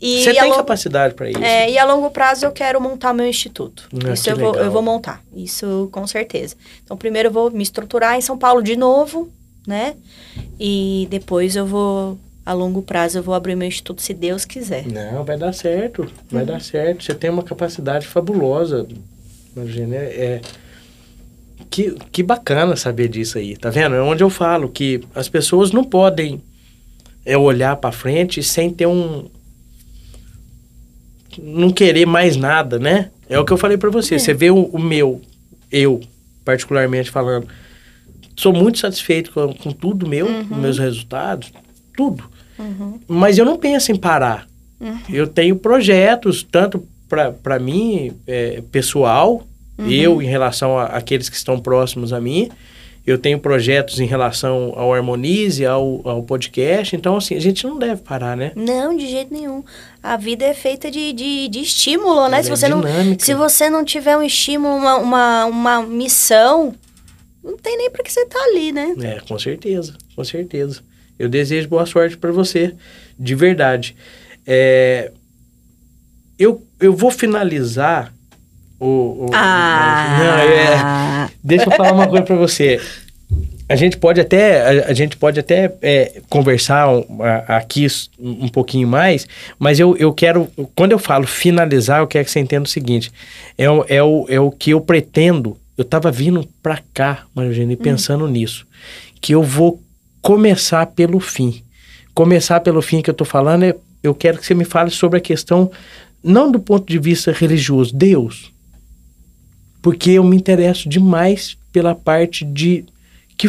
E 0.00 0.22
você 0.22 0.34
tem 0.34 0.52
capacidade 0.52 1.14
para 1.14 1.30
isso. 1.30 1.42
É, 1.42 1.70
e 1.70 1.78
a 1.78 1.84
longo 1.84 2.10
prazo 2.10 2.44
eu 2.44 2.52
quero 2.52 2.78
montar 2.80 3.12
meu 3.14 3.26
instituto. 3.26 3.88
Ah, 4.06 4.12
isso 4.12 4.28
eu 4.28 4.36
vou, 4.36 4.50
legal. 4.52 4.64
eu 4.66 4.70
vou 4.70 4.82
montar. 4.82 5.22
Isso 5.34 5.88
com 5.90 6.06
certeza. 6.06 6.54
Então, 6.84 6.96
primeiro 6.96 7.28
eu 7.28 7.32
vou 7.32 7.50
me 7.50 7.62
estruturar 7.62 8.16
em 8.16 8.20
São 8.20 8.36
Paulo 8.36 8.62
de 8.62 8.76
novo, 8.76 9.28
né? 9.66 9.96
E 10.60 11.08
depois 11.10 11.56
eu 11.56 11.66
vou, 11.66 12.18
a 12.48 12.52
longo 12.54 12.80
prazo, 12.80 13.18
eu 13.18 13.22
vou 13.22 13.34
abrir 13.34 13.54
meu 13.54 13.68
instituto, 13.68 14.00
se 14.00 14.14
Deus 14.14 14.44
quiser. 14.46 14.86
Não, 14.86 15.22
vai 15.22 15.36
dar 15.36 15.52
certo. 15.52 16.10
Vai 16.30 16.42
Uhum. 16.42 16.46
dar 16.48 16.60
certo. 16.62 17.04
Você 17.04 17.14
tem 17.14 17.28
uma 17.28 17.42
capacidade 17.42 18.06
fabulosa. 18.06 18.86
Imagina, 19.54 19.94
é, 19.96 20.00
é- 20.00 20.40
que, 21.68 21.94
que 22.10 22.22
bacana 22.22 22.74
saber 22.74 23.08
disso 23.08 23.36
aí, 23.36 23.54
tá 23.56 23.68
vendo? 23.68 23.94
É 23.94 24.00
onde 24.00 24.22
eu 24.24 24.30
falo 24.30 24.68
que 24.70 25.00
as 25.14 25.28
pessoas 25.28 25.72
não 25.72 25.84
podem 25.84 26.40
é 27.26 27.36
olhar 27.36 27.76
para 27.76 27.92
frente 27.92 28.42
sem 28.42 28.70
ter 28.70 28.86
um 28.86 29.28
não 31.40 31.70
querer 31.70 32.06
mais 32.06 32.36
nada, 32.36 32.78
né? 32.78 33.10
É 33.28 33.38
o 33.38 33.44
que 33.44 33.52
eu 33.52 33.58
falei 33.58 33.76
para 33.76 33.90
você. 33.90 34.14
É. 34.14 34.18
Você 34.18 34.32
vê 34.32 34.50
o, 34.50 34.62
o 34.64 34.78
meu, 34.78 35.20
eu 35.70 36.00
particularmente 36.44 37.10
falando, 37.10 37.46
sou 38.34 38.52
muito 38.54 38.78
satisfeito 38.78 39.30
com, 39.32 39.52
com 39.52 39.70
tudo 39.70 40.08
meu, 40.08 40.26
com 40.48 40.54
meus 40.54 40.78
resultados, 40.78 41.52
tudo. 41.94 42.24
Uhum. 42.58 42.98
Mas 43.06 43.38
eu 43.38 43.44
não 43.44 43.56
penso 43.56 43.92
em 43.92 43.96
parar. 43.96 44.46
Eu 45.12 45.26
tenho 45.26 45.56
projetos, 45.56 46.46
tanto 46.48 46.86
para 47.42 47.58
mim, 47.58 48.12
é, 48.26 48.62
pessoal, 48.70 49.44
eu 49.78 50.20
em 50.20 50.26
relação 50.26 50.78
àqueles 50.78 51.28
que 51.28 51.36
estão 51.36 51.58
próximos 51.58 52.12
a 52.12 52.20
mim. 52.20 52.50
Eu 53.06 53.16
tenho 53.16 53.38
projetos 53.38 54.00
em 54.00 54.04
relação 54.04 54.74
ao 54.76 54.92
Harmonize, 54.92 55.64
ao, 55.64 56.06
ao 56.06 56.22
podcast. 56.22 56.94
Então, 56.94 57.16
assim, 57.16 57.34
a 57.34 57.40
gente 57.40 57.66
não 57.66 57.78
deve 57.78 58.02
parar, 58.02 58.36
né? 58.36 58.52
Não, 58.54 58.94
de 58.94 59.08
jeito 59.08 59.32
nenhum. 59.32 59.64
A 60.02 60.18
vida 60.18 60.44
é 60.44 60.52
feita 60.52 60.90
de, 60.90 61.14
de, 61.14 61.48
de 61.48 61.60
estímulo, 61.60 62.28
né? 62.28 62.42
Se 62.42 62.50
é 62.50 62.56
você, 62.56 62.68
não, 62.68 62.82
se 63.18 63.34
você 63.34 63.70
não 63.70 63.82
tiver 63.82 64.14
um 64.14 64.22
estímulo, 64.22 64.76
uma, 64.76 64.96
uma, 64.96 65.44
uma 65.46 65.82
missão, 65.82 66.74
não 67.42 67.56
tem 67.56 67.78
nem 67.78 67.90
pra 67.90 68.02
que 68.02 68.12
você 68.12 68.26
tá 68.26 68.38
ali, 68.44 68.72
né? 68.72 68.94
É, 69.00 69.20
com 69.26 69.38
certeza, 69.38 69.94
com 70.14 70.22
certeza. 70.22 70.82
Eu 71.18 71.28
desejo 71.28 71.68
boa 71.68 71.84
sorte 71.86 72.16
para 72.16 72.30
você, 72.32 72.74
de 73.18 73.34
verdade. 73.34 73.96
É, 74.46 75.10
eu, 76.38 76.62
eu 76.80 76.94
vou 76.94 77.10
finalizar 77.10 78.12
o. 78.78 79.26
o- 79.26 79.34
Não, 80.18 80.38
é, 80.38 81.30
deixa 81.42 81.64
eu 81.66 81.72
falar 81.72 81.92
uma 81.92 82.06
coisa 82.06 82.24
para 82.24 82.36
você. 82.36 82.80
A 83.68 83.76
gente 83.76 83.98
pode 83.98 84.18
até, 84.20 84.62
a, 84.84 84.86
a 84.88 84.92
gente 84.94 85.16
pode 85.16 85.38
até 85.38 85.74
é, 85.82 86.22
conversar 86.30 86.88
um, 86.88 87.22
a- 87.22 87.56
aqui 87.58 87.86
um 88.18 88.48
pouquinho 88.48 88.88
mais, 88.88 89.26
mas 89.58 89.78
eu, 89.78 89.94
eu 89.98 90.12
quero, 90.12 90.48
quando 90.74 90.92
eu 90.92 90.98
falo 90.98 91.26
finalizar, 91.26 92.00
eu 92.00 92.06
quero 92.06 92.24
que 92.24 92.30
você 92.30 92.40
entenda 92.40 92.62
o 92.64 92.68
seguinte: 92.68 93.10
é, 93.58 93.68
o- 93.68 93.84
é, 93.88 94.02
o, 94.02 94.26
é 94.28 94.40
o 94.40 94.50
que 94.50 94.70
eu 94.70 94.80
pretendo. 94.80 95.58
Eu 95.76 95.82
estava 95.82 96.10
vindo 96.10 96.48
para 96.62 96.80
cá, 96.94 97.24
Maria 97.34 97.50
Eugênia, 97.50 97.74
e 97.74 97.76
pensando 97.76 98.26
nisso, 98.26 98.66
que 99.20 99.32
eu 99.34 99.42
vou 99.44 99.80
começar 100.28 100.84
pelo 100.88 101.18
fim. 101.20 101.62
Começar 102.12 102.60
pelo 102.60 102.82
fim 102.82 103.00
que 103.00 103.08
eu 103.08 103.12
estou 103.12 103.26
falando 103.26 103.62
é, 103.62 103.74
eu 104.02 104.14
quero 104.14 104.36
que 104.36 104.44
você 104.44 104.54
me 104.54 104.66
fale 104.66 104.90
sobre 104.90 105.16
a 105.16 105.22
questão, 105.22 105.70
não 106.22 106.52
do 106.52 106.60
ponto 106.60 106.86
de 106.86 106.98
vista 106.98 107.32
religioso, 107.32 107.96
Deus. 107.96 108.52
Porque 109.80 110.10
eu 110.10 110.24
me 110.24 110.36
interesso 110.36 110.86
demais 110.86 111.56
pela 111.72 111.94
parte 111.94 112.44
de 112.44 112.84
que 113.38 113.48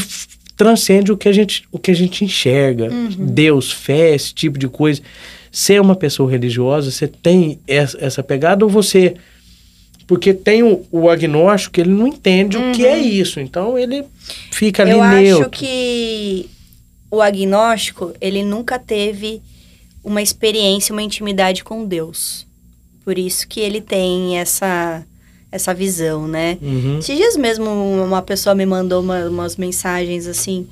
transcende 0.55 1.11
o 1.11 1.17
que 1.17 1.27
a 1.27 1.33
gente 1.33 1.65
o 1.69 1.77
que 1.77 1.91
a 1.91 1.93
gente 1.93 2.23
enxerga. 2.23 2.87
Deus 3.17 3.73
fé 3.73 4.15
esse 4.15 4.33
tipo 4.33 4.57
de 4.57 4.69
coisa. 4.69 5.01
Você 5.51 5.73
é 5.73 5.81
uma 5.81 5.97
pessoa 5.97 6.31
religiosa 6.31 6.91
você 6.91 7.09
tem 7.09 7.59
essa, 7.67 7.97
essa 7.99 8.23
pegada 8.23 8.63
ou 8.63 8.71
você 8.71 9.15
porque 10.07 10.33
tem 10.33 10.63
o, 10.63 10.85
o 10.89 11.09
agnóstico 11.09 11.73
que 11.73 11.81
ele 11.81 11.91
não 11.91 12.07
entende 12.07 12.55
o 12.55 12.71
que 12.71 12.85
é 12.85 12.97
isso. 12.97 13.41
Então 13.41 13.77
ele 13.77 14.05
fica 14.49 14.83
ali 14.83 14.91
Eu 14.93 15.03
neutro. 15.03 15.41
acho 15.41 15.49
que 15.49 16.49
o 17.11 17.21
agnóstico, 17.21 18.13
ele 18.21 18.43
nunca 18.43 18.77
teve 18.79 19.41
uma 20.03 20.21
experiência, 20.21 20.93
uma 20.93 21.01
intimidade 21.01 21.63
com 21.63 21.85
Deus. 21.85 22.45
Por 23.03 23.17
isso 23.17 23.47
que 23.47 23.59
ele 23.59 23.81
tem 23.81 24.37
essa, 24.37 25.03
essa 25.51 25.73
visão, 25.73 26.27
né? 26.27 26.57
Uhum. 26.61 26.99
Esses 26.99 27.17
dias 27.17 27.35
mesmo 27.35 27.65
uma 27.69 28.21
pessoa 28.21 28.53
me 28.53 28.65
mandou 28.65 29.01
uma- 29.01 29.25
umas 29.27 29.55
mensagens 29.55 30.27
assim. 30.27 30.67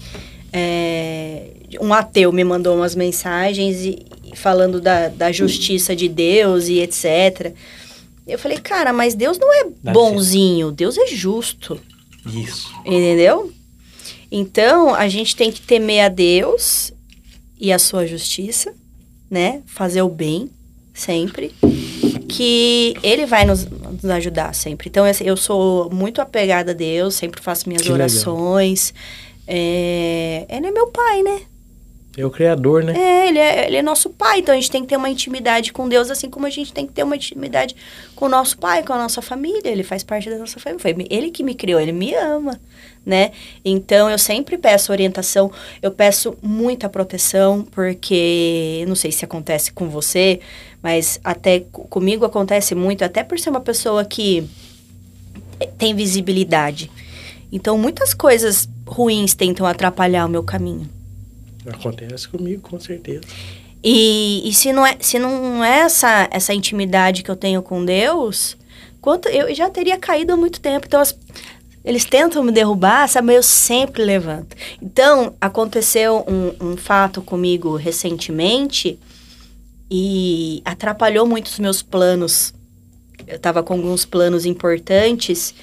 é, 0.54 1.48
um 1.82 1.94
ateu 1.94 2.32
me 2.32 2.44
mandou 2.44 2.76
umas 2.76 2.96
mensagens 2.96 3.82
e, 3.84 4.06
falando 4.36 4.80
da, 4.80 5.10
da 5.10 5.32
justiça 5.32 5.96
de 5.96 6.08
Deus 6.08 6.68
e 6.70 6.80
etc. 6.80 7.54
Eu 8.26 8.40
falei, 8.40 8.58
cara, 8.58 8.94
mas 8.94 9.14
Deus 9.14 9.38
não 9.38 9.52
é 9.54 9.66
bonzinho, 9.94 10.72
Deus 10.72 10.98
é 10.98 11.08
justo. 11.08 11.80
isso 12.26 12.70
Entendeu? 12.86 13.52
Então, 14.32 14.94
a 14.94 15.08
gente 15.08 15.36
tem 15.36 15.52
que 15.52 15.62
temer 15.62 16.06
a 16.06 16.10
Deus 16.10 16.94
e 17.60 17.72
a 17.72 17.80
sua 17.80 18.06
justiça, 18.06 18.74
né? 19.30 19.62
Fazer 19.66 20.02
o 20.02 20.10
bem 20.10 20.50
sempre. 20.94 21.54
Que 22.28 22.96
Ele 23.02 23.26
vai 23.26 23.46
nos, 23.46 23.66
nos 23.66 24.06
ajudar 24.06 24.54
sempre. 24.54 24.90
Então, 24.90 25.06
assim, 25.06 25.24
eu 25.24 25.38
sou 25.38 25.90
muito 25.90 26.22
apegada 26.22 26.72
a 26.72 26.74
Deus, 26.74 27.16
sempre 27.16 27.42
faço 27.42 27.70
minhas 27.70 27.84
Que 27.84 27.92
orações. 27.92 28.94
É, 29.48 30.46
ele 30.50 30.68
é 30.68 30.72
meu 30.72 30.88
pai, 30.88 31.24
né? 31.24 31.42
é 32.18 32.26
o 32.26 32.32
criador 32.32 32.84
né 32.84 32.94
É 32.98 33.28
ele, 33.28 33.38
é, 33.38 33.68
ele 33.68 33.78
é 33.78 33.82
nosso 33.84 34.10
pai, 34.10 34.40
então 34.40 34.52
a 34.52 34.56
gente 34.56 34.72
tem 34.72 34.82
que 34.82 34.88
ter 34.88 34.98
uma 34.98 35.08
intimidade 35.10 35.72
com 35.72 35.88
Deus, 35.88 36.10
assim 36.10 36.30
como 36.32 36.48
a 36.48 36.50
gente 36.50 36.74
tem 36.74 36.88
que 36.88 36.92
ter 36.92 37.04
uma 37.04 37.16
intimidade 37.16 37.76
com 38.16 38.26
o 38.26 38.30
nosso 38.30 38.58
pai, 38.58 38.84
com 38.84 38.92
a 38.92 38.98
nossa 38.98 39.22
família. 39.22 39.70
Ele 39.70 39.84
faz 39.84 40.04
parte 40.04 40.28
da 40.28 40.38
nossa 40.38 40.60
família. 40.60 40.82
Foi 40.82 40.96
ele 41.12 41.30
que 41.30 41.44
me 41.44 41.54
criou, 41.54 41.80
ele 41.80 41.92
me 41.92 42.16
ama, 42.16 42.60
né? 43.08 43.32
Então 43.64 44.10
eu 44.10 44.18
sempre 44.20 44.58
peço 44.58 44.92
orientação, 44.92 45.50
eu 45.82 45.90
peço 45.92 46.36
muita 46.42 46.90
proteção, 46.90 47.64
porque 47.72 48.84
não 48.86 48.96
sei 48.96 49.14
se 49.14 49.24
acontece 49.24 49.72
com 49.72 49.88
você, 49.90 50.42
mas 50.84 51.18
até 51.24 51.62
co- 51.62 51.86
comigo 51.86 52.26
acontece 52.26 52.76
muito, 52.76 53.04
até 53.06 53.24
por 53.24 53.40
ser 53.40 53.50
uma 53.50 53.62
pessoa 53.62 54.04
que 54.04 54.46
tem 55.78 55.96
visibilidade. 55.96 56.92
Então 57.52 57.78
muitas 57.78 58.14
coisas 58.14 58.68
ruins 58.86 59.34
tentam 59.34 59.66
atrapalhar 59.66 60.26
o 60.26 60.30
meu 60.30 60.44
caminho. 60.44 60.90
acontece 61.66 62.28
comigo 62.28 62.62
com 62.62 62.80
certeza 62.80 63.22
E, 63.84 64.42
e 64.48 64.54
se 64.54 64.74
não 64.74 64.86
é, 64.86 64.98
se 65.00 65.18
não 65.18 65.64
é 65.64 65.80
essa, 65.80 66.28
essa 66.32 66.54
intimidade 66.54 67.24
que 67.24 67.32
eu 67.32 67.36
tenho 67.38 67.62
com 67.62 67.86
Deus, 67.86 68.58
quanto 69.00 69.30
eu 69.30 69.54
já 69.56 69.70
teria 69.70 69.98
caído 69.98 70.34
há 70.34 70.36
muito 70.38 70.60
tempo. 70.60 70.86
Então, 70.88 71.00
as- 71.00 71.18
eles 71.88 72.04
tentam 72.04 72.44
me 72.44 72.52
derrubar, 72.52 73.08
sabe? 73.08 73.34
Eu 73.34 73.42
sempre 73.42 74.04
levanto. 74.04 74.58
Então, 74.82 75.34
aconteceu 75.40 76.26
um, 76.28 76.72
um 76.72 76.76
fato 76.76 77.22
comigo 77.22 77.78
recentemente 77.78 79.00
e 79.90 80.62
atrapalhou 80.66 81.26
muito 81.26 81.46
os 81.46 81.58
meus 81.60 81.82
planos. 81.82 82.54
Eu 83.26 83.38
estava 83.38 83.64
com 83.64 83.76
alguns 83.76 84.04
planos 84.04 84.46
importantes 84.46 85.56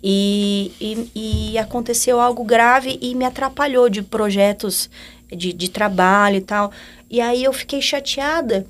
e, 0.00 0.70
e, 0.80 1.50
e 1.52 1.58
aconteceu 1.58 2.20
algo 2.20 2.44
grave 2.44 2.96
e 3.02 3.12
me 3.16 3.24
atrapalhou 3.24 3.88
de 3.88 4.00
projetos 4.00 4.88
de, 5.28 5.52
de 5.52 5.68
trabalho 5.68 6.36
e 6.36 6.40
tal. 6.40 6.70
E 7.10 7.20
aí 7.20 7.42
eu 7.42 7.52
fiquei 7.52 7.82
chateada 7.82 8.64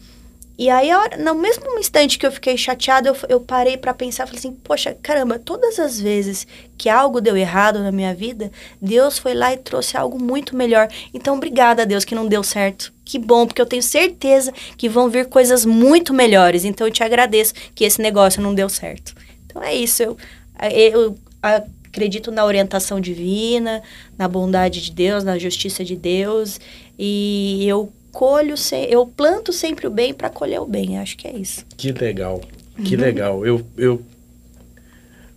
E 0.57 0.71
aí, 0.71 0.89
no 1.19 1.35
mesmo 1.35 1.79
instante 1.79 2.17
que 2.17 2.25
eu 2.25 2.31
fiquei 2.31 2.57
chateada, 2.57 3.09
eu, 3.09 3.17
eu 3.29 3.41
parei 3.41 3.77
pra 3.77 3.93
pensar, 3.93 4.25
falei 4.25 4.39
assim, 4.39 4.53
poxa, 4.53 4.97
caramba, 5.03 5.37
todas 5.37 5.81
as 5.81 6.01
vezes 6.01 6.47
que 6.79 6.89
algo 6.89 7.21
deu 7.21 7.37
errado 7.37 7.81
na 7.81 7.91
minha 7.91 8.15
vida, 8.15 8.53
Deus 8.81 9.19
foi 9.19 9.35
lá 9.35 9.53
e 9.53 9.57
trouxe 9.57 9.97
algo 9.97 10.17
muito 10.23 10.57
melhor. 10.57 10.89
Então, 11.13 11.35
obrigada 11.37 11.83
a 11.83 11.85
Deus 11.85 12.05
que 12.05 12.15
não 12.15 12.29
deu 12.29 12.45
certo. 12.45 12.93
Que 13.05 13.19
bom, 13.19 13.47
porque 13.47 13.61
eu 13.61 13.67
tenho 13.67 13.83
certeza 13.83 14.53
que 14.77 14.89
vão 14.89 15.11
vir 15.11 15.27
coisas 15.27 15.65
muito 15.65 16.15
melhores. 16.15 16.65
Então, 16.65 16.87
eu 16.87 16.93
te 16.93 17.03
agradeço 17.03 17.53
que 17.75 17.85
esse 17.85 18.01
negócio 18.01 18.41
não 18.41 18.55
deu 18.55 18.69
certo. 18.69 19.13
Então, 19.47 19.61
é 19.61 19.75
isso. 19.75 20.03
Eu, 20.05 20.17
eu 20.63 21.19
acredito 21.43 22.31
na 22.31 22.45
orientação 22.45 23.01
divina, 23.01 23.83
na 24.17 24.29
bondade 24.29 24.81
de 24.81 24.93
Deus, 24.93 25.25
na 25.25 25.37
justiça 25.37 25.85
de 25.85 25.97
Deus. 25.97 26.61
E 26.97 27.67
eu 27.67 27.93
colho, 28.15 28.57
se- 28.57 28.87
eu 28.89 29.07
planto 29.07 29.53
sempre 29.53 29.87
o 29.87 29.91
bem 29.91 30.15
para 30.15 30.31
colher 30.31 30.61
o 30.61 30.67
bem. 30.67 30.99
Acho 30.99 31.17
que 31.19 31.29
é 31.29 31.37
isso. 31.37 31.67
Que 31.77 31.93
legal, 31.93 32.41
que 32.85 32.95
Uhum. 32.95 33.01
legal. 33.03 33.45
Eu, 33.47 33.61
eu, 33.77 34.01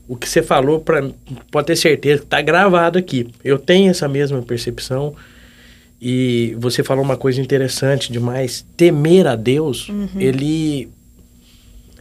o 0.07 0.15
que 0.15 0.29
você 0.29 0.41
falou, 0.41 0.79
pra, 0.79 1.09
pode 1.51 1.67
ter 1.67 1.75
certeza 1.75 2.21
que 2.21 2.27
tá 2.27 2.41
gravado 2.41 2.97
aqui. 2.97 3.27
Eu 3.43 3.59
tenho 3.59 3.89
essa 3.91 4.07
mesma 4.07 4.41
percepção. 4.41 5.13
E 5.99 6.55
você 6.59 6.83
falou 6.83 7.03
uma 7.03 7.17
coisa 7.17 7.41
interessante 7.41 8.11
demais. 8.11 8.63
Temer 8.77 9.25
a 9.25 9.35
Deus, 9.35 9.89
Uhum. 9.89 10.07
ele, 10.17 10.87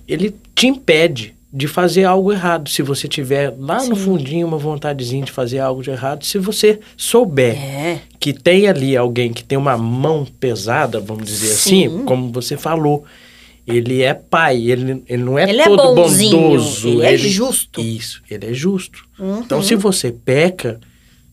ele 0.06 0.34
te 0.54 0.66
impede 0.66 1.34
de 1.52 1.66
fazer 1.68 2.04
algo 2.04 2.32
errado. 2.32 2.68
Se 2.68 2.82
você 2.82 3.06
tiver 3.08 3.54
lá 3.58 3.76
no 3.84 3.96
Sim. 3.96 4.02
fundinho 4.04 4.46
uma 4.46 4.58
vontadezinha 4.58 5.24
de 5.24 5.32
fazer 5.32 5.58
algo 5.60 5.82
de 5.82 5.90
errado, 5.90 6.24
se 6.24 6.38
você 6.38 6.80
souber 6.96 7.56
É. 7.56 8.00
que 8.20 8.32
tem 8.32 8.66
ali 8.68 8.96
alguém 8.96 9.32
que 9.32 9.42
tem 9.44 9.56
uma 9.56 9.76
mão 9.76 10.26
pesada, 10.38 10.98
vamos 11.00 11.24
dizer 11.24 11.54
Sim. 11.54 11.86
assim, 11.86 12.04
como 12.04 12.30
você 12.32 12.56
falou. 12.56 13.04
Ele 13.66 14.00
é 14.02 14.14
pai, 14.14 14.58
ele, 14.70 15.02
ele 15.08 15.22
não 15.24 15.36
é 15.36 15.48
Ele 15.50 15.60
é 15.60 15.64
todo 15.64 15.92
bonzinho, 15.96 16.38
bondoso. 16.50 16.88
ele 17.02 17.04
é 17.06 17.16
justo. 17.16 17.80
Isso, 17.80 18.22
ele 18.30 18.46
é 18.46 18.54
justo. 18.54 19.04
Uhum. 19.18 19.40
Então, 19.40 19.60
se 19.60 19.74
você 19.74 20.12
peca, 20.12 20.78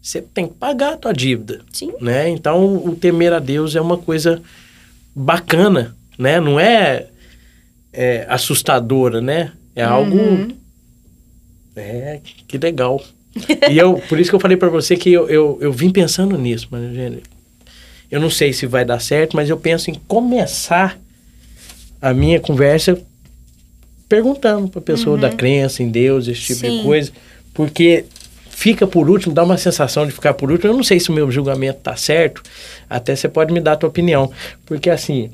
você 0.01 0.19
tem 0.19 0.47
que 0.47 0.55
pagar 0.55 0.93
a 0.93 0.97
tua 0.97 1.13
dívida, 1.13 1.61
Sim. 1.71 1.91
né? 2.01 2.27
Então, 2.29 2.75
o 2.77 2.95
temer 2.95 3.33
a 3.33 3.37
Deus 3.39 3.75
é 3.75 3.81
uma 3.81 3.97
coisa 3.97 4.41
bacana, 5.15 5.95
né? 6.17 6.39
Não 6.39 6.59
é, 6.59 7.05
é 7.91 8.25
assustadora, 8.27 9.21
né? 9.21 9.51
É 9.75 9.83
algo... 9.83 10.17
Uhum. 10.17 10.47
É, 11.75 12.19
que 12.47 12.57
legal. 12.57 13.03
e 13.69 13.77
eu, 13.77 13.95
por 14.07 14.19
isso 14.19 14.29
que 14.29 14.35
eu 14.35 14.39
falei 14.39 14.57
pra 14.57 14.69
você 14.69 14.95
que 14.95 15.11
eu, 15.11 15.27
eu, 15.27 15.57
eu 15.59 15.71
vim 15.71 15.89
pensando 15.89 16.37
nisso, 16.37 16.67
mas, 16.69 16.93
gente, 16.93 17.23
eu 18.11 18.19
não 18.19 18.29
sei 18.29 18.53
se 18.53 18.67
vai 18.67 18.85
dar 18.85 18.99
certo, 18.99 19.35
mas 19.35 19.49
eu 19.49 19.57
penso 19.57 19.89
em 19.89 19.95
começar 20.07 20.99
a 21.99 22.13
minha 22.13 22.39
conversa 22.39 23.01
perguntando 24.07 24.67
pra 24.67 24.81
pessoa 24.81 25.17
da 25.17 25.31
crença 25.31 25.81
em 25.81 25.89
Deus, 25.89 26.27
esse 26.27 26.41
tipo 26.41 26.59
Sim. 26.59 26.77
de 26.77 26.83
coisa, 26.83 27.11
porque 27.53 28.05
fica 28.49 28.85
por 28.85 29.09
último, 29.09 29.33
dá 29.33 29.43
uma 29.43 29.57
sensação 29.57 30.05
de 30.05 30.11
ficar 30.11 30.35
por 30.35 30.51
último. 30.51 30.71
Eu 30.71 30.75
não 30.75 30.83
sei 30.83 30.99
se 30.99 31.09
o 31.09 31.13
meu 31.13 31.31
julgamento 31.31 31.79
tá 31.79 31.95
certo, 31.95 32.43
até 32.87 33.15
você 33.15 33.27
pode 33.27 33.51
me 33.51 33.59
dar 33.59 33.71
a 33.71 33.77
tua 33.77 33.89
opinião, 33.89 34.31
porque 34.65 34.89
assim, 34.91 35.31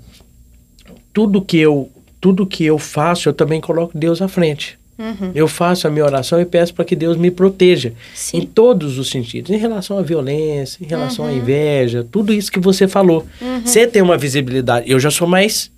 tudo 1.12 1.42
que 1.42 1.58
eu 1.58 1.90
tudo 2.22 2.46
que 2.46 2.64
eu 2.66 2.78
faço, 2.78 3.30
eu 3.30 3.34
também 3.34 3.60
coloco 3.62 3.98
Deus 3.98 4.22
à 4.22 4.28
frente. 4.28 4.78
Uhum. 4.98 5.32
Eu 5.34 5.48
faço 5.48 5.88
a 5.88 5.90
minha 5.90 6.04
oração 6.04 6.42
e 6.42 6.46
peço 6.46 6.74
para 6.74 6.84
que 6.84 6.94
Deus 6.96 7.16
me 7.16 7.32
proteja 7.32 7.94
Sim. 8.14 8.40
em 8.40 8.46
todos 8.46 8.98
os 8.98 9.10
sentidos, 9.10 9.50
em 9.50 9.58
relação 9.58 9.98
à 9.98 10.02
violência, 10.02 10.84
em 10.84 10.88
relação 10.88 11.24
Uhum. 11.26 11.32
à 11.32 11.34
inveja, 11.34 12.06
tudo 12.12 12.34
isso 12.34 12.52
que 12.52 12.60
você 12.60 12.86
falou. 12.86 13.26
Você 13.64 13.88
tem 13.88 14.02
uma 14.02 14.18
visibilidade, 14.18 14.92
eu 14.92 15.00
já 15.00 15.10
sou 15.10 15.26
mais 15.28 15.72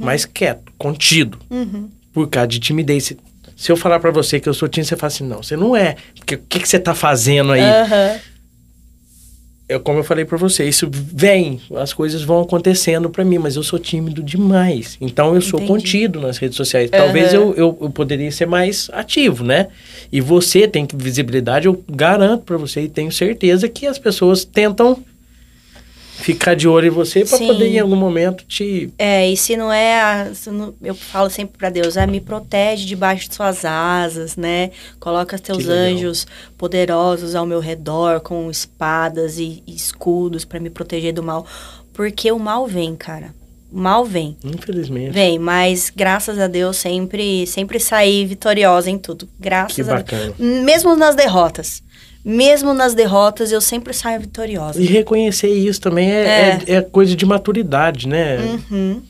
mais 0.00 0.24
quieto, 0.24 0.72
contido, 0.78 1.38
Uhum. 1.50 1.90
por 2.14 2.26
causa 2.28 2.48
de 2.48 2.58
timidez. 2.58 3.14
Se, 3.54 3.70
eu 3.70 3.76
falar 3.76 4.00
para 4.00 4.10
você 4.10 4.40
que 4.40 4.48
eu 4.48 4.54
sou 4.54 4.66
tímido, 4.68 4.88
você 4.88 4.96
fala 4.96 5.08
assim: 5.08 5.24
"Não, 5.24 5.42
você 5.42 5.54
não 5.54 5.76
é". 5.76 5.96
Porque 6.14 6.34
o 6.36 6.40
que 6.48 6.60
que 6.60 6.68
você 6.68 6.78
tá 6.78 6.94
fazendo 6.94 7.52
aí? 7.52 7.60
Aham. 7.60 8.16
Eu, 9.68 9.80
como 9.80 9.98
eu 9.98 10.04
falei 10.04 10.24
para 10.24 10.38
você, 10.38 10.64
isso 10.68 10.88
vem, 10.92 11.60
as 11.74 11.92
coisas 11.92 12.22
vão 12.22 12.40
acontecendo 12.40 13.10
para 13.10 13.24
mim, 13.24 13.38
mas 13.38 13.56
eu 13.56 13.64
sou 13.64 13.80
tímido 13.80 14.22
demais. 14.22 14.96
Então 15.00 15.34
eu 15.34 15.40
sou 15.40 15.58
Entendi. 15.58 15.72
contido 15.72 16.20
nas 16.20 16.38
redes 16.38 16.56
sociais. 16.56 16.88
Talvez 16.88 17.34
Aham. 17.34 17.42
eu, 17.42 17.54
eu, 17.54 17.78
eu 17.80 17.90
poderia 17.90 18.30
ser 18.30 18.46
mais 18.46 18.88
ativo, 18.92 19.42
né? 19.42 19.66
E 20.12 20.20
você 20.20 20.68
tem 20.68 20.86
visibilidade, 20.94 21.66
eu 21.66 21.84
garanto 21.90 22.44
para 22.44 22.56
você 22.56 22.82
e 22.82 22.88
tenho 22.88 23.10
certeza 23.10 23.68
que 23.68 23.86
as 23.86 23.98
pessoas 23.98 24.44
tentam 24.44 25.02
ficar 26.18 26.54
de 26.54 26.66
olho 26.66 26.86
em 26.88 26.90
você 26.90 27.24
para 27.24 27.38
poder 27.38 27.68
em 27.68 27.78
algum 27.78 27.94
momento 27.96 28.44
te. 28.46 28.90
É, 28.98 29.28
e 29.30 29.36
se 29.36 29.56
não 29.56 29.72
é, 29.72 30.00
a- 30.00 30.30
se 30.34 30.50
não- 30.50 30.74
eu 30.82 30.94
falo 30.94 31.30
sempre 31.30 31.56
pra 31.58 31.70
Deus, 31.70 31.96
ah, 31.96 32.06
me 32.06 32.20
protege 32.20 32.84
debaixo 32.86 33.28
de 33.28 33.34
suas 33.34 33.64
asas, 33.64 34.36
né? 34.36 34.70
Coloca 34.98 35.38
teus 35.38 35.68
anjos 35.68 36.26
poderosos 36.56 37.34
ao 37.34 37.46
meu 37.46 37.60
redor 37.60 38.20
com 38.20 38.50
espadas 38.50 39.38
e, 39.38 39.62
e 39.66 39.74
escudos 39.74 40.44
pra 40.44 40.58
me 40.58 40.70
proteger 40.70 41.12
do 41.12 41.22
mal, 41.22 41.46
porque 41.92 42.30
o 42.32 42.38
mal 42.38 42.66
vem, 42.66 42.96
cara. 42.96 43.34
O 43.72 43.78
mal 43.78 44.04
vem. 44.04 44.36
Infelizmente. 44.44 45.10
Vem, 45.10 45.38
mas 45.38 45.92
graças 45.94 46.38
a 46.38 46.46
Deus 46.46 46.76
sempre 46.76 47.46
sempre 47.46 47.78
saí 47.80 48.24
vitoriosa 48.24 48.88
em 48.88 48.96
tudo. 48.96 49.28
Graças 49.38 49.74
Que 49.74 49.82
a 49.82 49.84
bacana. 49.96 50.32
Deus. 50.38 50.62
Mesmo 50.64 50.96
nas 50.96 51.14
derrotas. 51.14 51.82
Mesmo 52.28 52.74
nas 52.74 52.92
derrotas, 52.92 53.52
eu 53.52 53.60
sempre 53.60 53.94
saio 53.94 54.20
vitoriosa. 54.20 54.82
E 54.82 54.84
reconhecer 54.84 55.48
isso 55.48 55.80
também 55.80 56.10
é, 56.10 56.24
É. 56.24 56.58
é. 56.66 56.74
é 56.74 56.82
coisa 56.82 57.14
de 57.14 57.24
maturidade, 57.24 58.08
né? 58.08 58.36
Uhum. 58.68 59.00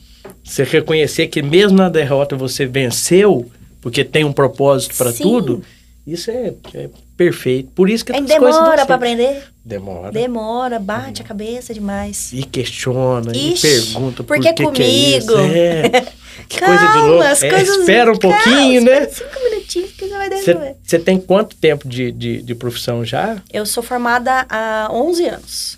Você 0.43 0.63
reconhecer 0.63 1.25
que 1.25 1.41
mesmo 1.41 1.75
na 1.75 1.89
derrota 1.89 2.35
você 2.35 2.67
venceu, 2.67 3.49
porque 3.81 4.03
tem 4.03 4.23
um 4.23 4.31
propósito 4.31 4.95
para 4.95 5.11
tudo, 5.11 5.63
isso 6.05 6.29
é, 6.29 6.53
é 6.75 6.89
perfeito. 7.17 7.69
Por 7.73 7.89
isso 7.89 8.05
que 8.05 8.11
Aí 8.13 8.19
as 8.19 8.25
coisas 8.27 8.41
dão 8.41 8.51
demora 8.51 8.75
pra 8.75 8.77
certo. 8.85 8.91
aprender. 8.91 9.43
Demora. 9.65 10.11
Demora, 10.11 10.79
bate 10.79 11.23
a 11.23 11.25
cabeça 11.25 11.73
demais. 11.73 12.31
E 12.31 12.43
questiona, 12.43 13.35
Ixi, 13.35 13.67
e 13.67 13.81
pergunta 13.93 14.23
por 14.23 14.39
que 14.39 14.53
que, 14.53 14.71
que 14.71 14.83
é 14.83 14.87
isso. 14.87 15.27
comigo? 15.33 15.53
É. 15.55 16.05
Que 16.47 16.59
Calma, 16.59 16.77
coisa 16.77 16.93
de 16.93 17.07
louco. 17.07 17.23
as 17.23 17.43
É, 17.43 17.49
coisas- 17.49 17.77
espera 17.77 18.11
um 18.11 18.17
calma, 18.17 18.35
pouquinho, 18.37 18.81
né? 18.81 19.03
espera 19.03 19.31
Cinco 19.31 19.43
minutinhos 19.49 19.91
que 19.91 20.07
já 20.09 20.17
vai 20.17 20.29
resolver. 20.29 20.75
Você 20.83 20.99
tem 20.99 21.19
quanto 21.19 21.55
tempo 21.55 21.87
de, 21.87 22.11
de, 22.11 22.41
de 22.41 22.55
profissão 22.55 23.03
já? 23.03 23.41
Eu 23.51 23.65
sou 23.65 23.83
formada 23.83 24.45
há 24.49 24.87
11 24.91 25.27
anos. 25.27 25.77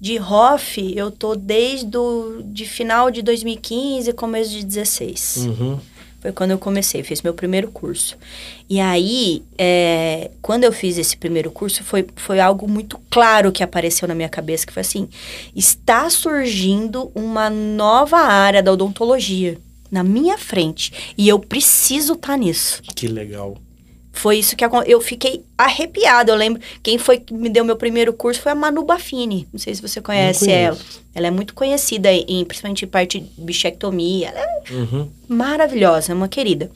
De 0.00 0.16
ROF, 0.16 0.78
eu 0.96 1.10
tô 1.10 1.34
desde 1.34 1.94
o 1.96 2.40
de 2.44 2.64
final 2.64 3.10
de 3.10 3.20
2015, 3.22 4.12
começo 4.14 4.50
de 4.50 4.64
16. 4.64 5.36
Uhum. 5.46 5.78
Foi 6.22 6.32
quando 6.32 6.50
eu 6.50 6.58
comecei, 6.58 7.02
fiz 7.02 7.22
meu 7.22 7.32
primeiro 7.32 7.68
curso. 7.70 8.16
E 8.68 8.78
aí, 8.80 9.42
é, 9.56 10.30
quando 10.42 10.64
eu 10.64 10.72
fiz 10.72 10.98
esse 10.98 11.16
primeiro 11.16 11.50
curso, 11.50 11.82
foi, 11.82 12.06
foi 12.16 12.38
algo 12.40 12.68
muito 12.68 12.98
claro 13.10 13.50
que 13.50 13.62
apareceu 13.62 14.06
na 14.06 14.14
minha 14.14 14.28
cabeça, 14.28 14.66
que 14.66 14.72
foi 14.72 14.82
assim, 14.82 15.08
está 15.56 16.08
surgindo 16.10 17.10
uma 17.14 17.48
nova 17.48 18.18
área 18.18 18.62
da 18.62 18.70
odontologia 18.72 19.58
na 19.90 20.02
minha 20.04 20.38
frente. 20.38 20.92
E 21.16 21.28
eu 21.28 21.38
preciso 21.38 22.14
estar 22.14 22.36
nisso. 22.36 22.82
Que 22.94 23.06
legal. 23.08 23.56
Foi 24.12 24.38
isso 24.38 24.56
que 24.56 24.64
eu 24.86 25.00
fiquei 25.00 25.44
arrepiada. 25.56 26.32
Eu 26.32 26.36
lembro, 26.36 26.60
quem 26.82 26.98
foi 26.98 27.18
que 27.18 27.32
me 27.32 27.48
deu 27.48 27.64
meu 27.64 27.76
primeiro 27.76 28.12
curso 28.12 28.40
foi 28.40 28.52
a 28.52 28.54
Manu 28.56 28.82
Baffini. 28.82 29.46
Não 29.52 29.58
sei 29.58 29.74
se 29.74 29.80
você 29.80 30.00
conhece 30.00 30.50
ela. 30.50 30.76
Ela 31.14 31.28
é 31.28 31.30
muito 31.30 31.54
conhecida, 31.54 32.12
em, 32.12 32.44
principalmente 32.44 32.84
em 32.84 32.88
parte 32.88 33.20
de 33.20 33.30
bichectomia. 33.40 34.28
Ela 34.28 34.40
é 34.40 34.72
Uhum. 34.72 35.08
maravilhosa, 35.28 36.12
é 36.12 36.14
uma 36.14 36.28
querida. 36.28 36.70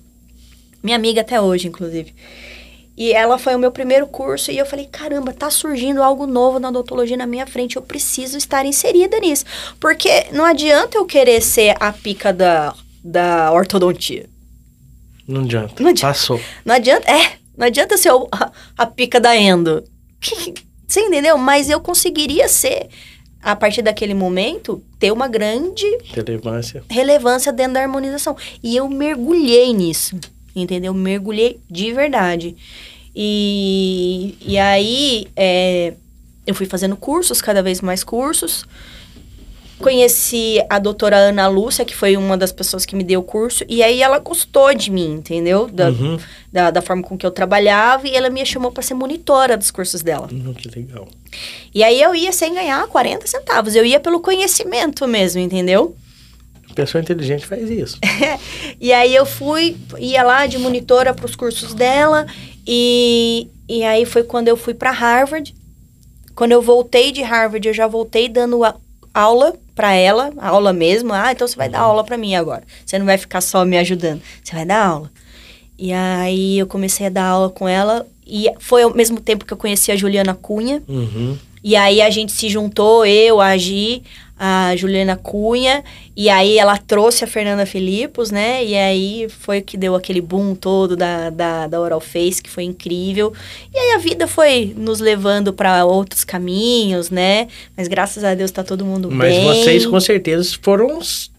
Minha 0.83 0.97
amiga 0.97 1.23
até 1.23 1.41
hoje, 1.41 1.67
inclusive. 1.67 2.15
E 2.97 3.13
ela 3.13 3.37
foi 3.39 3.57
o 3.57 3.59
meu 3.59 3.73
primeiro 3.73 4.07
curso 4.07 4.53
e 4.53 4.57
eu 4.59 4.65
falei, 4.65 4.87
caramba, 4.87 5.33
tá 5.33 5.51
surgindo 5.51 6.01
algo 6.03 6.29
novo 6.29 6.61
na 6.61 6.69
odontologia 6.69 7.17
na 7.17 7.27
minha 7.27 7.45
frente, 7.47 7.75
eu 7.75 7.83
preciso 7.83 8.39
estar 8.39 8.65
inserida 8.65 9.19
nisso. 9.19 9.45
Porque 9.81 10.27
não 10.31 10.45
adianta 10.45 10.97
eu 10.97 11.05
querer 11.05 11.41
ser 11.43 11.75
a 11.81 11.93
pica 11.93 12.33
da, 12.33 12.73
da 13.05 13.53
ortodontia. 13.53 14.27
Não 15.29 15.43
adianta. 15.43 15.83
Não 15.83 15.91
adianta. 15.91 16.07
Passou. 16.15 16.41
Não 16.65 16.75
adianta, 16.75 17.11
é, 17.11 17.33
não 17.57 17.67
adianta 17.67 17.97
ser 17.99 18.13
o- 18.13 18.27
a, 18.33 18.51
a 18.79 18.87
pica 18.87 19.21
da 19.21 19.37
endo. 19.37 19.85
Você 20.87 21.01
entendeu? 21.01 21.37
Mas 21.39 21.69
eu 21.71 21.81
conseguiria 21.81 22.47
ser, 22.49 22.89
a 23.43 23.55
partir 23.57 23.83
daquele 23.83 24.15
momento, 24.15 24.83
ter 24.99 25.11
uma 25.13 25.27
grande 25.29 25.85
Relevância. 26.05 26.85
relevância 26.91 27.53
dentro 27.53 27.75
da 27.75 27.81
harmonização. 27.81 28.37
E 28.63 28.77
eu 28.77 28.89
mergulhei 28.89 29.73
nisso, 29.73 30.17
entendeu? 30.55 30.93
Mergulhei 30.95 31.59
de 31.71 31.93
verdade. 31.93 32.55
E, 33.17 34.37
e 34.43 34.59
aí, 34.59 35.27
é, 35.37 35.95
eu 36.47 36.55
fui 36.55 36.67
fazendo 36.67 36.97
cursos, 36.97 37.41
cada 37.41 37.63
vez 37.63 37.81
mais 37.81 38.05
cursos. 38.05 38.67
Conheci 39.79 40.65
a 40.71 40.79
doutora 40.79 41.17
Ana 41.17 41.49
Lúcia, 41.49 41.85
que 41.85 41.95
foi 41.95 42.17
uma 42.17 42.37
das 42.37 42.53
pessoas 42.53 42.87
que 42.87 42.95
me 42.95 43.03
deu 43.05 43.21
o 43.21 43.23
curso. 43.25 43.65
E 43.69 43.83
aí, 43.83 44.03
ela 44.03 44.19
gostou 44.19 44.73
de 44.75 44.91
mim, 44.91 45.15
entendeu? 45.15 45.67
Da, 45.67 45.89
Uhum. 45.91 46.19
da, 46.53 46.71
da 46.71 46.81
forma 46.83 47.03
com 47.03 47.19
que 47.19 47.27
eu 47.27 47.31
trabalhava. 47.31 48.07
E 48.07 48.15
ela 48.15 48.31
me 48.31 48.45
chamou 48.47 48.71
para 48.71 48.83
ser 48.83 48.95
monitora 48.95 49.57
dos 49.57 49.71
cursos 49.71 50.03
dela. 50.03 50.29
Uhum, 50.33 50.55
que 50.55 50.69
legal. 50.69 51.09
E 51.75 51.83
aí, 51.83 52.01
eu 52.01 52.15
ia 52.15 52.33
sem 52.33 52.55
ganhar 52.55 52.87
40 52.87 53.27
centavos. 53.27 53.75
Eu 53.75 53.85
ia 53.85 53.99
pelo 54.01 54.21
conhecimento 54.21 55.07
mesmo, 55.09 55.41
entendeu? 55.41 55.97
Pessoa 56.75 57.01
inteligente 57.01 57.47
faz 57.47 57.71
isso. 57.71 57.99
e 58.81 58.93
aí 58.93 59.15
eu 59.15 59.25
fui, 59.25 59.77
ia 59.99 60.25
lá 60.25 60.45
de 60.47 60.59
monitora 60.59 61.15
para 61.15 61.25
os 61.25 61.37
cursos 61.37 61.73
dela 61.73 62.27
e, 62.67 63.47
e 63.69 63.85
aí 63.85 64.05
foi 64.05 64.25
quando 64.25 64.49
eu 64.49 64.57
fui 64.57 64.75
para 64.75 64.91
Harvard. 64.91 65.55
Quando 66.35 66.51
eu 66.51 66.61
voltei 66.61 67.13
de 67.13 67.23
Harvard, 67.23 67.69
eu 67.69 67.73
já 67.73 67.87
voltei 67.87 68.29
dando 68.29 68.65
a, 68.65 68.75
aula 69.13 69.55
para 69.75 69.93
ela, 69.93 70.33
aula 70.39 70.73
mesmo. 70.73 71.13
Ah, 71.13 71.33
então 71.33 71.47
você 71.47 71.57
vai 71.57 71.69
dar 71.69 71.81
aula 71.81 72.05
para 72.05 72.17
mim 72.17 72.35
agora. 72.35 72.63
Você 72.85 72.99
não 72.99 73.07
vai 73.07 73.19
ficar 73.19 73.41
só 73.41 73.65
me 73.65 73.77
ajudando, 73.79 74.23
você 74.43 74.55
vai 74.55 74.65
dar 74.65 74.85
aula. 74.87 75.11
E 75.79 75.93
aí 75.93 76.59
eu 76.59 76.67
comecei 76.67 77.07
a 77.07 77.11
dar 77.11 77.25
aula 77.25 77.51
com 77.51 77.69
ela 77.69 78.07
e 78.27 78.49
foi 78.59 78.83
ao 78.83 78.95
mesmo 78.95 79.21
tempo 79.21 79.45
que 79.45 79.53
eu 79.53 79.57
conheci 79.57 79.91
a 79.91 79.97
Juliana 79.97 80.35
Cunha. 80.35 80.83
Uhum. 80.89 81.37
E 81.65 81.75
aí 81.75 82.03
a 82.03 82.11
gente 82.11 82.31
se 82.31 82.51
juntou, 82.51 83.07
eu, 83.07 83.41
a 83.41 83.57
Gi, 83.57 84.03
a 84.39 84.77
Juliana 84.77 85.17
Cunha, 85.17 85.83
e 86.15 86.29
aí 86.29 86.59
ela 86.59 86.77
trouxe 86.77 87.25
a 87.25 87.27
Fernanda 87.27 87.65
Filipos, 87.65 88.31
né? 88.31 88.63
E 88.63 88.75
aí 88.75 89.27
foi 89.31 89.63
que 89.63 89.79
deu 89.79 89.95
aquele 89.95 90.21
boom 90.21 90.55
todo 90.55 90.95
da, 90.95 91.31
da, 91.31 91.67
da 91.67 91.81
Oral 91.81 92.01
Face, 92.01 92.43
que 92.43 92.51
foi 92.51 92.65
incrível. 92.65 93.33
E 93.73 93.79
aí 93.79 93.93
a 93.93 93.99
vida 93.99 94.27
foi 94.27 94.75
nos 94.77 95.01
levando 95.01 95.55
para 95.55 95.87
outros 95.87 96.23
caminhos, 96.23 97.09
né? 97.09 97.49
Mas 97.75 97.89
graças 97.89 98.23
a 98.25 98.35
Deus 98.35 98.51
tá 98.51 98.63
todo 98.63 98.85
mundo 98.85 99.11
Mas 99.11 99.31
bem. 99.33 99.47
Mas 99.47 99.59
vocês 99.59 99.87
com 99.87 99.99
certeza 99.99 100.55
foram 100.61 100.99
os... 100.99 101.33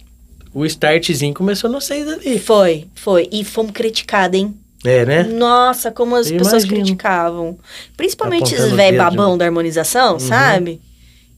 O 0.52 0.66
startzinho 0.66 1.34
começou 1.34 1.70
no 1.70 1.82
seis 1.82 2.08
ali. 2.08 2.40
Foi, 2.40 2.88
foi. 2.96 3.28
E 3.32 3.44
fomos 3.44 3.74
criticados, 3.74 4.40
hein? 4.40 4.56
É, 4.86 5.06
né? 5.06 5.24
Nossa, 5.24 5.92
como 5.92 6.16
as 6.16 6.30
Eu 6.30 6.38
pessoas 6.38 6.64
imagino. 6.64 6.84
criticavam. 6.86 7.58
Principalmente 7.98 8.44
Apontando 8.54 8.64
esses 8.68 8.76
velho 8.76 8.92
de 8.92 8.98
babão 8.98 9.26
novo. 9.28 9.38
da 9.38 9.46
harmonização, 9.46 10.20
sabe? 10.20 10.80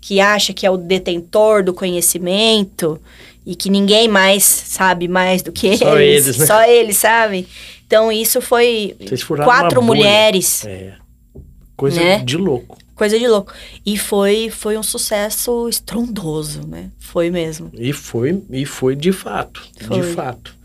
Que 0.02 0.20
acha 0.20 0.54
que 0.54 0.66
é 0.66 0.72
o 0.72 0.78
detentor 0.78 1.64
do 1.64 1.74
conhecimento 1.74 3.00
e 3.46 3.56
que 3.56 3.70
ninguém 3.70 4.08
mais 4.08 4.44
sabe 4.44 5.08
mais 5.08 5.42
do 5.42 5.52
que 5.52 5.78
Só 5.78 5.98
eles. 6.00 6.26
eles, 6.26 6.38
né? 6.38 6.46
Só 6.46 6.64
eles, 6.64 6.98
sabe? 6.98 7.48
Então 7.86 8.12
isso 8.12 8.42
foi 8.42 8.96
quatro 9.44 9.82
mulheres. 9.82 10.66
É. 10.66 10.94
Coisa 11.76 12.00
Né? 12.02 12.20
de 12.20 12.36
louco. 12.38 12.78
Coisa 12.96 13.18
de 13.20 13.28
louco. 13.28 13.54
E 13.86 13.98
foi, 13.98 14.50
foi 14.50 14.76
um 14.78 14.82
sucesso 14.84 15.70
estrondoso, 15.70 16.66
né? 16.68 16.90
Foi 16.98 17.30
mesmo. 17.30 17.70
E 17.74 17.94
foi, 17.94 18.42
e 18.50 18.66
foi 18.66 18.96
de 18.96 19.12
fato. 19.12 19.62
Foi. 19.82 20.02
De 20.02 20.08
fato. 20.14 20.56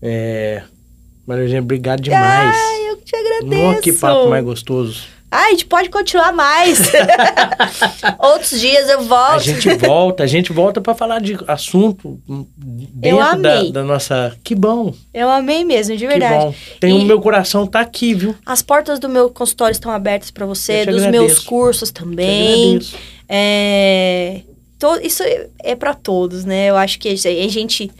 É. 0.00 0.62
Maria 1.26 1.44
Eugênia, 1.44 1.62
obrigado 1.62 2.00
demais. 2.00 2.56
Ai, 2.56 2.90
eu 2.90 2.96
que 2.98 3.04
te 3.04 3.16
agradeço. 3.16 3.62
Nossa, 3.62 3.80
que 3.80 3.92
papo 3.92 4.28
mais 4.28 4.44
gostoso. 4.44 5.02
Ai, 5.34 5.46
a 5.46 5.50
gente 5.52 5.64
pode 5.64 5.88
continuar 5.88 6.30
mais. 6.32 6.78
Outros 8.20 8.60
dias 8.60 8.88
eu 8.90 8.98
A 8.98 9.02
volto. 9.02 9.40
gente 9.42 9.74
volta, 9.76 10.22
a 10.22 10.26
gente 10.26 10.52
volta 10.52 10.80
pra 10.80 10.94
falar 10.94 11.20
de 11.20 11.38
assunto 11.48 12.20
dentro 12.58 13.18
da, 13.18 13.30
amei. 13.30 13.72
da 13.72 13.82
nossa. 13.82 14.36
Que 14.44 14.54
bom, 14.54 14.92
Eu 15.14 15.30
amei 15.30 15.64
mesmo, 15.64 15.96
de 15.96 16.04
que 16.04 16.08
verdade. 16.10 16.34
bom. 16.44 16.54
Tem 16.80 16.98
E- 16.98 17.02
o 17.02 17.06
meu 17.06 17.18
coração 17.20 17.66
tá 17.66 17.80
aqui, 17.80 18.12
viu? 18.12 18.34
As 18.44 18.60
portas 18.60 18.98
do 18.98 19.08
meu 19.08 19.30
consultório 19.30 19.72
estão 19.72 19.90
abertas 19.90 20.30
para 20.30 20.44
você, 20.44 20.84
dos 20.84 20.96
agradeço. 21.02 21.24
meus 21.24 21.38
cursos 21.38 21.90
também. 21.90 22.78
É, 23.26 24.42
isso 25.02 25.22
é 25.62 25.74
para 25.74 25.94
todos, 25.94 26.44
né? 26.44 26.68
Eu 26.68 26.76
acho 26.76 26.98
que 26.98 27.08
a 27.08 27.16
gente 27.48 27.90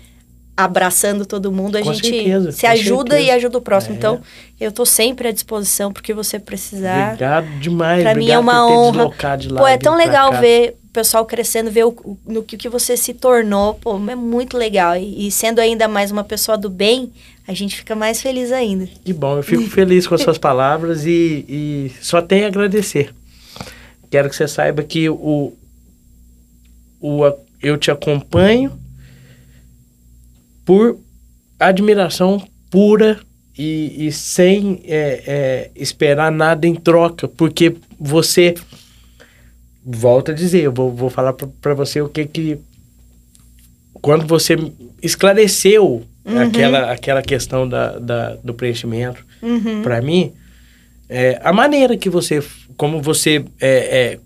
abraçando 0.65 1.27
todo 1.27 1.51
mundo, 1.53 1.77
a 1.77 1.83
Com 1.83 1.93
gente 1.93 2.09
certeza, 2.09 2.53
se 2.53 2.67
ajuda 2.67 3.17
certeza. 3.17 3.21
e 3.21 3.31
ajuda 3.31 3.59
o 3.59 3.61
próximo. 3.61 3.95
É. 3.95 3.99
Então, 3.99 4.21
eu 4.61 4.73
tô 4.73 4.85
sempre 4.85 5.29
à 5.29 5.33
disposição 5.33 5.93
porque 5.93 6.15
você 6.15 6.39
precisar. 6.39 7.09
Obrigado 7.09 7.47
demais. 7.61 8.03
Pra 8.03 8.15
mim 8.15 8.31
é 8.31 8.39
uma 8.39 8.67
honra. 8.67 9.11
Pô, 9.57 9.67
é 9.67 9.77
tão 9.77 9.97
legal 9.97 10.33
ver 10.41 10.77
o 10.85 10.93
pessoal 10.93 11.25
crescendo, 11.25 11.71
ver 11.71 11.85
o, 11.85 12.19
no 12.27 12.43
que, 12.43 12.57
que 12.57 12.69
você 12.69 12.97
se 12.97 13.15
tornou. 13.15 13.75
Pô, 13.75 13.97
é 14.09 14.15
muito 14.15 14.57
legal. 14.57 14.97
E, 14.97 15.27
e 15.27 15.31
sendo 15.31 15.59
ainda 15.59 15.89
mais 15.89 16.11
uma 16.11 16.25
pessoa 16.25 16.57
do 16.57 16.69
bem, 16.69 17.13
a 17.47 17.53
gente 17.53 17.77
fica 17.77 17.95
mais 17.95 18.21
feliz 18.21 18.53
ainda. 18.53 18.89
Que 19.05 19.13
bom, 19.13 19.37
eu 19.37 19.43
fico 19.43 19.69
feliz 19.69 20.07
com 20.07 20.15
as 20.15 20.23
suas 20.23 20.37
palavras 20.39 21.05
e, 21.05 21.45
e 21.49 21.93
só 22.01 22.23
tenho 22.23 22.45
a 22.45 22.49
agradecer. 22.49 23.13
Quero 24.11 24.29
que 24.29 24.37
você 24.37 24.47
saiba 24.47 24.83
que 24.83 25.09
o, 25.09 25.55
o, 27.01 27.33
eu 27.63 27.79
te 27.79 27.91
acompanho 27.91 28.79
por 30.65 30.99
admiração 31.59 32.43
pura 32.71 33.21
e, 33.57 34.07
e 34.07 34.13
sem 34.13 34.81
é, 34.85 35.23
é, 35.27 35.71
esperar 35.77 36.33
nada 36.33 36.67
em 36.67 36.75
troca, 36.75 37.29
porque 37.29 37.77
você, 38.01 38.55
volto 39.85 40.31
a 40.31 40.35
dizer, 40.35 40.63
eu 40.63 40.73
vou, 40.73 40.91
vou 40.91 41.11
falar 41.11 41.33
para 41.35 41.75
você 41.75 42.01
o 42.01 42.09
que 42.09 42.25
que, 42.25 42.59
quando 43.95 44.27
você 44.27 44.57
esclareceu 45.03 46.05
aquela, 46.25 46.91
aquela 46.93 47.23
questão 47.23 47.69
da, 47.69 47.99
da- 47.99 48.37
do 48.37 48.55
preenchimento, 48.55 49.25
Uhum. 49.43 49.83
para 49.83 50.01
mim, 50.01 50.33
é, 51.09 51.39
a 51.43 51.53
maneira 51.53 51.97
que 51.97 52.09
você, 52.09 52.43
como 52.77 53.03
você, 53.03 53.45
é, 53.61 53.69
é, 54.15 54.19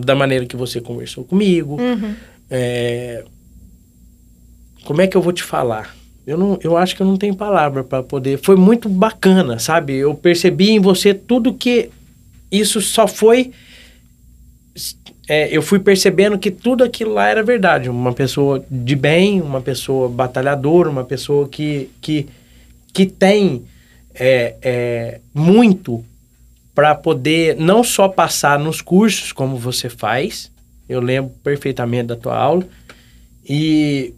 da 0.00 0.14
maneira 0.14 0.44
que 0.46 0.56
você 0.56 0.80
conversou 0.80 1.24
comigo, 1.24 1.80
Uhum. 1.80 2.14
é, 2.50 3.22
como 4.86 5.02
é 5.02 5.06
que 5.08 5.16
eu 5.16 5.20
vou 5.20 5.32
te 5.32 5.42
falar? 5.42 5.94
Eu, 6.24 6.38
não, 6.38 6.58
eu 6.62 6.76
acho 6.76 6.94
que 6.94 7.02
eu 7.02 7.06
não 7.06 7.16
tenho 7.16 7.34
palavra 7.34 7.82
para 7.82 8.04
poder. 8.04 8.38
Foi 8.38 8.54
muito 8.54 8.88
bacana, 8.88 9.58
sabe? 9.58 9.94
Eu 9.94 10.14
percebi 10.14 10.70
em 10.70 10.80
você 10.80 11.12
tudo 11.12 11.52
que 11.52 11.90
isso 12.50 12.80
só 12.80 13.08
foi. 13.08 13.50
é, 15.28 15.48
eu 15.50 15.60
fui 15.60 15.80
percebendo 15.80 16.38
que 16.38 16.52
tudo 16.52 16.84
aquilo 16.84 17.14
lá 17.14 17.28
era 17.28 17.42
verdade. 17.42 17.90
Uma 17.90 18.12
pessoa 18.12 18.64
de 18.70 18.94
bem, 18.94 19.42
uma 19.42 19.60
pessoa 19.60 20.08
batalhadora, 20.08 20.88
uma 20.88 21.04
pessoa 21.04 21.48
que, 21.48 21.90
que, 22.00 22.28
que 22.92 23.06
tem 23.06 23.64
é, 24.14 24.54
é, 24.62 25.20
muito 25.34 26.04
para 26.72 26.94
poder 26.94 27.56
não 27.56 27.82
só 27.82 28.08
passar 28.08 28.56
nos 28.56 28.80
cursos 28.80 29.32
como 29.32 29.56
você 29.56 29.88
faz. 29.88 30.48
Eu 30.88 31.00
lembro 31.00 31.32
perfeitamente 31.42 32.06
da 32.06 32.16
tua 32.16 32.36
aula. 32.36 32.64
E 33.48 34.14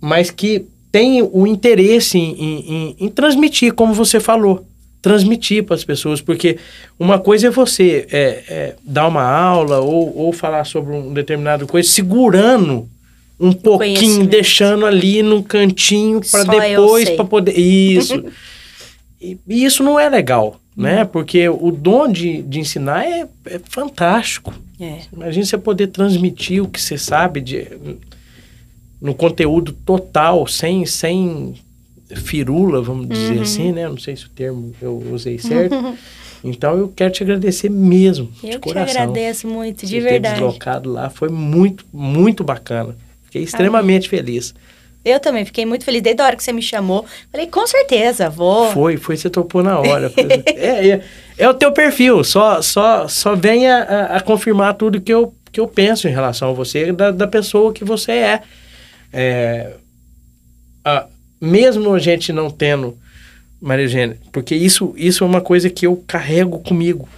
mas 0.00 0.30
que 0.30 0.64
tem 0.92 1.22
o 1.22 1.46
interesse 1.46 2.18
em, 2.18 2.32
em- 2.32 2.72
em- 2.74 2.96
em 3.00 3.08
transmitir, 3.08 3.72
como 3.74 3.94
você 3.94 4.18
falou, 4.18 4.64
transmitir 5.00 5.64
para 5.64 5.74
as 5.76 5.84
pessoas, 5.84 6.20
porque 6.20 6.58
uma 6.98 7.18
coisa 7.18 7.46
é 7.46 7.50
você 7.50 8.06
é, 8.10 8.44
é, 8.48 8.74
dar 8.84 9.06
uma 9.08 9.22
aula 9.22 9.78
ou, 9.80 10.14
ou 10.16 10.32
falar 10.32 10.64
sobre 10.64 10.92
um 10.94 11.12
determinado 11.12 11.66
coisa, 11.66 11.88
segurando 11.88 12.88
um 13.38 13.52
pouquinho, 13.52 14.26
deixando 14.26 14.84
ali 14.84 15.22
num 15.22 15.42
cantinho 15.42 16.20
para 16.30 16.44
depois 16.60 17.08
para 17.16 17.24
poder 17.24 17.58
isso. 17.58 18.22
e, 19.20 19.38
e 19.48 19.64
isso 19.64 19.82
não 19.82 19.98
é 19.98 20.08
legal, 20.10 20.60
né? 20.76 21.04
Porque 21.06 21.48
o 21.48 21.70
dom 21.70 22.10
de, 22.12 22.42
de 22.42 22.58
ensinar 22.60 23.04
é, 23.06 23.26
é 23.46 23.58
fantástico. 23.70 24.52
É. 24.78 24.98
Imagina 25.10 25.46
você 25.46 25.56
poder 25.56 25.86
transmitir 25.86 26.62
o 26.62 26.68
que 26.68 26.78
você 26.80 26.98
sabe 26.98 27.40
de, 27.40 27.66
no 29.00 29.14
conteúdo 29.14 29.72
total, 29.72 30.46
sem, 30.46 30.84
sem 30.86 31.54
firula, 32.16 32.82
vamos 32.82 33.08
dizer 33.08 33.36
Uhum. 33.36 33.42
assim, 33.42 33.72
né? 33.72 33.88
Não 33.88 33.98
sei 33.98 34.16
se 34.16 34.26
o 34.26 34.28
termo 34.30 34.72
eu 34.80 35.02
usei 35.12 35.38
certo. 35.38 35.74
Então 36.42 36.74
eu 36.78 36.88
quero 36.96 37.12
te 37.12 37.22
agradecer 37.22 37.68
mesmo, 37.68 38.32
de 38.42 38.46
Eu 38.46 38.58
que 38.58 38.68
te 38.70 38.72
coração. 38.72 39.02
agradeço 39.02 39.46
muito, 39.46 39.84
de 39.84 39.96
ter 39.96 40.00
verdade. 40.00 40.36
deslocado 40.36 40.90
lá 40.90 41.10
foi 41.10 41.28
muito, 41.28 41.84
muito 41.92 42.42
bacana. 42.42 42.96
Fiquei 43.26 43.42
extremamente 43.42 44.08
feliz. 44.08 44.54
Eu 45.04 45.20
também 45.20 45.44
fiquei 45.44 45.66
muito 45.66 45.84
feliz. 45.84 46.00
Desde 46.00 46.22
a 46.22 46.24
hora 46.24 46.36
que 46.36 46.42
você 46.42 46.50
me 46.50 46.62
chamou, 46.62 47.04
falei, 47.30 47.46
com 47.46 47.66
certeza, 47.66 48.30
vou. 48.30 48.70
Foi, 48.70 48.96
foi, 48.96 49.18
você 49.18 49.28
topou 49.28 49.62
na 49.62 49.78
hora. 49.80 50.10
É, 50.56 50.88
é, 50.88 51.00
é 51.36 51.46
o 51.46 51.52
teu 51.52 51.72
perfil, 51.72 52.24
só, 52.24 52.62
só, 52.62 53.06
só 53.06 53.34
venha 53.36 53.76
a, 53.76 54.16
a 54.16 54.20
confirmar 54.22 54.72
tudo 54.76 54.98
que 54.98 55.12
eu, 55.12 55.34
que 55.52 55.60
eu 55.60 55.68
penso 55.68 56.08
em 56.08 56.10
relação 56.10 56.48
a 56.48 56.52
você, 56.54 56.90
da, 56.90 57.10
da 57.10 57.26
pessoa 57.26 57.70
que 57.70 57.84
você 57.84 58.12
é. 58.12 58.42
É, 59.12 59.74
a- 60.84 61.06
mesmo 61.40 61.92
a 61.94 61.98
gente 61.98 62.32
não 62.32 62.50
tendo, 62.50 62.96
Maria 63.60 63.84
Eugênia, 63.84 64.18
porque 64.32 64.54
isso, 64.54 64.94
isso 64.96 65.24
é 65.24 65.26
uma 65.26 65.40
coisa 65.40 65.68
que 65.70 65.86
eu 65.86 66.02
carrego 66.06 66.58
comigo. 66.60 67.08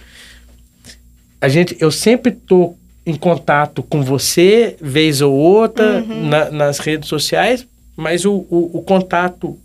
A 1.41 1.47
gente, 1.49 1.75
eu 1.79 1.91
sempre 1.91 2.31
tô 2.31 2.75
em 3.05 3.15
contato 3.15 3.83
com 3.83 4.01
você, 4.01 4.77
vez 4.81 5.21
ou 5.21 5.33
outra, 5.33 6.01
na- 6.01 6.49
nas 6.51 6.79
redes 6.79 7.09
sociais, 7.09 7.67
mas 7.97 8.23
o, 8.25 8.45
o, 8.49 8.77
o 8.77 8.81
contato 8.81 9.59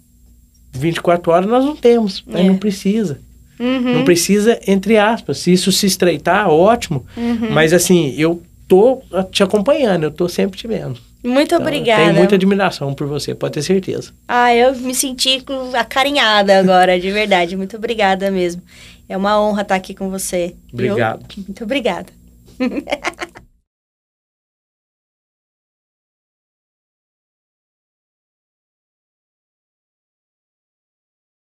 24 0.72 1.32
horas 1.32 1.48
nós 1.48 1.64
não 1.64 1.76
temos? 1.76 2.24
É. 2.32 2.42
não 2.42 2.56
precisa. 2.58 3.20
Uhum. 3.60 3.94
Não 3.94 4.04
precisa, 4.04 4.58
entre 4.66 4.98
aspas. 4.98 5.38
Se 5.38 5.52
isso 5.52 5.72
se 5.72 5.86
estreitar, 5.86 6.48
ótimo. 6.48 7.04
Uhum. 7.16 7.50
Mas 7.50 7.72
assim, 7.72 8.14
eu 8.16 8.42
tô 8.68 9.02
te 9.32 9.42
acompanhando, 9.42 10.04
eu 10.04 10.10
tô 10.10 10.28
sempre 10.28 10.58
te 10.58 10.66
vendo. 10.68 11.00
Muito 11.22 11.54
Então, 11.54 11.60
obrigada. 11.66 12.02
Tenho 12.04 12.14
muita 12.14 12.34
admiração 12.36 12.94
por 12.94 13.06
você, 13.06 13.34
pode 13.34 13.54
ter 13.54 13.62
certeza. 13.62 14.12
Ah, 14.26 14.54
eu 14.54 14.74
me 14.76 14.94
senti 14.94 15.42
acarinhada 15.74 16.58
agora, 16.58 16.98
de 16.98 17.10
verdade. 17.10 17.56
Muito 17.56 17.76
obrigada 17.76 18.30
mesmo. 18.30 18.62
É 19.08 19.16
uma 19.16 19.40
honra 19.40 19.62
estar 19.62 19.74
aqui 19.74 19.94
com 19.94 20.10
você. 20.10 20.54
Obrigado. 20.72 21.24
Muito 21.36 21.64
obrigada. 21.64 22.06